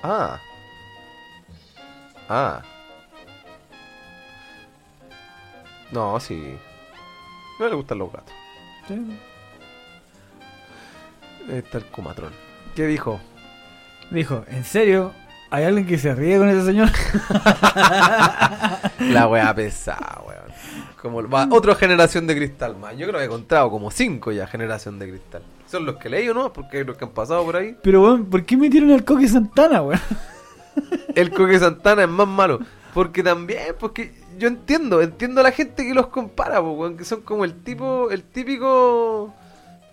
[0.02, 0.39] ah.
[2.28, 2.62] Ah.
[5.93, 6.56] No, sí.
[7.60, 8.35] No le gustan los gatos.
[8.89, 8.94] Sí.
[11.48, 12.32] Ahí está el cumatrón.
[12.74, 13.20] ¿Qué dijo?
[14.10, 15.12] Dijo, ¿en serio?
[15.51, 16.89] ¿Hay alguien que se ríe con ese señor?
[18.98, 20.43] La wea pesada, weón.
[21.01, 22.97] Como va, otra generación de cristal más.
[22.97, 25.43] Yo creo que he encontrado como cinco ya generación de cristal.
[25.70, 27.76] Son los que leí o no, porque hay los que han pasado por ahí.
[27.82, 30.01] Pero, weón, ¿por qué metieron al Coque Santana, weón?
[31.14, 32.60] El Coque Santana es más malo.
[32.93, 37.22] Porque también, porque yo entiendo, entiendo a la gente que los compara, weón, que son
[37.22, 39.35] como el tipo, el típico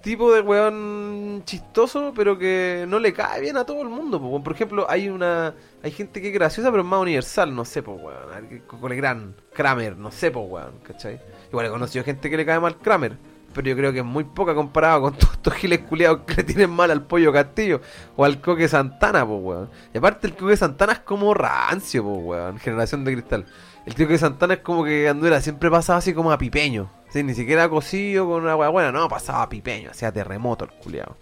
[0.01, 4.19] tipo de weón chistoso, pero que no le cae bien a todo el mundo.
[4.19, 4.43] po.
[4.43, 5.53] Por ejemplo, hay una,
[5.83, 8.33] hay gente que es graciosa, pero es más universal, no sé, pues weón.
[8.33, 11.19] alguien Con el gran Kramer, no sé, pues weón, ¿cachai?
[11.49, 13.17] Igual he conocido gente que le cae mal Kramer.
[13.53, 16.43] Pero yo creo que es muy poca comparado con todos estos giles culiados que le
[16.43, 17.81] tienen mal al pollo Castillo
[18.15, 19.69] o al Coque Santana, pues weón.
[19.93, 22.59] Y aparte el Coque Santana es como rancio, pues weón.
[22.59, 23.45] Generación de cristal.
[23.85, 26.89] El Coque Santana es como que Andura siempre pasaba así como a pipeño.
[27.11, 31.15] Sí, ni siquiera cocido con una hueá buena, no, pasaba pipeño, hacía terremoto el culiado.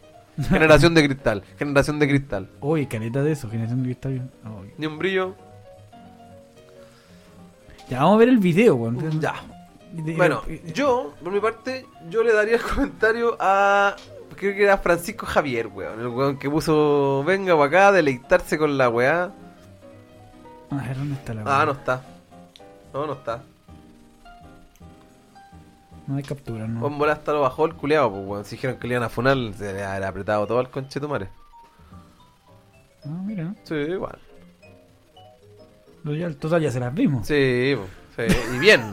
[0.49, 2.49] Generación de cristal, generación de cristal.
[2.61, 4.29] Uy, caleta de eso, generación de cristal.
[4.61, 4.71] Uy.
[4.77, 5.35] Ni un brillo.
[7.89, 9.19] Ya, vamos a ver el video, weón.
[9.19, 9.33] Ya.
[9.91, 10.43] De- Bueno,
[10.73, 13.95] yo, por mi parte, yo le daría el comentario a.
[14.35, 15.99] Creo que era Francisco Javier, weón.
[15.99, 17.23] El weón que puso.
[17.25, 19.31] Venga para acá, deleitarse con la weá.
[20.69, 21.65] A ver, ¿dónde está la Ah, weá?
[21.65, 22.01] no está.
[22.93, 23.41] No, no está.
[26.09, 26.89] No hay captura, no.
[26.89, 28.43] Bola hasta lo bajó el culeado, pues weón.
[28.45, 31.29] Si dijeron que le iban a funar, se le habría apretado todo al conchetumare.
[33.05, 33.53] Ah, mira.
[33.63, 34.17] Sí, igual.
[36.03, 37.27] Lo ya- el total ya se las vimos.
[37.27, 38.23] Sí, po, sí,
[38.55, 38.91] y bien.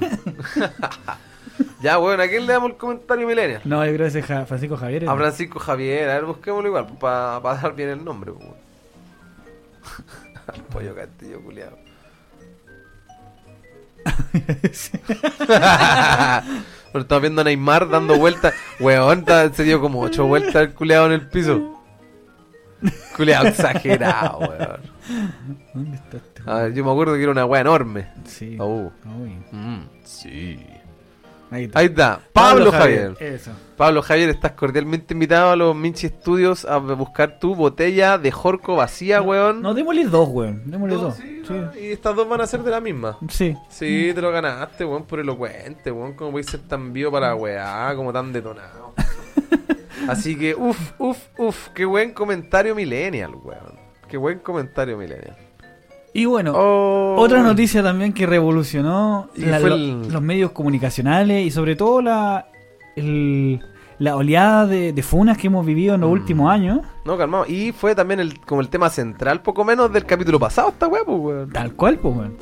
[1.80, 3.62] ya, weón, ¿a quién le damos el comentario millennial?
[3.64, 5.08] No, yo creo que es Ja- Francisco Javier.
[5.08, 8.56] A Francisco Javier, a ver, busquémoslo igual, para dar bien el nombre, pues, weón.
[10.54, 11.78] Al pollo castillo, culiado.
[16.96, 18.54] Pero estamos viendo a Neymar dando vueltas.
[18.80, 21.82] Weón, se dio como ocho vueltas el culeado en el piso.
[23.14, 24.80] Culeado exagerado, weón.
[25.74, 26.42] ¿Dónde está este?
[26.46, 28.08] A ver, yo me acuerdo que era una weá enorme.
[28.24, 28.56] Sí.
[28.58, 28.90] Oh.
[29.20, 29.36] Uy.
[29.52, 30.58] Mm, sí.
[31.50, 31.78] Ahí está.
[31.78, 33.16] Ahí está, Pablo, Javier.
[33.20, 33.52] Eso.
[33.76, 38.74] Pablo Javier, estás cordialmente invitado a los Minchi Studios a buscar tu botella de Jorco
[38.76, 39.62] vacía, weón.
[39.62, 40.62] No, démosle dos, weón.
[40.70, 41.14] Démosle dos.
[41.14, 41.52] Sí, Sí.
[41.52, 43.18] no, Y estas dos van a ser de la misma.
[43.28, 43.56] Sí.
[43.68, 46.14] Sí, te lo ganaste, weón, por elocuente, weón.
[46.14, 48.94] Como podéis ser tan vivo para la weá, como tan detonado.
[50.08, 53.78] Así que, uff, uff, uff, qué buen comentario millennial, weón.
[54.08, 55.36] Qué buen comentario millennial.
[56.18, 57.16] Y bueno, Oh.
[57.18, 62.46] otra noticia también que revolucionó la- fue los medios comunicacionales y sobre todo la,
[62.96, 63.60] el-
[63.98, 66.12] la oleada de, de funas que hemos vivido en los Mm.
[66.14, 66.80] últimos años.
[67.04, 67.44] No, calmado.
[67.46, 71.02] Y fue también el, como el tema central, poco menos del capítulo pasado, esta weá,
[71.04, 71.50] pues, weón.
[71.50, 72.36] Tal cual, pues, weón.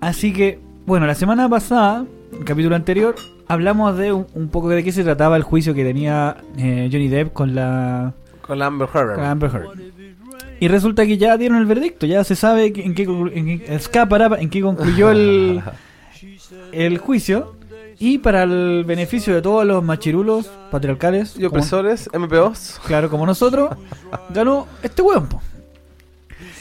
[0.00, 3.14] Así que, bueno, la semana pasada, el capítulo anterior,
[3.48, 7.08] hablamos de un, un poco de qué se trataba el juicio que tenía eh, Johnny
[7.08, 8.12] Depp con la,
[8.42, 9.14] Con la Amber Heard.
[9.14, 9.68] con Amber Heard.
[10.60, 13.80] Y resulta que ya dieron el veredicto, ya se sabe en qué, en qué-
[14.40, 15.62] en qué concluyó el,
[16.72, 17.54] el juicio.
[18.00, 22.80] Y para el beneficio de todos los machirulos patriarcales, Y como- opresores, MPOs.
[22.86, 23.70] claro, como nosotros,
[24.30, 25.28] ganó este hueón.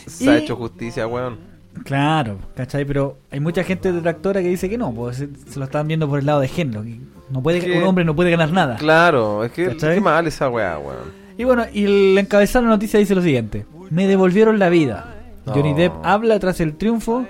[0.07, 1.37] Se ha hecho justicia, weón.
[1.83, 2.85] Claro, ¿cachai?
[2.85, 6.09] Pero hay mucha gente detractora que dice que no, pues se, se lo están viendo
[6.09, 6.81] por el lado de género.
[6.81, 6.99] que
[7.29, 8.77] no puede, un hombre no puede ganar nada.
[8.77, 9.95] Claro, es que ¿Cachai?
[9.95, 11.26] qué mal esa weá, weón.
[11.37, 15.15] Y bueno, y el encabezado de la noticia dice lo siguiente: Me devolvieron la vida.
[15.45, 15.73] Johnny.
[15.73, 17.25] Depp habla tras el triunfo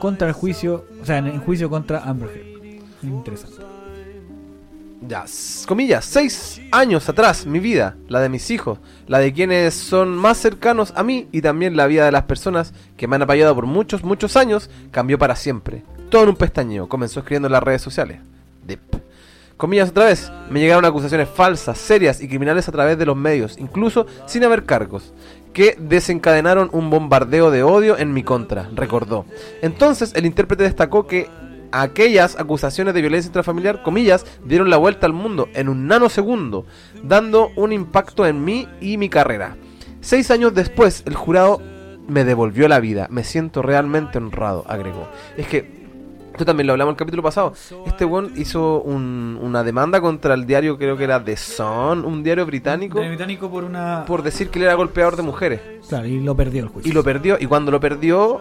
[0.00, 2.82] contra el juicio, o sea, en el juicio contra Amber Heard.
[3.02, 3.62] Interesante.
[5.06, 5.26] Ya,
[5.66, 10.38] comillas, seis años atrás, mi vida, la de mis hijos, la de quienes son más
[10.38, 13.66] cercanos a mí y también la vida de las personas que me han apoyado por
[13.66, 15.82] muchos, muchos años, cambió para siempre.
[16.08, 18.20] Todo en un pestañeo, comenzó escribiendo en las redes sociales.
[18.66, 18.94] Depp.
[19.56, 23.56] Comillas otra vez, me llegaron acusaciones falsas, serias y criminales a través de los medios,
[23.58, 25.12] incluso sin haber cargos,
[25.52, 29.26] que desencadenaron un bombardeo de odio en mi contra, recordó.
[29.62, 31.28] Entonces el intérprete destacó que
[31.70, 36.66] aquellas acusaciones de violencia intrafamiliar, comillas, dieron la vuelta al mundo en un nanosegundo,
[37.02, 39.56] dando un impacto en mí y mi carrera.
[40.00, 41.62] Seis años después, el jurado
[42.06, 43.06] me devolvió la vida.
[43.10, 45.08] Me siento realmente honrado, agregó.
[45.36, 45.83] Es que
[46.34, 47.52] esto también lo hablamos en el capítulo pasado.
[47.86, 52.22] Este weón hizo un- una demanda contra el diario, creo que era The Sun, un
[52.24, 54.04] diario británico, De británico por una.
[54.06, 55.60] por decir que él era golpeador de mujeres.
[55.88, 56.90] Claro, y lo perdió el juicio.
[56.90, 58.40] Y lo perdió, y cuando lo perdió,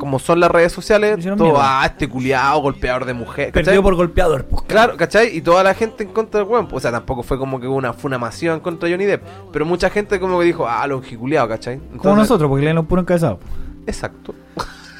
[0.00, 3.52] como son las redes sociales, todo, ah, este culiado, golpeador de mujeres.
[3.52, 4.46] Perdió por golpeador.
[4.46, 5.36] pues, Claro, ¿cachai?
[5.36, 6.66] Y toda la gente en contra del weón.
[6.72, 9.22] O sea, tampoco fue como que una, fue una masiva en contra de Johnny Depp.
[9.52, 11.76] Pero mucha gente como que dijo, ah, lo giculeado, ¿cachai?
[11.78, 13.38] Como Entonces- nosotros, porque le un puro encabezado.
[13.86, 14.34] Exacto.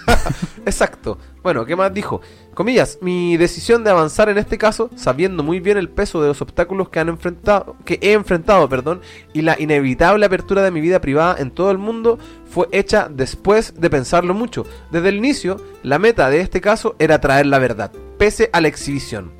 [0.66, 1.18] Exacto.
[1.42, 2.20] Bueno, ¿qué más dijo?
[2.54, 6.40] Comillas, mi decisión de avanzar en este caso, sabiendo muy bien el peso de los
[6.42, 9.00] obstáculos que han enfrentado, que he enfrentado, perdón,
[9.32, 12.18] y la inevitable apertura de mi vida privada en todo el mundo,
[12.50, 14.66] fue hecha después de pensarlo mucho.
[14.90, 18.68] Desde el inicio, la meta de este caso era traer la verdad, pese a la
[18.68, 19.32] exhibición.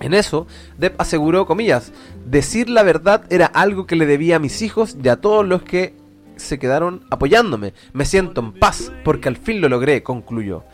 [0.00, 0.46] En eso,
[0.78, 1.92] Depp aseguró, comillas,
[2.26, 5.62] decir la verdad era algo que le debía a mis hijos y a todos los
[5.62, 5.94] que
[6.36, 7.74] se quedaron apoyándome.
[7.92, 10.64] Me siento en paz porque al fin lo logré, concluyó.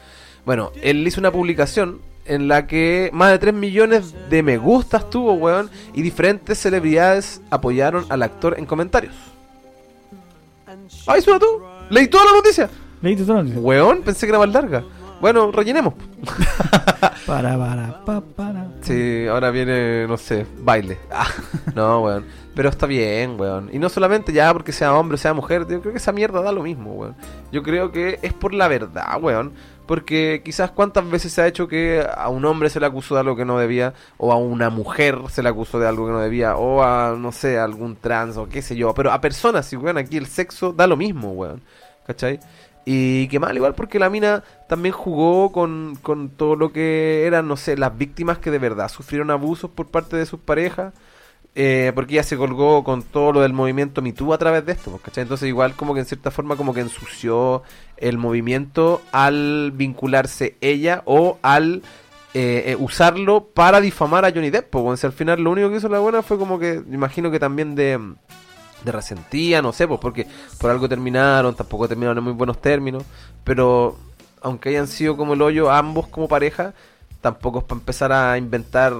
[0.45, 5.11] Bueno, él hizo una publicación en la que más de 3 millones de me gustas
[5.11, 9.15] tuvo, weón, y diferentes celebridades apoyaron al actor en comentarios.
[11.07, 11.47] ¡Ay, suena tú!
[11.91, 12.71] ¡Leí toda la noticia!
[13.03, 13.45] ¿Leíste todo?
[13.45, 14.85] Para, Weón, pensé que era más larga.
[15.23, 15.95] Bueno, rellenemos.
[17.27, 18.73] para, pa, para.
[18.81, 20.99] Sí, ahora viene, no sé, baile.
[21.13, 21.29] Ah,
[21.77, 22.27] no, weón.
[22.57, 23.71] Pero está bien, weón.
[23.73, 26.43] Y no solamente ya porque sea hombre o sea mujer, yo creo que esa mierda
[26.43, 27.15] da lo mismo, weón.
[27.53, 29.53] Yo creo que es por la verdad, weón.
[29.87, 33.21] Porque quizás cuántas veces se ha hecho que a un hombre se le acusó de
[33.21, 36.19] algo que no debía, o a una mujer se le acusó de algo que no
[36.19, 38.93] debía, o a, no sé, a algún trans o qué sé yo.
[38.93, 41.63] Pero a personas, sí, weón, aquí el sexo da lo mismo, weón.
[42.09, 42.41] ¿Cachai?
[42.85, 47.47] Y qué mal, igual porque la mina también jugó con, con todo lo que eran,
[47.47, 50.93] no sé, las víctimas que de verdad sufrieron abusos por parte de sus parejas.
[51.55, 54.91] eh, porque ella se colgó con todo lo del movimiento MeToo a través de esto,
[54.91, 55.23] pues, ¿cachai?
[55.23, 57.63] Entonces igual como que en cierta forma como que ensució
[57.99, 61.83] el movimiento al vincularse ella o al
[62.35, 64.71] eh, eh, usarlo para difamar a Johnny Depp.
[64.71, 64.97] Pues, weón.
[64.97, 67.75] Si al final lo único que hizo la buena fue como que, imagino que también
[67.75, 68.01] de
[68.85, 70.27] de resentía, no sé, pues porque
[70.59, 73.03] por algo terminaron, tampoco terminaron en muy buenos términos,
[73.45, 73.97] pero
[74.41, 76.75] aunque hayan sido como el hoyo ambos como pareja,
[77.21, 78.93] tampoco es para empezar a inventar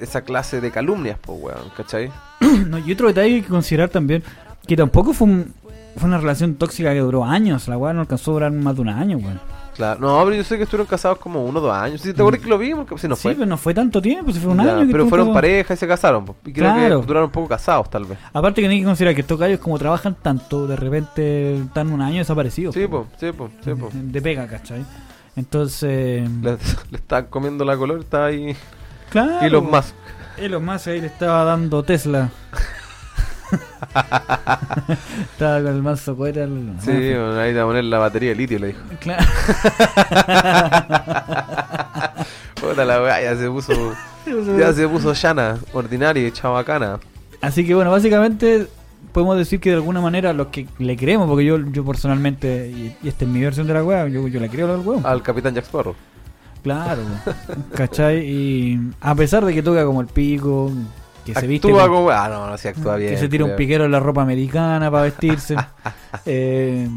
[0.00, 2.10] esa clase de calumnias, pues weón, ¿cachai?
[2.66, 4.22] No, y otro detalle que hay que considerar también,
[4.66, 5.54] que tampoco fue, un-
[5.96, 7.68] fue una relación tóxica que duró años.
[7.68, 9.40] La weá no alcanzó a durar más de un año, weón.
[9.74, 12.00] Claro, no, pero yo sé que estuvieron casados como uno o dos años.
[12.00, 13.34] Si te acuerdas que lo vimos, si no sí, fue.
[13.34, 14.86] pero no fue tanto tiempo, si fue un Ya, año.
[14.86, 15.34] que pero fueron casado.
[15.34, 16.24] pareja y se casaron.
[16.44, 17.00] Y creo Claro.
[17.00, 18.18] que duraron un poco casados, tal vez.
[18.32, 22.02] Aparte que hay que considerar que estos gallos como trabajan tanto, de repente están un
[22.02, 22.74] año desaparecidos.
[22.74, 23.04] Sí, po.
[23.04, 23.92] pues, sí, pues, sí, pues.
[24.12, 24.84] De pega, ¿cachai?
[25.36, 26.28] Entonces...
[26.42, 26.52] Le,
[26.90, 28.56] le están comiendo la color, está ahí.
[29.10, 29.44] Claro.
[29.46, 29.92] Y los más.
[30.36, 32.30] Elon Musk ahí le estaba dando Tesla.
[35.32, 36.42] estaba con el mazo cohete.
[36.42, 38.80] al- Sí, bueno, ahí te va a poner la batería de litio, le dijo.
[39.00, 39.24] Claro.
[42.60, 43.72] Puta la weá, ya se puso.
[44.58, 46.98] Ya se puso llana, ordinaria y chabacana.
[47.42, 48.68] Así que bueno, básicamente
[49.12, 52.96] podemos decir que de alguna manera los que le creemos, porque yo, yo personalmente, y,
[53.02, 55.04] y esta es mi versión de la weá, yo, yo le creo al weón.
[55.04, 55.94] Al capitán Jack Sparrow.
[56.62, 57.02] Claro,
[57.74, 58.20] ¿cachai?
[58.26, 60.72] Y a pesar de que toca como el pico,
[61.24, 61.68] que se viste.
[61.68, 62.10] Actúa como-.
[62.10, 63.12] Ah, no, no, sí actúa bien.
[63.12, 65.56] que se tira un piquero en la ropa americana para vestirse.
[66.26, 66.88] eh,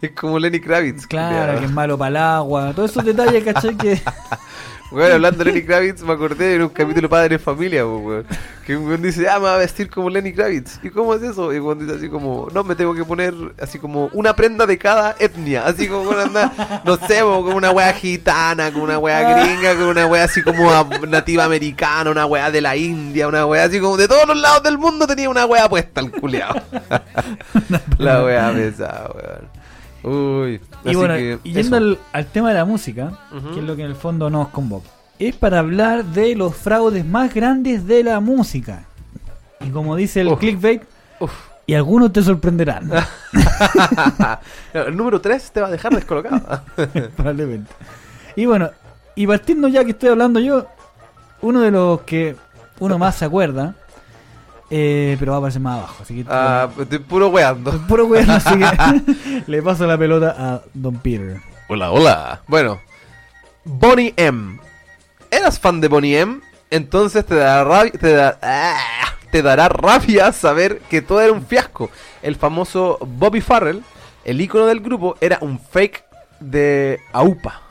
[0.00, 1.06] Es como Lenny Kravitz.
[1.06, 2.72] claro, que es malo para el agua.
[2.74, 3.76] Todos esos detalles, ¿cachai?
[3.76, 4.00] Que.
[4.90, 8.24] Bueno, hablando de Lenny Kravitz, me acordé en un capítulo Padre de Familia, weón.
[8.64, 10.78] Que un weón dice, ah, me va a vestir como Lenny Kravitz.
[10.82, 11.52] ¿Y cómo es eso?
[11.52, 14.78] Y cuando dice así como, no, me tengo que poner así como una prenda de
[14.78, 15.66] cada etnia.
[15.66, 19.90] Así como, bueno, anda, no sé, como una wea gitana, como una wea gringa, como
[19.90, 20.70] una wea así como
[21.08, 24.62] nativa americana, una wea de la India, una wea así como de todos los lados
[24.62, 26.62] del mundo tenía una wea puesta el culeado.
[27.98, 29.66] la wea pesada, weón.
[30.06, 33.12] Uy, Y así bueno, que y yendo al, al tema de la música,
[33.52, 34.88] que es lo que en el fondo nos convoca,
[35.18, 38.84] es para hablar de los fraudes más grandes de la música.
[39.60, 40.38] Y como dice el Uf.
[40.38, 40.82] clickbait,
[41.20, 41.32] Uf.
[41.66, 42.90] y algunos te sorprenderán.
[44.74, 46.62] El número 3 te va a dejar descolocado.
[47.16, 47.72] Probablemente.
[48.36, 48.70] Y bueno,
[49.14, 50.66] y partiendo ya que estoy hablando yo,
[51.40, 52.36] uno de los que
[52.78, 53.74] uno más se acuerda,
[54.70, 57.72] eh, pero va a aparecer más abajo, así que Ah, estoy puro weando.
[57.86, 61.40] puro weón, así que le paso la pelota a Don Peter.
[61.68, 62.42] Hola, hola.
[62.46, 62.80] Bueno,
[63.64, 64.58] Bonnie M.
[65.30, 66.40] ¿Eras fan de Bonnie M?
[66.70, 68.76] entonces te dará rabia, te, da- ¡Ah!
[69.30, 71.90] te dará rabia saber que todo era un fiasco.
[72.22, 73.82] El famoso Bobby Farrell,
[74.24, 76.04] el ícono del grupo, era un fake
[76.40, 77.62] de AUPA.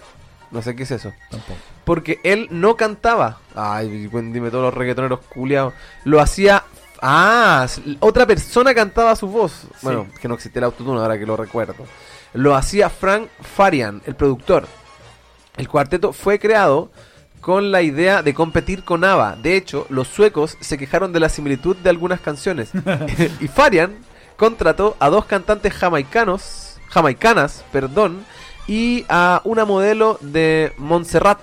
[0.52, 1.12] No sé qué es eso.
[1.30, 1.60] Tampoco.
[1.84, 3.40] Porque él no cantaba.
[3.54, 5.74] Ay, bueno, dime todos los reggaetoneros culiados.
[6.06, 6.64] Lo hacía.
[7.08, 7.68] Ah,
[8.00, 9.68] otra persona cantaba su voz.
[9.84, 11.86] Bueno, que no existía el autotune ahora que lo recuerdo.
[12.34, 14.68] Lo hacía Frank Farian, el productor.
[15.56, 16.90] El cuarteto fue creado
[17.42, 19.36] con la idea de competir con ABBA.
[19.36, 22.72] De hecho, los suecos se quejaron de la similitud de algunas canciones.
[23.40, 23.98] y Farian
[24.36, 28.26] contrató a dos cantantes jamaicanos, jamaicanas, perdón,
[28.66, 31.38] y a una modelo de Montserrat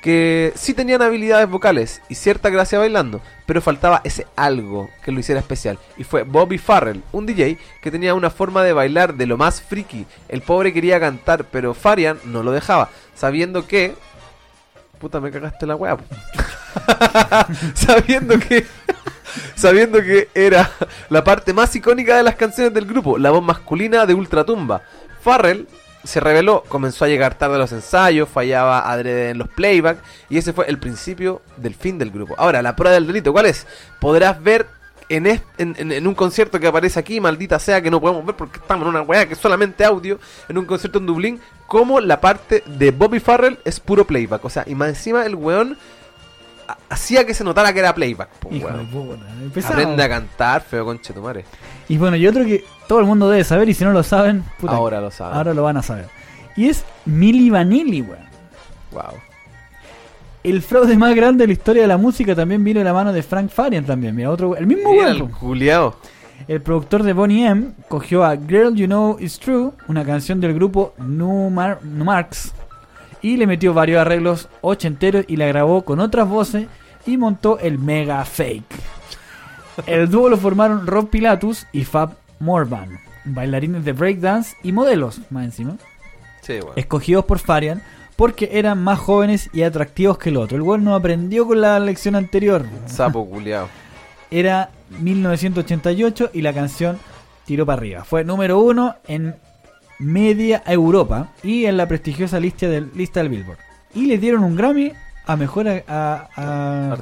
[0.00, 5.20] que sí tenían habilidades vocales y cierta gracia bailando, pero faltaba ese algo que lo
[5.20, 5.78] hiciera especial.
[5.96, 9.60] Y fue Bobby Farrell, un DJ que tenía una forma de bailar de lo más
[9.60, 10.06] friki.
[10.28, 13.94] El pobre quería cantar, pero Farian no lo dejaba, sabiendo que...
[14.98, 15.96] Puta, me cagaste la weá.
[17.74, 18.66] sabiendo que...
[19.54, 20.70] sabiendo que era
[21.08, 24.82] la parte más icónica de las canciones del grupo, la voz masculina de Ultratumba.
[25.22, 25.68] Farrell
[26.04, 29.98] se reveló, comenzó a llegar tarde a los ensayos, fallaba adrede en los playback
[30.28, 32.34] y ese fue el principio del fin del grupo.
[32.38, 33.66] Ahora, la prueba del delito, ¿cuál es?
[34.00, 34.66] Podrás ver
[35.08, 38.24] en, est- en, en- en un concierto que aparece aquí, maldita sea que no podemos
[38.24, 40.18] ver porque estamos en una weá que es solamente audio,
[40.48, 44.44] en un concierto en Dublín, como la parte de Bobby Farrell es puro playback.
[44.44, 45.76] O sea, y más encima el weón
[46.88, 48.28] hacía que se notara que era playback.
[48.40, 48.86] po, Hijo de weón.
[48.88, 49.24] puta,
[49.54, 49.74] pesado.
[49.74, 51.44] Aprende a cantar, feo conche tu madre.
[51.88, 54.44] Y bueno, y otro que todo el mundo debe saber, y si no lo saben,
[54.60, 55.36] puta, Ahora lo sabes.
[55.36, 56.06] ahora lo van a saber.
[56.56, 58.28] Y es Milli Vanilli, weón.
[58.92, 59.02] Wow.
[60.42, 63.12] El fraude más grande de la historia de la música también vino de la mano
[63.12, 64.14] de Frank Farian también.
[64.16, 65.94] Mira, otro, el mismo Mira weón.
[66.48, 70.54] el productor de Bonnie M cogió a Girl You Know It's True, una canción del
[70.54, 72.52] grupo Numar Numarx,
[73.22, 76.66] y le metió varios arreglos ochenteros y la grabó con otras voces
[77.06, 78.64] y montó el mega fake.
[79.86, 85.44] El dúo lo formaron Rob Pilatus y Fab Morvan, bailarines de breakdance y modelos, más
[85.44, 85.76] encima,
[86.42, 86.72] Sí, weón.
[86.76, 87.82] escogidos por Farian
[88.16, 90.56] porque eran más jóvenes y atractivos que el otro.
[90.56, 92.66] El weón no aprendió con la lección anterior.
[92.86, 93.68] Sapo culiao.
[94.30, 96.98] Era 1988 y la canción
[97.46, 98.04] tiró para arriba.
[98.04, 99.36] Fue número uno en
[100.00, 103.58] media Europa y en la prestigiosa lista del, lista del Billboard.
[103.94, 104.92] Y le dieron un Grammy
[105.26, 106.92] a mejor a, a- a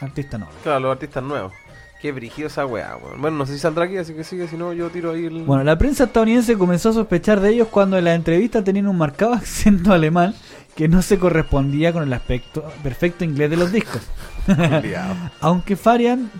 [0.00, 0.56] Artista Nobel.
[0.62, 1.52] Claro, los artistas nuevos.
[2.00, 3.20] Qué brígido esa weá, weón.
[3.20, 5.44] Bueno, no sé si saldrá aquí, así que sigue, si no, yo tiro ahí el.
[5.44, 8.98] Bueno, la prensa estadounidense comenzó a sospechar de ellos cuando en la entrevista tenían un
[8.98, 10.34] marcado acento alemán
[10.74, 14.02] que no se correspondía con el aspecto perfecto inglés de los discos.
[15.40, 16.30] Aunque Farian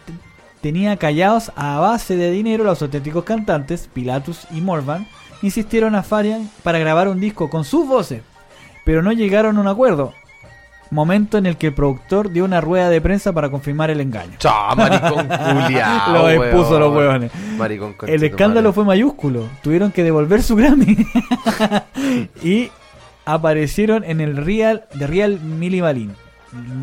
[0.60, 5.06] tenía callados a base de dinero, los auténticos cantantes, Pilatus y Morvan,
[5.42, 8.22] insistieron a Farian para grabar un disco con sus voces,
[8.84, 10.14] pero no llegaron a un acuerdo.
[10.90, 14.32] Momento en el que el productor dio una rueda de prensa para confirmar el engaño.
[14.38, 16.12] Chao, maricón culiao.
[16.12, 17.30] Lo expuso los.
[17.56, 18.74] Maricón conche El escándalo madre.
[18.74, 19.48] fue mayúsculo.
[19.62, 20.98] Tuvieron que devolver su Grammy.
[22.42, 22.70] y
[23.24, 26.12] aparecieron en el Real de Real Milli Vanilli.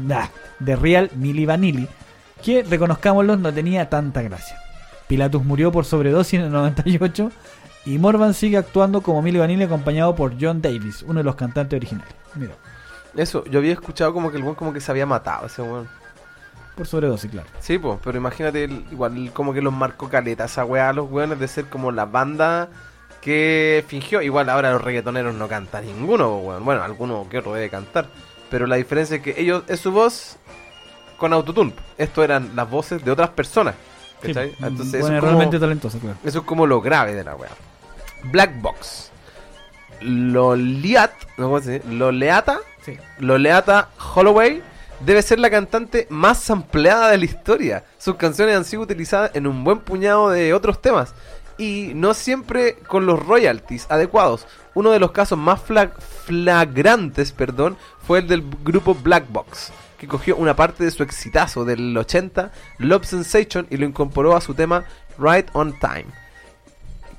[0.08, 0.26] Nah,
[0.58, 1.88] de Real Milli Vanilli.
[2.44, 4.58] Que, reconozcámoslo, no tenía tanta gracia.
[5.08, 7.32] Pilatus murió por sobredosis en el 98.
[7.90, 11.76] Y Morvan sigue actuando como Milli Vanilli acompañado por John Davis, uno de los cantantes
[11.78, 12.14] originales.
[12.36, 12.54] Mira,
[13.16, 15.88] Eso, yo había escuchado como que el weón como que se había matado ese weón.
[16.76, 17.48] por sobredosis, claro.
[17.60, 21.10] Sí, pues, pero imagínate, el- igual como que los marcó caleta esa weá a los
[21.10, 22.70] weones de ser como la banda
[23.22, 24.22] que fingió.
[24.22, 26.64] Igual ahora los reggaetoneros no cantan ninguno, weón.
[26.64, 28.06] Bueno, alguno que otro debe cantar.
[28.52, 30.38] Pero la diferencia es que ellos, es su voz
[31.18, 31.74] con autotune.
[31.98, 33.74] Esto eran las voces de otras personas.
[34.22, 34.52] ¿Cachai?
[34.52, 36.18] Sí, Entonces eso, bueno, es como, realmente talentoso, claro.
[36.24, 37.50] eso es como lo grave de la weá.
[38.26, 39.12] Black Box.
[40.02, 41.88] Loliat, no, ¿cómo se dice?
[41.94, 42.60] Loleata.
[42.84, 42.98] Sí.
[43.20, 44.62] Loleata Holloway
[45.02, 47.84] debe ser la cantante más sampleada de la historia.
[47.98, 51.14] Sus canciones han sido utilizadas en un buen puñado de otros temas
[51.58, 54.48] y no siempre con los royalties adecuados.
[54.74, 55.92] Uno de los casos más fla-
[56.26, 61.66] flagrantes, perdón, fue el del grupo Black Box, que cogió una parte de su exitazo
[61.66, 64.86] del 80, Love Sensation, y lo incorporó a su tema
[65.18, 66.06] Right on Time,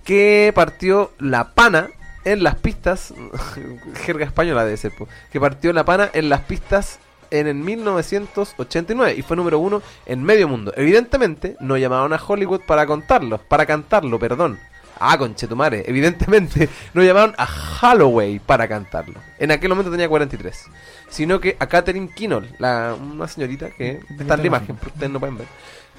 [0.05, 1.89] que partió la pana
[2.25, 3.15] en las pistas,
[4.05, 6.99] jerga española debe ser, po, que partió la pana en las pistas
[7.31, 10.73] en el 1989 y fue número uno en medio mundo.
[10.77, 14.59] Evidentemente no llamaron a Hollywood para contarlo, para cantarlo, perdón.
[15.03, 17.49] Ah, conchetumare, evidentemente no llamaron a
[17.81, 19.19] Holloway para cantarlo.
[19.39, 20.67] En aquel momento tenía 43.
[21.09, 25.11] Sino que a Catherine Kinnell, la, una señorita que está en la imagen, pero ustedes
[25.11, 25.47] no pueden ver.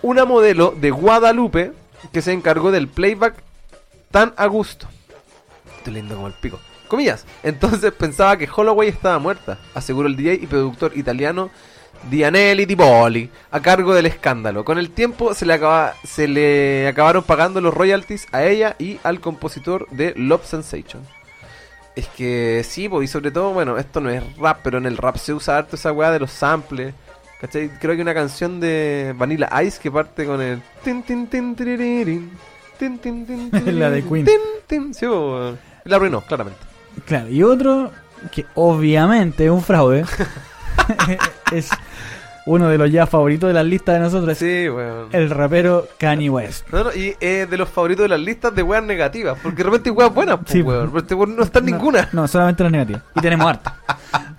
[0.04, 1.74] Una modelo de Guadalupe
[2.14, 3.36] que se encargó del playback
[4.12, 4.88] tan a gusto.
[5.78, 6.60] Estoy lindo como el pico.
[6.88, 7.26] Comillas.
[7.42, 11.50] Entonces pensaba que Holloway estaba muerta, aseguró el DJ y productor italiano
[12.10, 14.66] di Anelli di Poli, a cargo del escándalo.
[14.66, 19.00] Con el tiempo se le, acaba, se le acabaron pagando los royalties a ella y
[19.04, 21.02] al compositor de Love Sensation.
[21.96, 25.18] Es que sí, y sobre todo, bueno, esto no es rap, pero en el rap
[25.18, 26.94] se usa harto esa weá de los samples.
[27.40, 27.70] ¿Cachai?
[27.80, 30.62] Creo que una canción de Vanilla Ice que parte con el.
[32.90, 34.26] Tin, tin, tin, La de Queen.
[34.94, 35.06] Sí,
[35.86, 36.60] la arruinó, claramente.
[37.06, 37.92] Claro, y otro
[38.32, 40.04] que obviamente es un fraude.
[41.52, 41.70] es
[42.48, 44.38] uno de los ya favoritos de las listas de nosotros.
[44.38, 45.10] Sí, weón.
[45.12, 46.68] El rapero Kanye West.
[46.72, 49.38] No, no, y es de los favoritos de las listas de weas negativas.
[49.44, 50.62] Porque de repente hay weas buenas, pues, Sí.
[50.62, 50.88] weón.
[50.90, 52.10] Pero este weón no está No, ninguna.
[52.14, 53.04] No, solamente las negativas.
[53.16, 53.76] Y tenemos harta.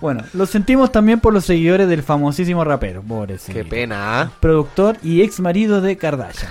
[0.01, 3.03] Bueno, lo sentimos también por los seguidores del famosísimo rapero.
[3.03, 3.53] Pobrecito.
[3.57, 4.31] Qué pena, ¿ah?
[4.41, 6.51] Productor y ex marido de Kardashian.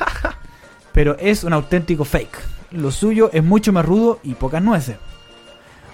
[0.93, 2.37] Pero es un auténtico fake.
[2.71, 4.97] Lo suyo es mucho más rudo y pocas nueces.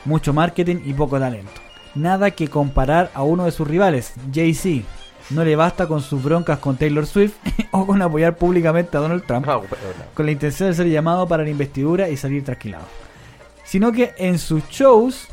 [0.05, 1.61] Mucho marketing y poco talento.
[1.95, 4.85] Nada que comparar a uno de sus rivales, Jay-Z.
[5.29, 7.35] No le basta con sus broncas con Taylor Swift
[7.71, 9.45] o con apoyar públicamente a Donald Trump
[10.13, 12.85] con la intención de ser llamado para la investidura y salir trasquilado.
[13.65, 15.27] Sino que en sus shows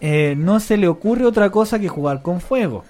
[0.00, 2.84] eh, no se le ocurre otra cosa que jugar con fuego.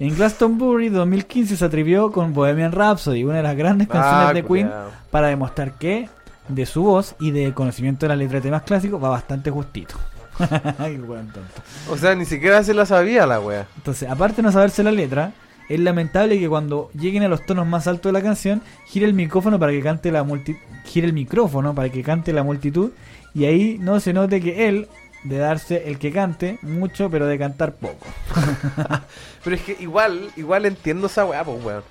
[0.00, 4.44] En Glastonbury 2015 se atrevió con Bohemian Rhapsody, una de las grandes canciones Ah, de
[4.44, 4.70] Queen,
[5.10, 6.08] para demostrar que
[6.48, 9.94] de su voz y de conocimiento de la letra de temas clásicos va bastante justito.
[10.38, 11.62] Qué weón tonto.
[11.90, 13.66] O sea, ni siquiera se la sabía la wea.
[13.76, 15.32] Entonces, aparte de no saberse la letra,
[15.68, 19.14] es lamentable que cuando lleguen a los tonos más altos de la canción, gire el
[19.14, 22.90] micrófono para que cante la multi gire el micrófono para que cante la multitud
[23.32, 24.86] y ahí no se note que él
[25.24, 28.06] de darse el que cante mucho, pero de cantar poco.
[29.44, 31.84] Pero es que igual, igual entiendo esa weá, pues weón.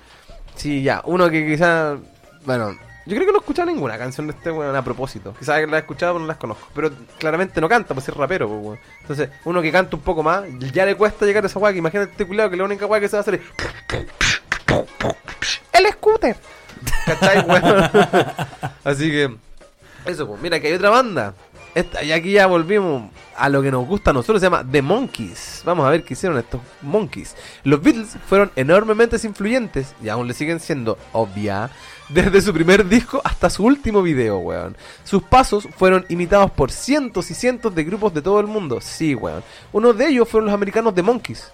[0.56, 1.96] Sí, ya, uno que quizá.
[2.44, 5.34] Bueno, yo creo que no he escuchado ninguna canción de este weón a propósito.
[5.38, 6.68] Quizás la he escuchado, pero no las conozco.
[6.74, 8.78] Pero claramente no canta, pues es rapero, pues weón.
[9.02, 11.72] Entonces, uno que canta un poco más, ya le cuesta llegar a esa weá.
[11.72, 13.40] Que imagínate este culiado que la única weá que se va a hacer es.
[15.72, 16.36] ¡El scooter!
[17.06, 17.90] ¿Cachai, weón?
[18.84, 19.36] Así que.
[20.06, 20.40] Eso, pues.
[20.40, 21.34] Mira, que hay otra banda.
[22.02, 25.62] Y aquí ya volvimos a lo que nos gusta a nosotros, se llama The Monkeys.
[25.64, 27.34] Vamos a ver qué hicieron estos Monkeys.
[27.64, 31.70] Los Beatles fueron enormemente influyentes y aún le siguen siendo obvia
[32.08, 34.76] desde su primer disco hasta su último video, weón.
[35.02, 38.80] Sus pasos fueron imitados por cientos y cientos de grupos de todo el mundo.
[38.80, 39.42] Sí, weón.
[39.72, 41.50] Uno de ellos fueron los americanos The Monkeys.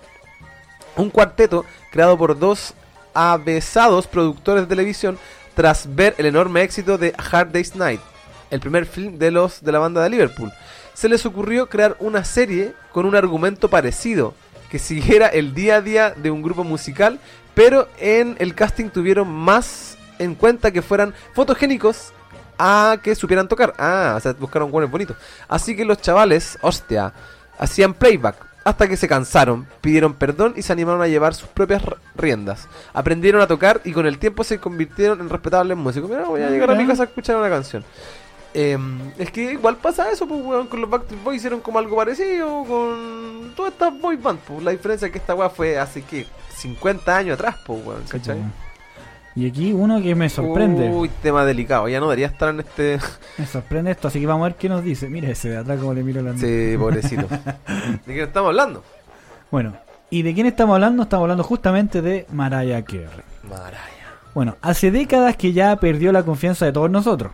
[0.97, 2.75] Un cuarteto creado por dos
[3.15, 5.19] avesados productores de televisión
[5.55, 8.01] tras ver el enorme éxito de Hard Day's Night,
[8.51, 10.53] el primer film de los de la banda de Liverpool.
[10.95, 14.35] Se les ocurrió crear una serie con un argumento parecido,
[14.71, 17.19] que siguiera el día a día de un grupo musical,
[17.55, 22.13] pero en el casting tuvieron más en cuenta que fueran fotogénicos
[22.59, 23.75] a que supieran tocar.
[23.79, 25.17] Ah, o sea, buscaron buenos bonitos.
[25.49, 27.13] Así que los chavales, hostia,
[27.59, 31.83] hacían playback hasta que se cansaron, pidieron perdón y se animaron a llevar sus propias
[32.15, 32.69] riendas.
[32.93, 36.11] Aprendieron a tocar y con el tiempo se convirtieron en respetables músicos.
[36.11, 37.85] Mira, voy a llegar a mi casa a escuchar una canción.
[38.53, 41.97] Em, es que igual pasa eso, pues, weón, con los Backstreet Boys hicieron como algo
[41.97, 44.63] parecido con todas estas boy band, pues.
[44.63, 48.39] La diferencia es que esta weá fue hace, que 50 años atrás, pues, weón, ¿cachai?
[49.37, 50.91] Y aquí uno que me sorprende.
[50.91, 52.99] Uy, tema delicado, ya no debería estar en este...
[53.39, 55.09] Me sorprende esto, así que vamos a ver qué nos dice.
[55.09, 57.29] Mira ese de atrás como le miro la sí, pobrecito.
[58.07, 58.83] ¿De qué estamos hablando?
[59.51, 59.77] Bueno,
[60.11, 61.05] ¿y de quién estamos hablando?
[61.05, 63.07] Estamos hablando justamente de Mariah Carey.
[63.49, 63.79] Maraya.
[64.35, 67.33] Bueno, hace décadas que ya perdió la confianza de todos nosotros.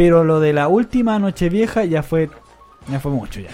[0.00, 2.30] Pero lo de la última Nochevieja ya fue,
[2.88, 3.50] ya fue mucho ya.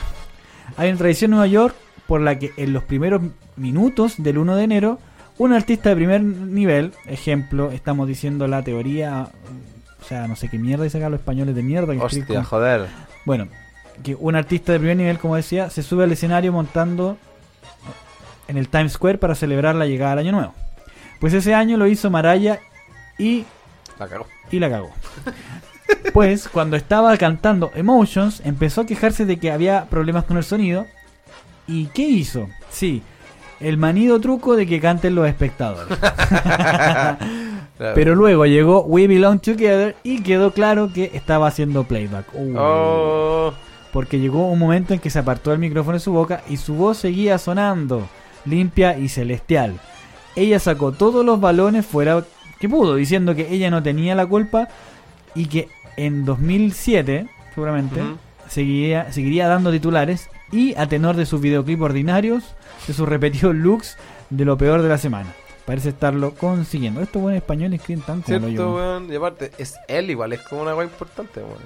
[0.76, 1.74] Hay una tradición en Nueva York
[2.06, 3.20] por la que en los primeros
[3.56, 5.00] minutos del 1 de enero,
[5.38, 9.26] un artista de primer nivel, ejemplo, estamos diciendo la teoría,
[10.00, 11.92] o sea, no sé qué mierda dicen acá los españoles de mierda.
[11.94, 12.86] Que Hostia, joder.
[13.24, 13.48] bueno,
[14.04, 17.16] que un artista de primer nivel, como decía, se sube al escenario montando
[18.46, 20.54] en el Times Square para celebrar la llegada del año nuevo.
[21.18, 22.60] Pues ese año lo hizo Maraya
[23.18, 23.44] y,
[23.98, 24.28] La cagó.
[24.52, 24.92] y la cagó.
[26.12, 30.86] Pues cuando estaba cantando Emotions, empezó a quejarse de que había problemas con el sonido.
[31.66, 32.48] ¿Y qué hizo?
[32.70, 33.02] Sí,
[33.60, 35.98] el manido truco de que canten los espectadores.
[35.98, 37.18] Claro.
[37.94, 42.26] Pero luego llegó We Belong Together y quedó claro que estaba haciendo playback.
[42.32, 42.54] Uh.
[42.56, 43.54] Oh,
[43.92, 46.74] porque llegó un momento en que se apartó el micrófono de su boca y su
[46.74, 48.08] voz seguía sonando,
[48.44, 49.78] limpia y celestial.
[50.36, 52.24] Ella sacó todos los balones fuera
[52.58, 54.68] que pudo, diciendo que ella no tenía la culpa
[55.34, 58.00] y que en 2007, seguramente,
[58.48, 62.54] seguiría, seguiría dando titulares y a tenor de sus videoclips ordinarios,
[62.86, 63.96] de sus repetidos looks,
[64.30, 65.34] de lo peor de la semana.
[65.64, 67.00] Parece estarlo consiguiendo.
[67.00, 69.12] Estos buenos españoles escriben tan como Cierto, weón.
[69.12, 71.58] Y aparte, es él igual, es como una weá importante, weón.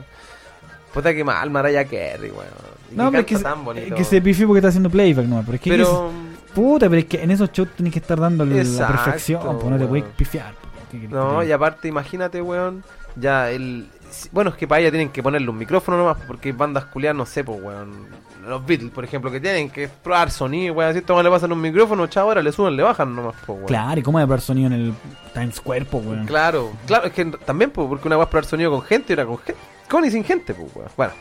[0.95, 2.49] Puta que mal, Mariah Carey, weón.
[2.91, 3.95] Y No, pero es que, tan bonito.
[3.95, 6.11] que se pifió porque está haciendo playback, no, pero es que Pero,
[6.55, 9.79] Puta, pero es que en esos shows tenés que estar dando la perfección, pues no
[9.79, 10.17] te puedes weón.
[10.17, 10.55] pifiar.
[10.91, 12.83] ¿Qué querés que No, y aparte, imagínate, weón,
[13.17, 13.87] ya el...
[14.33, 17.27] Bueno, es que para ella tienen que ponerle un micrófono nomás, porque bandas culiadas, no
[17.27, 18.09] sé, pues, weón.
[18.47, 20.93] Los Beatles, por ejemplo, que tienen que probar sonido, weón.
[20.93, 23.67] Si esto le pasan un micrófono, chao, ahora le suben, le bajan nomás, pues, weón.
[23.67, 24.95] Claro, ¿y cómo probar sonido en el
[25.35, 26.27] Times Square, po, weón?
[26.27, 29.15] Claro, claro, es que también, pues, porque una va a probar sonido con gente y
[29.15, 29.61] otra con gente.
[29.89, 30.89] Con y sin gente, pues, weón.
[30.97, 31.13] Bueno,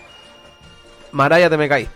[1.11, 1.93] Maraya, te me caíste.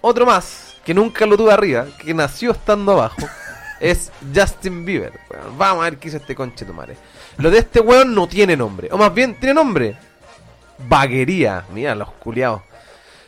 [0.00, 3.16] Otro más, que nunca lo tuve arriba, que nació estando abajo,
[3.80, 5.12] es Justin Bieber.
[5.30, 5.58] weón.
[5.58, 6.96] Vamos a ver qué hizo este conche tu madre.
[7.36, 9.96] Lo de este weón no tiene nombre, o más bien, tiene nombre.
[10.86, 12.62] Vaguería, mira los culiados.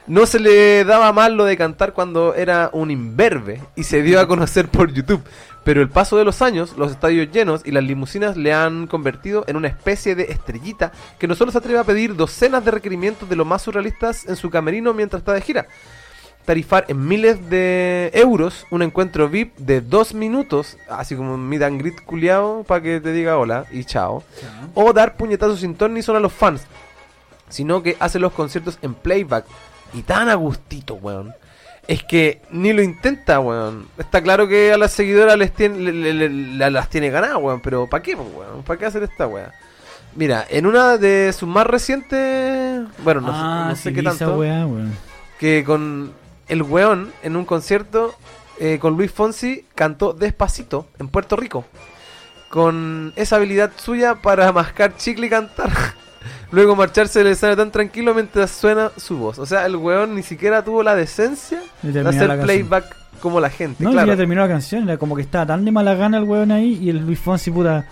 [0.07, 4.19] No se le daba mal lo de cantar cuando era un imberbe y se dio
[4.19, 5.23] a conocer por YouTube.
[5.63, 9.45] Pero el paso de los años, los estadios llenos y las limusinas le han convertido
[9.47, 13.29] en una especie de estrellita que no solo se atreve a pedir docenas de requerimientos
[13.29, 15.67] de lo más surrealistas en su camerino mientras está de gira.
[16.47, 21.63] Tarifar en miles de euros un encuentro VIP de dos minutos, así como un meet
[21.63, 24.25] and greet culiao para que te diga hola y chao.
[24.75, 26.63] O dar puñetazos sin ton ni son a los fans,
[27.51, 29.45] sino que hace los conciertos en playback
[29.93, 31.35] y tan a gustito, weón.
[31.89, 33.89] Es que ni lo intenta, weón.
[33.99, 37.39] Está claro que a las seguidoras les tiene, le- le- le- la- las tiene ganadas,
[37.41, 37.61] weón.
[37.61, 38.63] Pero ¿para qué, pues, weón?
[38.63, 39.53] ¿Para qué hacer esta weá?
[40.15, 42.83] Mira, en una de sus más recientes.
[43.03, 44.37] Bueno, no, sé- ah, no sé sí, qué tanto.
[44.39, 44.93] weá, weón.
[45.39, 46.13] Que con
[46.49, 48.15] el weón en un concierto
[48.61, 51.65] eh, con Luis Fonsi cantó Despacito en Puerto Rico.
[52.51, 55.71] Con esa habilidad suya para mascar chicle y cantar.
[56.53, 59.39] Luego marcharse del escenario tan tranquilo mientras suena su voz.
[59.39, 62.41] O sea, el weón ni siquiera tuvo la decencia de hacer canción.
[62.43, 63.85] playback como la gente.
[63.85, 64.09] No, claro.
[64.09, 66.79] ya terminó la canción, era como que estaba tan de mala gana el weón ahí
[66.83, 67.87] y el Luis Fonsi, puta,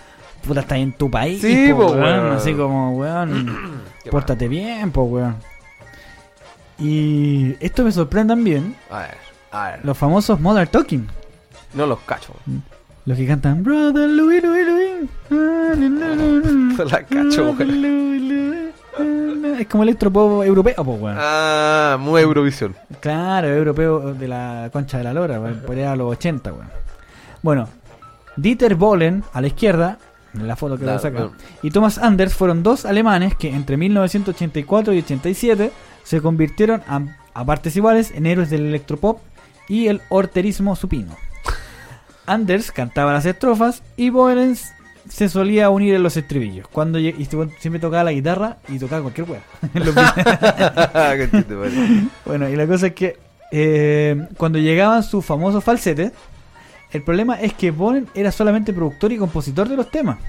[0.45, 2.01] puta, está en tu país, Sí, po, po, weón.
[2.03, 2.31] weón.
[2.33, 3.81] Así como, weón,
[4.11, 5.35] pórtate bien, po, weón.
[6.77, 8.75] Y esto me sorprende también.
[8.89, 9.17] A ver,
[9.51, 9.79] a ver.
[9.85, 11.07] los famosos Modern Talking,
[11.73, 12.33] No los cacho.
[13.09, 15.09] Los que cantan Brother Louis, Louis, Louis.
[15.31, 17.55] ah, La cacho.
[19.59, 21.17] Es como electropop europeo, po, weón.
[21.19, 22.75] Ah, muy Eurovisión.
[22.99, 26.67] Claro, europeo de la concha de la lora, weón, por allá a los 80, weón.
[27.41, 27.67] Bueno,
[28.35, 29.97] Dieter Bohlen a la izquierda,
[30.35, 31.37] en la foto que Claro, voy a sacar, bueno.
[31.63, 35.71] y Thomas Anders fueron dos alemanes que entre 1984 y 87
[36.03, 37.01] se convirtieron a,
[37.33, 39.19] a partes iguales en héroes del electropop
[39.67, 41.15] y el horterismo supino.
[42.29, 44.55] Anders cantaba las estrofas y Bohlen
[45.09, 46.67] se solía unir en los estribillos.
[46.67, 49.43] Cuando y este siempre tocaba la guitarra y tocaba cualquier weón.
[52.25, 53.17] bueno, y la cosa es que
[53.51, 56.11] eh, cuando llegaban sus famosos falsetes,
[56.91, 60.19] el problema es que Bonen era solamente productor y compositor de los temas.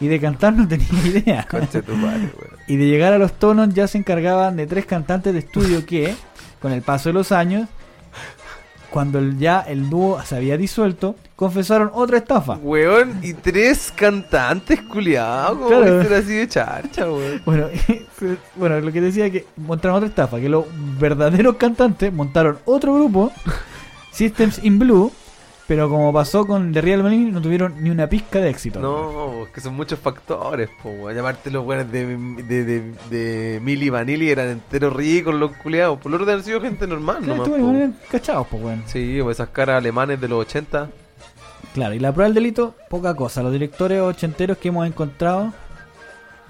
[0.00, 1.46] Y de cantar no tenía idea.
[1.52, 2.30] Madre,
[2.66, 6.14] y de llegar a los tonos ya se encargaban de tres cantantes de estudio que,
[6.60, 7.68] con el paso de los años,
[8.92, 12.54] cuando el- ya el dúo se había disuelto, confesaron otra estafa.
[12.62, 15.56] Weón, y tres cantantes culiados.
[15.58, 16.00] ¿Cómo Claro.
[16.16, 17.40] así de charcha, weón?
[17.46, 17.66] Bueno,
[18.56, 20.64] bueno, lo que decía que montaron otra estafa, que los
[21.00, 23.32] verdaderos cantantes montaron otro grupo,
[24.12, 25.10] Systems in Blue,
[25.74, 28.78] pero como pasó con The Real Money, no tuvieron ni una pizca de éxito.
[28.78, 31.10] No, es que son muchos factores, po.
[31.10, 35.98] Llamarte los weones de, de, de, de Mili Vanilli eran enteros ricos, los culiados.
[35.98, 37.70] Por lo otro han sido gente normal, Claro, nomás, po.
[37.74, 38.82] eran cachados, pues, weón.
[38.84, 40.90] Sí, o esas caras alemanes de los 80.
[41.72, 43.42] Claro, y la prueba del delito, poca cosa.
[43.42, 45.54] Los directores ochenteros que hemos encontrado,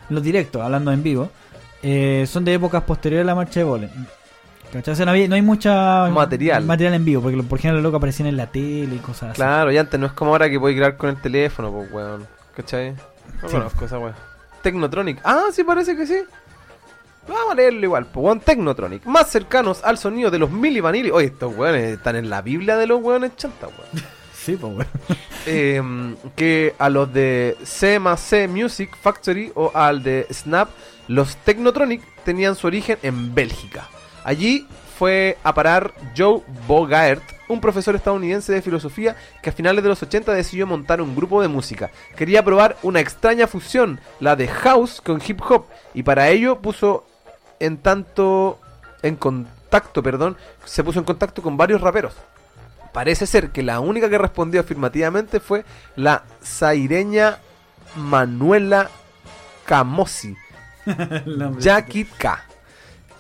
[0.09, 1.31] los directos, hablando en vivo,
[1.85, 3.91] eh, son de épocas posteriores a la marcha de Bolen.
[4.73, 4.93] ¿Cachai?
[4.93, 6.65] O sea, no, había- no hay mucha Material.
[6.65, 9.37] material en vivo, porque por ejemplo los locos aparecían en la tele y cosas así.
[9.37, 12.27] Claro, y antes no es como ahora que puedes grabar con el teléfono, pues, weón.
[12.57, 12.93] ¿Cachai?
[13.43, 13.55] No Sí.
[13.57, 14.15] conozco esa weón.
[14.63, 15.21] Technotronic.
[15.25, 16.17] Ah, sí, parece que sí.
[17.29, 18.41] Vamos a leerlo igual, pues, weón.
[18.41, 19.05] Technotronic.
[19.05, 21.11] Más cercanos al sonido de los Mili Vanilli.
[21.11, 24.05] Oye, estos weones están en la Biblia de los weones chanta, weón.
[24.35, 24.87] Sí, pues, weón.
[25.45, 25.83] Eh,
[26.37, 30.69] que a los de C más C Music Factory o al de Snap,
[31.09, 33.89] los Technotronic tenían su origen en Bélgica.
[34.25, 34.67] Allí
[34.99, 40.03] fue a parar Joe Bogaert, un profesor estadounidense de filosofía que a finales de los
[40.03, 41.91] 80 decidió montar un grupo de música.
[42.17, 47.05] Quería probar una extraña fusión, la de house con hip hop, y para ello puso
[47.59, 48.61] en tanto
[49.03, 52.15] en contacto, perdón, se puso en contacto con varios raperos.
[52.93, 55.65] Parece ser que la única que respondió afirmativamente fue
[55.97, 57.39] la zaireña
[57.97, 58.91] Manuela
[59.65, 60.37] Camosi,
[61.59, 62.45] Jackie K,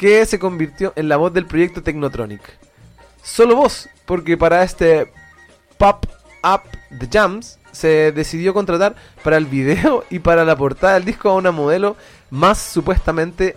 [0.03, 2.43] que se convirtió en la voz del proyecto Technotronic.
[3.23, 5.13] Solo voz, porque para este
[5.79, 6.07] Pop
[6.43, 6.63] Up
[6.99, 11.37] The Jams se decidió contratar para el video y para la portada del disco a
[11.37, 11.95] una modelo
[12.31, 13.57] más supuestamente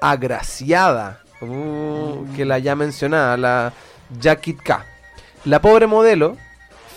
[0.00, 3.72] agraciada uh, que la ya mencionada, la
[4.18, 4.84] Jackie K.
[5.44, 6.36] La pobre modelo,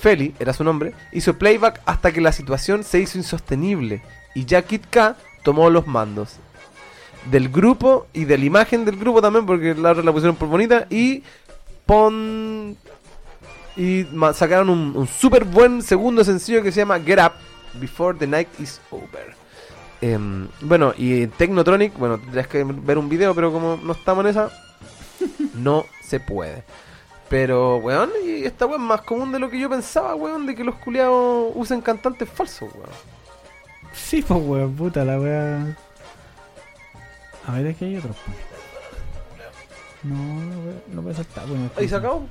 [0.02, 4.02] Feli, era su nombre, hizo playback hasta que la situación se hizo insostenible
[4.34, 6.40] y ya Kid K tomó los mandos
[7.26, 10.48] del grupo y de la imagen del grupo también, porque la otra la pusieron por
[10.48, 11.24] bonita y
[11.86, 12.78] pon
[13.78, 17.34] y sacaron un, un súper buen segundo sencillo que se llama Get Up
[17.80, 19.36] Before the Night is Over.
[20.02, 24.32] Em, bueno, y Technotronic, bueno, tendrías que ver un video, pero como no estamos en
[24.32, 24.50] esa,
[25.56, 26.64] no se puede.
[27.28, 30.56] Pero, weón, y esta weón es más común de lo que yo pensaba, weón, de
[30.56, 32.90] que los culiados usen cantantes falsos, weón.
[33.94, 35.78] Sí, pues, weón, puta, la wea.
[37.48, 38.16] A ver, es que hay otros.
[38.26, 38.38] pues.
[40.04, 41.48] No, no, voy- no puede saltar.
[41.48, 42.28] Bueno, Ahí se acabó.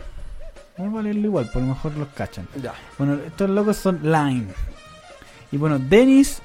[0.78, 2.46] Vamos a leerlo igual, por lo mejor los cachan.
[2.62, 2.72] Ya.
[2.98, 4.46] Bueno, estos locos son Line.
[5.52, 6.40] Y bueno, Dennis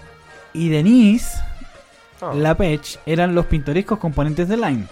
[0.53, 1.39] y Denise
[2.21, 2.33] Ah.
[2.35, 4.85] Lapech eran los pintorescos componentes de Line.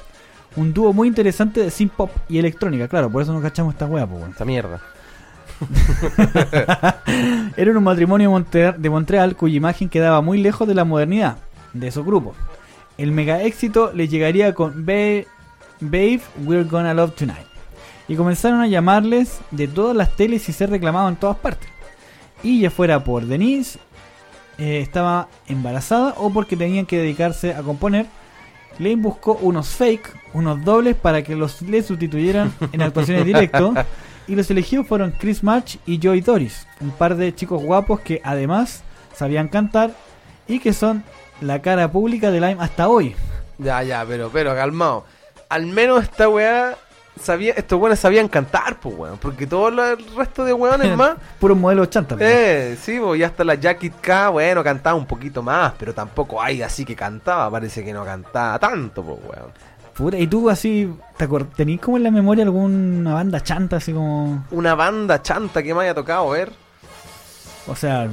[0.56, 3.86] Un dúo muy interesante de synth pop y electrónica, claro, por eso no cachamos esta
[3.86, 4.24] wea, pues.
[4.30, 4.80] Esta mierda.
[7.58, 11.38] Eran un matrimonio de Montreal cuya imagen quedaba muy lejos de la modernidad
[11.74, 12.36] de esos grupos.
[12.98, 15.26] El mega éxito les llegaría con Ba-
[15.80, 17.46] Babe, We're Gonna Love Tonight.
[18.08, 21.70] Y comenzaron a llamarles de todas las teles y ser reclamados en todas partes.
[22.44, 23.80] Y ya fuera por Denise,
[24.58, 28.06] eh, estaba embarazada o porque tenían que dedicarse a componer,
[28.80, 33.74] Lane buscó unos fake, unos dobles para que los le sustituyeran en actuaciones directo.
[34.28, 38.22] Y los elegidos fueron Chris March y Joey Doris, un par de chicos guapos que
[38.24, 38.84] además
[39.16, 39.92] sabían cantar
[40.48, 41.04] y que son
[41.42, 43.16] la cara pública de Lime hasta hoy.
[43.58, 45.06] Ya, ya, pero, pero, calmado.
[45.50, 46.76] Al menos esta weá
[47.22, 49.18] sabía, estos weones sabían cantar, pues weón.
[49.18, 51.16] Porque todo lo- el resto de weones más.
[51.40, 52.16] Puro modelo 80.
[52.16, 52.28] pues.
[52.30, 56.42] Eh, sí, pues, y hasta la Jackie K, bueno, cantaba un poquito más, pero tampoco
[56.42, 59.52] hay así que cantaba, parece que no cantaba tanto, pues weón.
[59.96, 64.46] Puta, y tú así, ¿te ¿tenís como en la memoria alguna banda chanta así como...
[64.52, 66.52] Una banda chanta que me haya tocado ver.
[67.66, 68.08] O sea,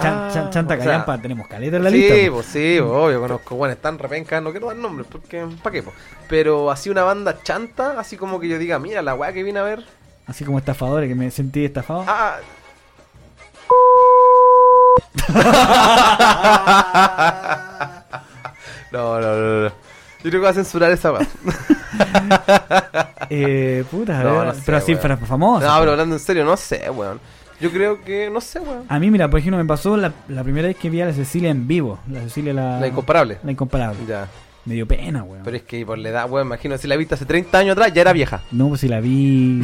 [0.00, 2.14] chan- Ah, chan- chanta o sea, callampa, tenemos caleta en la sí, lista.
[2.14, 2.30] pues.
[2.30, 5.84] pues sí, pues, obvio, conozco, bueno, están repencas, no quiero dar nombres, porque, ¿para qué?
[6.28, 9.58] Pero así una banda chanta, así como que yo diga, mira, la weá que vine
[9.58, 9.84] a ver.
[10.26, 12.04] Así como estafadores, que me sentí estafado.
[12.06, 12.36] Ah.
[18.92, 19.68] no, no, no, no.
[19.68, 21.26] Yo creo que voy a censurar esa weá.
[23.30, 25.66] Eh, puta, a No, ver, no sé, pero así para famoso.
[25.66, 27.20] No, pero hablando en serio, no sé, weón.
[27.60, 28.84] Yo creo que, no sé, weón.
[28.88, 31.12] A mí, mira, por ejemplo, me pasó la, la primera vez que vi a la
[31.12, 31.98] Cecilia en vivo.
[32.10, 33.38] La Cecilia, la, La incomparable.
[33.42, 33.98] la incomparable.
[34.06, 34.28] Ya.
[34.64, 35.42] Me dio pena, weón.
[35.44, 37.92] Pero es que por la edad, weón, imagino, si la viste hace 30 años atrás,
[37.92, 38.42] ya era vieja.
[38.52, 39.62] No, pues si la vi.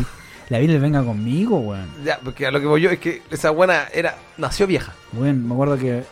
[0.48, 1.88] La vi el Venga conmigo, weón.
[2.04, 4.92] Ya, porque a lo que voy yo es que esa buena era, nació vieja.
[5.12, 6.02] Weón, me acuerdo que.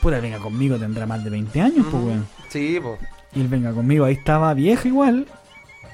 [0.00, 2.06] Puta, el Venga conmigo tendrá más de 20 años, pues, Ujú.
[2.06, 2.26] weón.
[2.48, 2.98] Sí, pues.
[3.34, 5.26] Y el Venga conmigo ahí estaba vieja igual.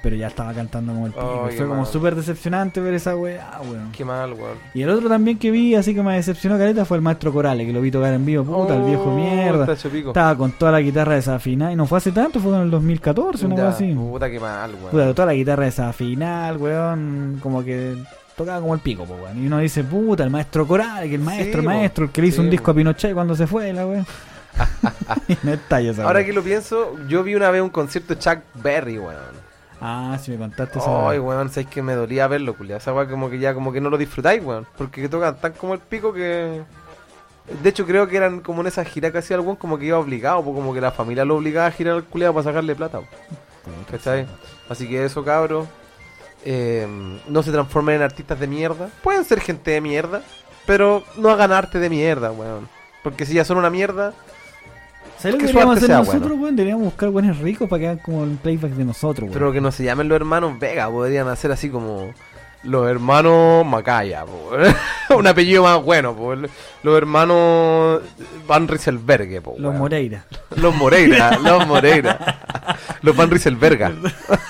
[0.03, 1.47] Pero ya estaba cantando como el pico.
[1.51, 3.93] Qué Fue como súper decepcionante ver esa weá, weón.
[3.93, 4.57] Qué mal, weón.
[4.73, 7.67] Y el otro también que vi, así que me decepcionó caleta, fue el maestro Corales,
[7.67, 8.45] que lo vi tocar en vivo.
[8.45, 9.71] Puta, el viejo Oh, mierda.
[9.73, 9.89] está.
[9.89, 11.73] Estaba con toda la guitarra desafinada.
[11.73, 13.93] Y no fue hace tanto, fue en el 2014, una cosa así.
[13.93, 14.91] Puta, qué mal, weón.
[14.91, 17.39] Puta, toda la guitarra desafinada, weón.
[17.43, 17.97] Como que
[18.37, 19.43] tocaba como el pico, po, weón.
[19.43, 22.23] Y uno dice, puta, el maestro Corales, que el maestro, Sí, el maestro, el que
[22.23, 24.07] le hizo Sí, un disco a Pinochet cuando se fue, la weón.
[25.43, 28.99] no esa Ahora que lo pienso, yo vi una vez un concierto de Chuck Berry,
[28.99, 29.40] weón.
[29.81, 31.37] Ah, si me contaste esa Ay, weón.
[31.39, 32.79] weón, sabes que me dolía verlo, culiao.
[32.79, 34.67] Esa weón como que ya como que no lo disfrutáis, weón.
[34.77, 36.63] Porque tocan tan como el pico que...
[37.63, 39.87] De hecho, creo que eran como en esa gira que hacía el weón, como que
[39.87, 42.75] iba obligado, pues como que la familia lo obligaba a girar al culiado para sacarle
[42.77, 43.01] plata.
[43.01, 43.07] po.
[43.91, 44.27] ¿Cachai?
[44.69, 45.67] Así que eso, cabros.
[46.45, 46.87] eh,
[47.29, 48.89] no se transformen en artistas de mierda.
[49.03, 50.23] Pueden ser gente de mierda,
[50.67, 52.69] pero no hagan arte de mierda, weón.
[53.03, 54.13] Porque si ya son una mierda,
[55.21, 56.43] ¿Sabes lo que deberíamos hacer nosotros, bueno.
[56.43, 56.57] weón?
[56.57, 59.35] Deberíamos buscar buenos ricos para que hagan como el playback de nosotros, weón.
[59.35, 62.15] pero que no se llamen los hermanos Vega, podrían hacer así como
[62.63, 64.25] los hermanos Macaya,
[65.17, 66.35] un apellido más bueno, po.
[66.35, 68.01] los hermanos
[68.47, 69.75] Van Rieselbergue, po, Los.
[69.75, 70.25] Moreira.
[70.57, 72.39] Los Moreira, los Moreira.
[73.03, 73.93] Los Van Rieselberga.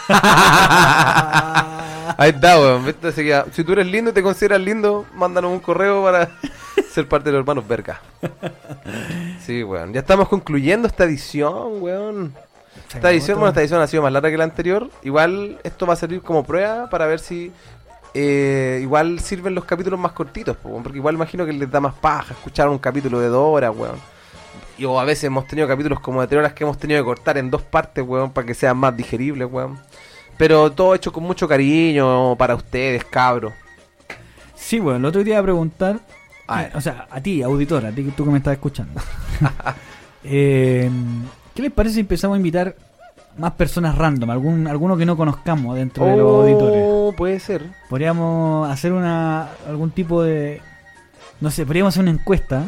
[2.16, 2.84] Ahí está, weón.
[2.84, 3.08] ¿viste?
[3.08, 6.30] Así que, si tú eres lindo y te consideras lindo, mándanos un correo para
[6.92, 8.00] ser parte de los hermanos Verga.
[9.44, 9.92] Sí, weón.
[9.92, 12.34] Ya estamos concluyendo esta edición, weón.
[12.94, 14.90] Esta edición, bueno, esta edición ha sido más larga que la anterior.
[15.02, 17.52] Igual esto va a servir como prueba para ver si
[18.14, 22.34] eh, igual sirven los capítulos más cortitos, porque igual imagino que les da más paja
[22.34, 23.96] escuchar un capítulo de dos horas, weón.
[24.76, 27.04] Y o a veces hemos tenido capítulos como de tres horas que hemos tenido que
[27.04, 29.78] cortar en dos partes, weón, para que sean más digeribles, weón.
[30.40, 33.52] Pero todo hecho con mucho cariño para ustedes, cabros.
[34.54, 36.00] Sí, weón, el otro día iba a preguntar.
[36.48, 39.00] A o sea, a ti, auditor, a ti que tú que me estás escuchando.
[40.22, 40.90] Eh,
[41.54, 42.76] ¿Qué les parece si empezamos a invitar
[43.38, 46.84] más personas random, algún, alguno que no conozcamos dentro de los auditores.
[46.86, 47.64] Oh, puede ser.
[47.88, 50.60] Podríamos hacer una algún tipo de.
[51.40, 52.64] No sé, podríamos hacer una encuesta.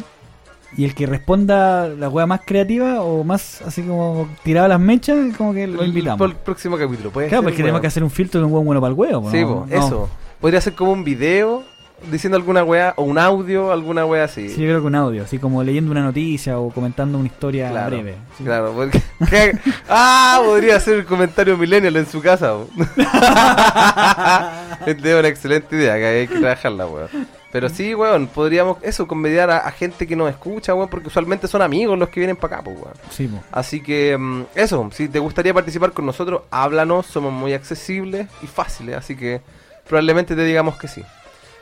[0.77, 5.17] Y el que responda la wea más creativa o más así como tiraba las mechas,
[5.37, 6.29] como que lo Por invitamos.
[6.29, 8.81] el próximo capítulo, puede Claro, porque tenemos que hacer un filtro de un buen bueno
[8.81, 9.29] para el huevo.
[9.31, 9.47] Sí, ¿no?
[9.47, 9.75] po, No.
[9.87, 10.09] eso.
[10.41, 11.63] Podría ser como un video
[12.11, 14.49] diciendo alguna weá, o un audio, alguna weá así.
[14.49, 17.69] Sí, yo creo que un audio, así como leyendo una noticia o comentando una historia
[17.69, 18.15] Claro, breve.
[18.37, 18.43] Sí.
[18.43, 19.01] Claro, porque.
[19.89, 22.53] Ah, podría ser el comentario millennial en su casa.
[24.85, 27.07] es una excelente idea, que hay que trabajarla, weón.
[27.53, 31.47] Pero sí, weón, podríamos eso, convidar a, a gente que nos escucha, weón, porque usualmente
[31.47, 32.95] son amigos los que vienen para acá, pues, weón.
[33.11, 33.43] Sí, po.
[33.51, 38.47] Así que mm, eso, si te gustaría participar con nosotros, háblanos, somos muy accesibles y
[38.47, 39.41] fáciles, así que
[39.87, 41.03] probablemente te digamos que sí.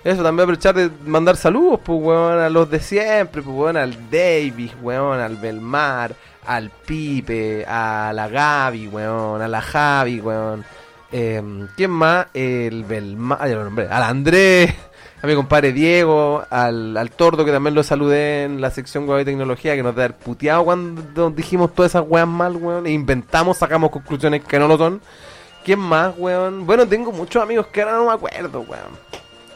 [0.05, 4.09] Eso, también aprovechar de mandar saludos, pues, weón, a los de siempre, pues, weón, al
[4.09, 6.15] Davis, weón, al Belmar,
[6.45, 10.63] al Pipe, a la Gaby, weón, a la Javi, weón.
[11.11, 12.27] Eh, ¿Quién más?
[12.33, 14.73] El Belmar, ya lo nombré, al Andrés,
[15.21, 19.21] a mi compadre Diego, al, al Tordo, que también lo saludé en la sección Huevo
[19.21, 22.91] y Tecnología, que nos da el puteado cuando dijimos todas esas weas mal, weón, e
[22.91, 24.99] inventamos, sacamos conclusiones que no lo son.
[25.63, 26.65] ¿Quién más, weón?
[26.65, 28.97] Bueno, tengo muchos amigos que ahora no me acuerdo, weón.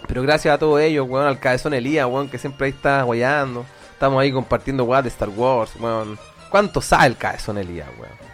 [0.07, 3.65] Pero gracias a todos ellos, weón, al cabezón Elías, weón, que siempre ahí está guayando.
[3.91, 6.19] Estamos ahí compartiendo weas de Star Wars, weón.
[6.51, 8.24] ¿Cuánto sabe el cabezón Elías, weón?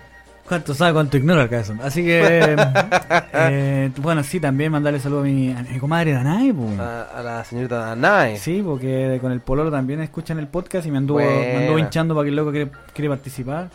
[0.51, 1.73] ¿Cuánto sabe, cuánto ignora el caso?
[1.81, 2.57] Así que,
[3.33, 6.67] eh, bueno, sí, también mandarle saludo a mi, a mi comadre Danai, po.
[6.77, 8.37] A, a la señorita Danae.
[8.37, 12.13] Sí, porque con el Pololo también escuchan el podcast y me anduvo, me anduvo hinchando
[12.13, 13.69] para que el loco quiere, quiere participar.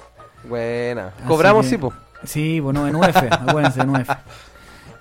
[0.46, 1.12] Buena.
[1.16, 1.94] Así Cobramos, que- sí, po.
[2.24, 4.10] Sí, bueno, en UF, acuérdense, en UF.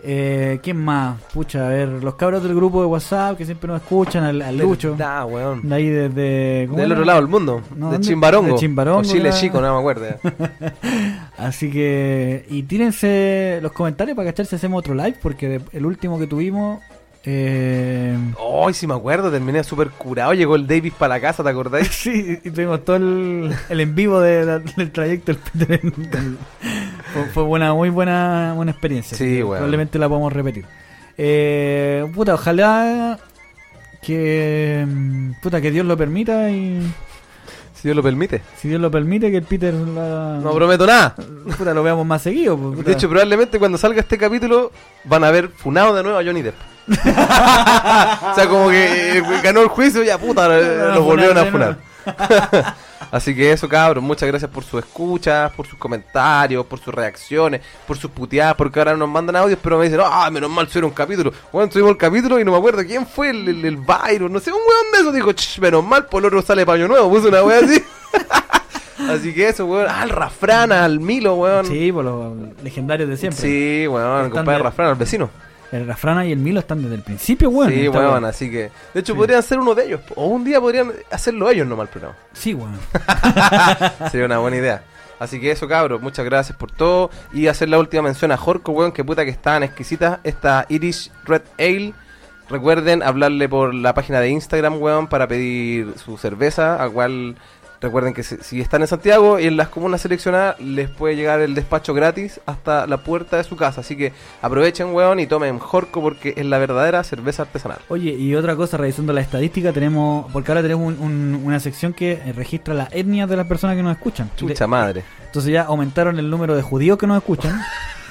[0.08, 1.20] Eh, ¿Quién más?
[1.34, 4.56] Pucha, a ver, los cabros del grupo de WhatsApp que siempre nos escuchan, al, al
[4.56, 5.68] Lucho, Verdad, weón.
[5.68, 6.68] de ahí desde...
[6.68, 7.00] ¿cómo Del era?
[7.00, 7.62] otro lado del mundo.
[7.76, 8.00] No, de.
[8.02, 8.54] Chimbarongo.
[8.54, 10.06] De Chimbarongo, O Chile era- Chico, no me acuerdo.
[11.38, 16.20] Así que, y tírense los comentarios para cachar si hacemos otro live, porque el último
[16.20, 16.82] que tuvimos...
[17.28, 18.16] Eh,
[18.68, 20.34] Ay, sí me acuerdo, terminé súper curado.
[20.36, 21.88] Llegó el Davis para la casa, ¿te acordáis?
[21.92, 26.38] Sí, y tuvimos todo el, el en vivo de la- del trayecto del del-
[27.24, 29.18] fue, fue buena, muy buena, buena experiencia.
[29.18, 29.40] Sí.
[29.42, 30.66] Probablemente la podamos repetir.
[31.18, 33.18] Eh, puta, ojalá
[34.02, 36.82] que mm, puta que Dios lo permita y
[37.74, 38.42] Si Dios lo permite.
[38.58, 41.16] si Dios lo permite que el Peter la- No prometo nada.
[41.58, 42.58] puta, lo veamos más seguido.
[42.58, 42.90] pues, puta.
[42.90, 44.72] De hecho, probablemente cuando salga este capítulo
[45.06, 46.56] van a ver funado de nuevo a Johnny Depp.
[46.88, 50.48] o sea, como que eh, ganó el juicio y ya puta,
[50.94, 51.78] Lo volvieron a funar.
[53.12, 57.62] Así que eso, cabros, muchas gracias por sus escuchas, por sus comentarios, por sus reacciones,
[57.88, 60.90] por sus puteadas, porque ahora nos mandan audios, pero me dicen, ah, menos mal subieron
[60.90, 61.32] un capítulo.
[61.52, 64.40] Bueno, subimos el capítulo y no me acuerdo quién fue el, el, el Byron, no
[64.40, 67.10] sé, un weón de eso dijo, "Ch, menos mal, por el otro sale paño nuevo,
[67.10, 67.82] puso una wea así.
[69.10, 71.66] así que eso, weón, al Rafrana, al Milo, weón.
[71.66, 72.34] Sí, por los
[72.64, 73.42] legendarios de siempre.
[73.42, 75.30] Sí, weón, compadre de- Rafrana, al vecino.
[75.72, 77.72] El Rafrana y el Milo están desde el principio, weón.
[77.72, 78.28] sí, weón, bueno.
[78.28, 78.70] así que.
[78.94, 79.18] De hecho, Sí.
[79.20, 80.02] podrían ser uno de ellos.
[80.16, 82.16] O un día podrían hacerlo ellos nomás el programa.
[82.34, 82.78] Sí, weón.
[84.12, 84.84] Sería una buena idea.
[85.18, 87.10] Así que eso, cabros, muchas gracias por todo.
[87.34, 90.20] Y hacer la última mención a Jorko, weón, que puta que estaban exquisitas.
[90.24, 91.94] Esta Irish Red Ale.
[92.50, 96.84] Recuerden hablarle por la página de Instagram, weón, para pedir su cerveza.
[96.84, 97.36] A cual
[97.82, 101.40] recuerden que si, si están en Santiago y en las comunas seleccionadas, les puede llegar
[101.42, 103.82] el despacho gratis hasta la puerta de su casa.
[103.82, 107.80] Así que aprovechen, weón, y tomen Jorko porque es la verdadera cerveza artesanal.
[107.90, 111.94] Oye, y otra cosa, revisando la estadística, tenemos, porque ahora tenemos un- un- una sección
[111.94, 114.30] que registra la etnia de las personas que nos escuchan.
[114.36, 115.04] Chucha madre.
[115.26, 117.62] Entonces ya aumentaron el número de judíos que nos escuchan.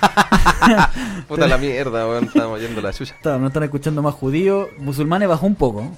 [1.29, 3.15] Puta la mierda, weón, estamos yendo la chucha.
[3.25, 4.69] No están escuchando más judíos.
[4.79, 5.91] Musulmanes bajó un poco.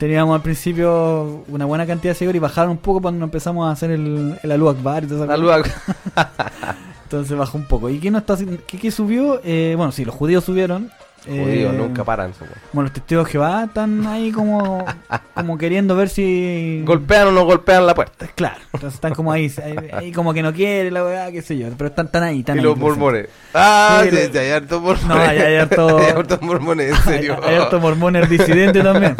[0.00, 3.72] Teníamos, al principio una buena cantidad de seguidores y bajaron un poco cuando empezamos a
[3.72, 6.72] hacer el, el Alú Akbar y toda esa cosa.
[7.04, 7.90] Entonces bajó un poco.
[7.90, 8.34] ¿Y qué, no está,
[8.66, 9.42] qué, qué subió?
[9.44, 10.90] Eh, bueno, sí, los judíos subieron.
[11.26, 12.52] Judíos, Eh, nunca paran, weón.
[12.72, 14.84] Bueno, los testigos de Jehová están ahí como,
[15.34, 16.82] como queriendo ver si...
[16.84, 18.26] Golpean o no golpean la puerta.
[18.34, 19.52] Claro, entonces están como ahí,
[19.92, 22.56] ahí, como que no quiere la weá, qué sé yo, pero están, están ahí, están
[22.56, 23.28] Y ahí los mormones.
[23.54, 25.06] Ah, Sí, sí, hay hartos mormones.
[25.08, 27.38] No, hay- hay harto- Hay hartos mormones, en serio.
[27.42, 29.14] Hay, hay harto mormones disidente también.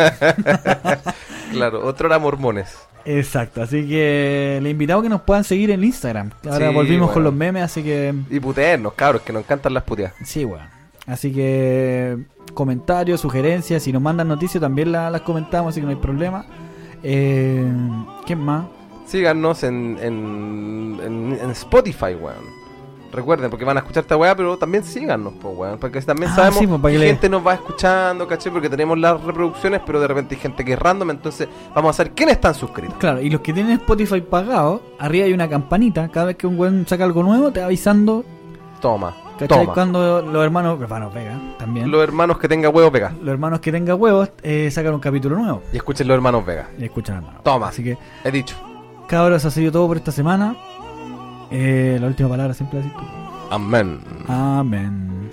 [1.52, 2.77] claro, otro era mormones.
[3.05, 6.31] Exacto, así que le invitamos que nos puedan seguir en Instagram.
[6.51, 7.31] Ahora Sí, volvimos con bueno.
[7.31, 10.14] los memes, así que Y putearnos, cabros, que nos encantan las puteadas.
[10.24, 10.80] sí, weón.
[11.11, 12.16] Así que
[12.55, 16.45] comentarios, sugerencias, si nos mandan noticias también la- las comentamos, así que no hay problema.
[17.03, 17.65] Eh,
[18.27, 18.65] ¿Quién más?
[19.07, 22.61] Síganos en, en, en, en Spotify, weón.
[23.12, 25.78] Recuerden, porque van a escuchar esta weá, pero también síganos, pues weón.
[25.81, 28.53] Porque también Ah, sabemos sí, pues, que le- gente nos va escuchando, ¿cachai?
[28.53, 31.93] Porque tenemos las reproducciones, pero de repente hay gente que es random, entonces vamos a
[31.97, 32.95] saber quiénes están suscritos.
[32.99, 36.09] Claro, y los que tienen Spotify pagado, arriba hay una campanita.
[36.09, 38.24] Cada vez que un weón saca algo nuevo, te va avisando.
[38.81, 39.12] Toma,
[39.49, 39.65] ¿Cachai?
[39.65, 39.75] toma.
[39.75, 41.91] Cuando los hermanos, hermanos Vega también.
[41.91, 43.12] Los hermanos que tenga huevo pega.
[43.21, 45.62] los hermanos que tengan huevos eh, sacan un capítulo nuevo.
[45.73, 46.69] Y escuchen los hermanos Vega.
[46.79, 47.43] Y escuchan hermanos.
[47.43, 47.69] Toma.
[47.69, 48.57] Así que, He dicho.
[49.09, 50.55] cabros, ha sido todo por esta semana.
[51.51, 52.93] Eh, la última palabra siempre la.
[53.51, 54.01] Amén.
[54.29, 55.31] Amén.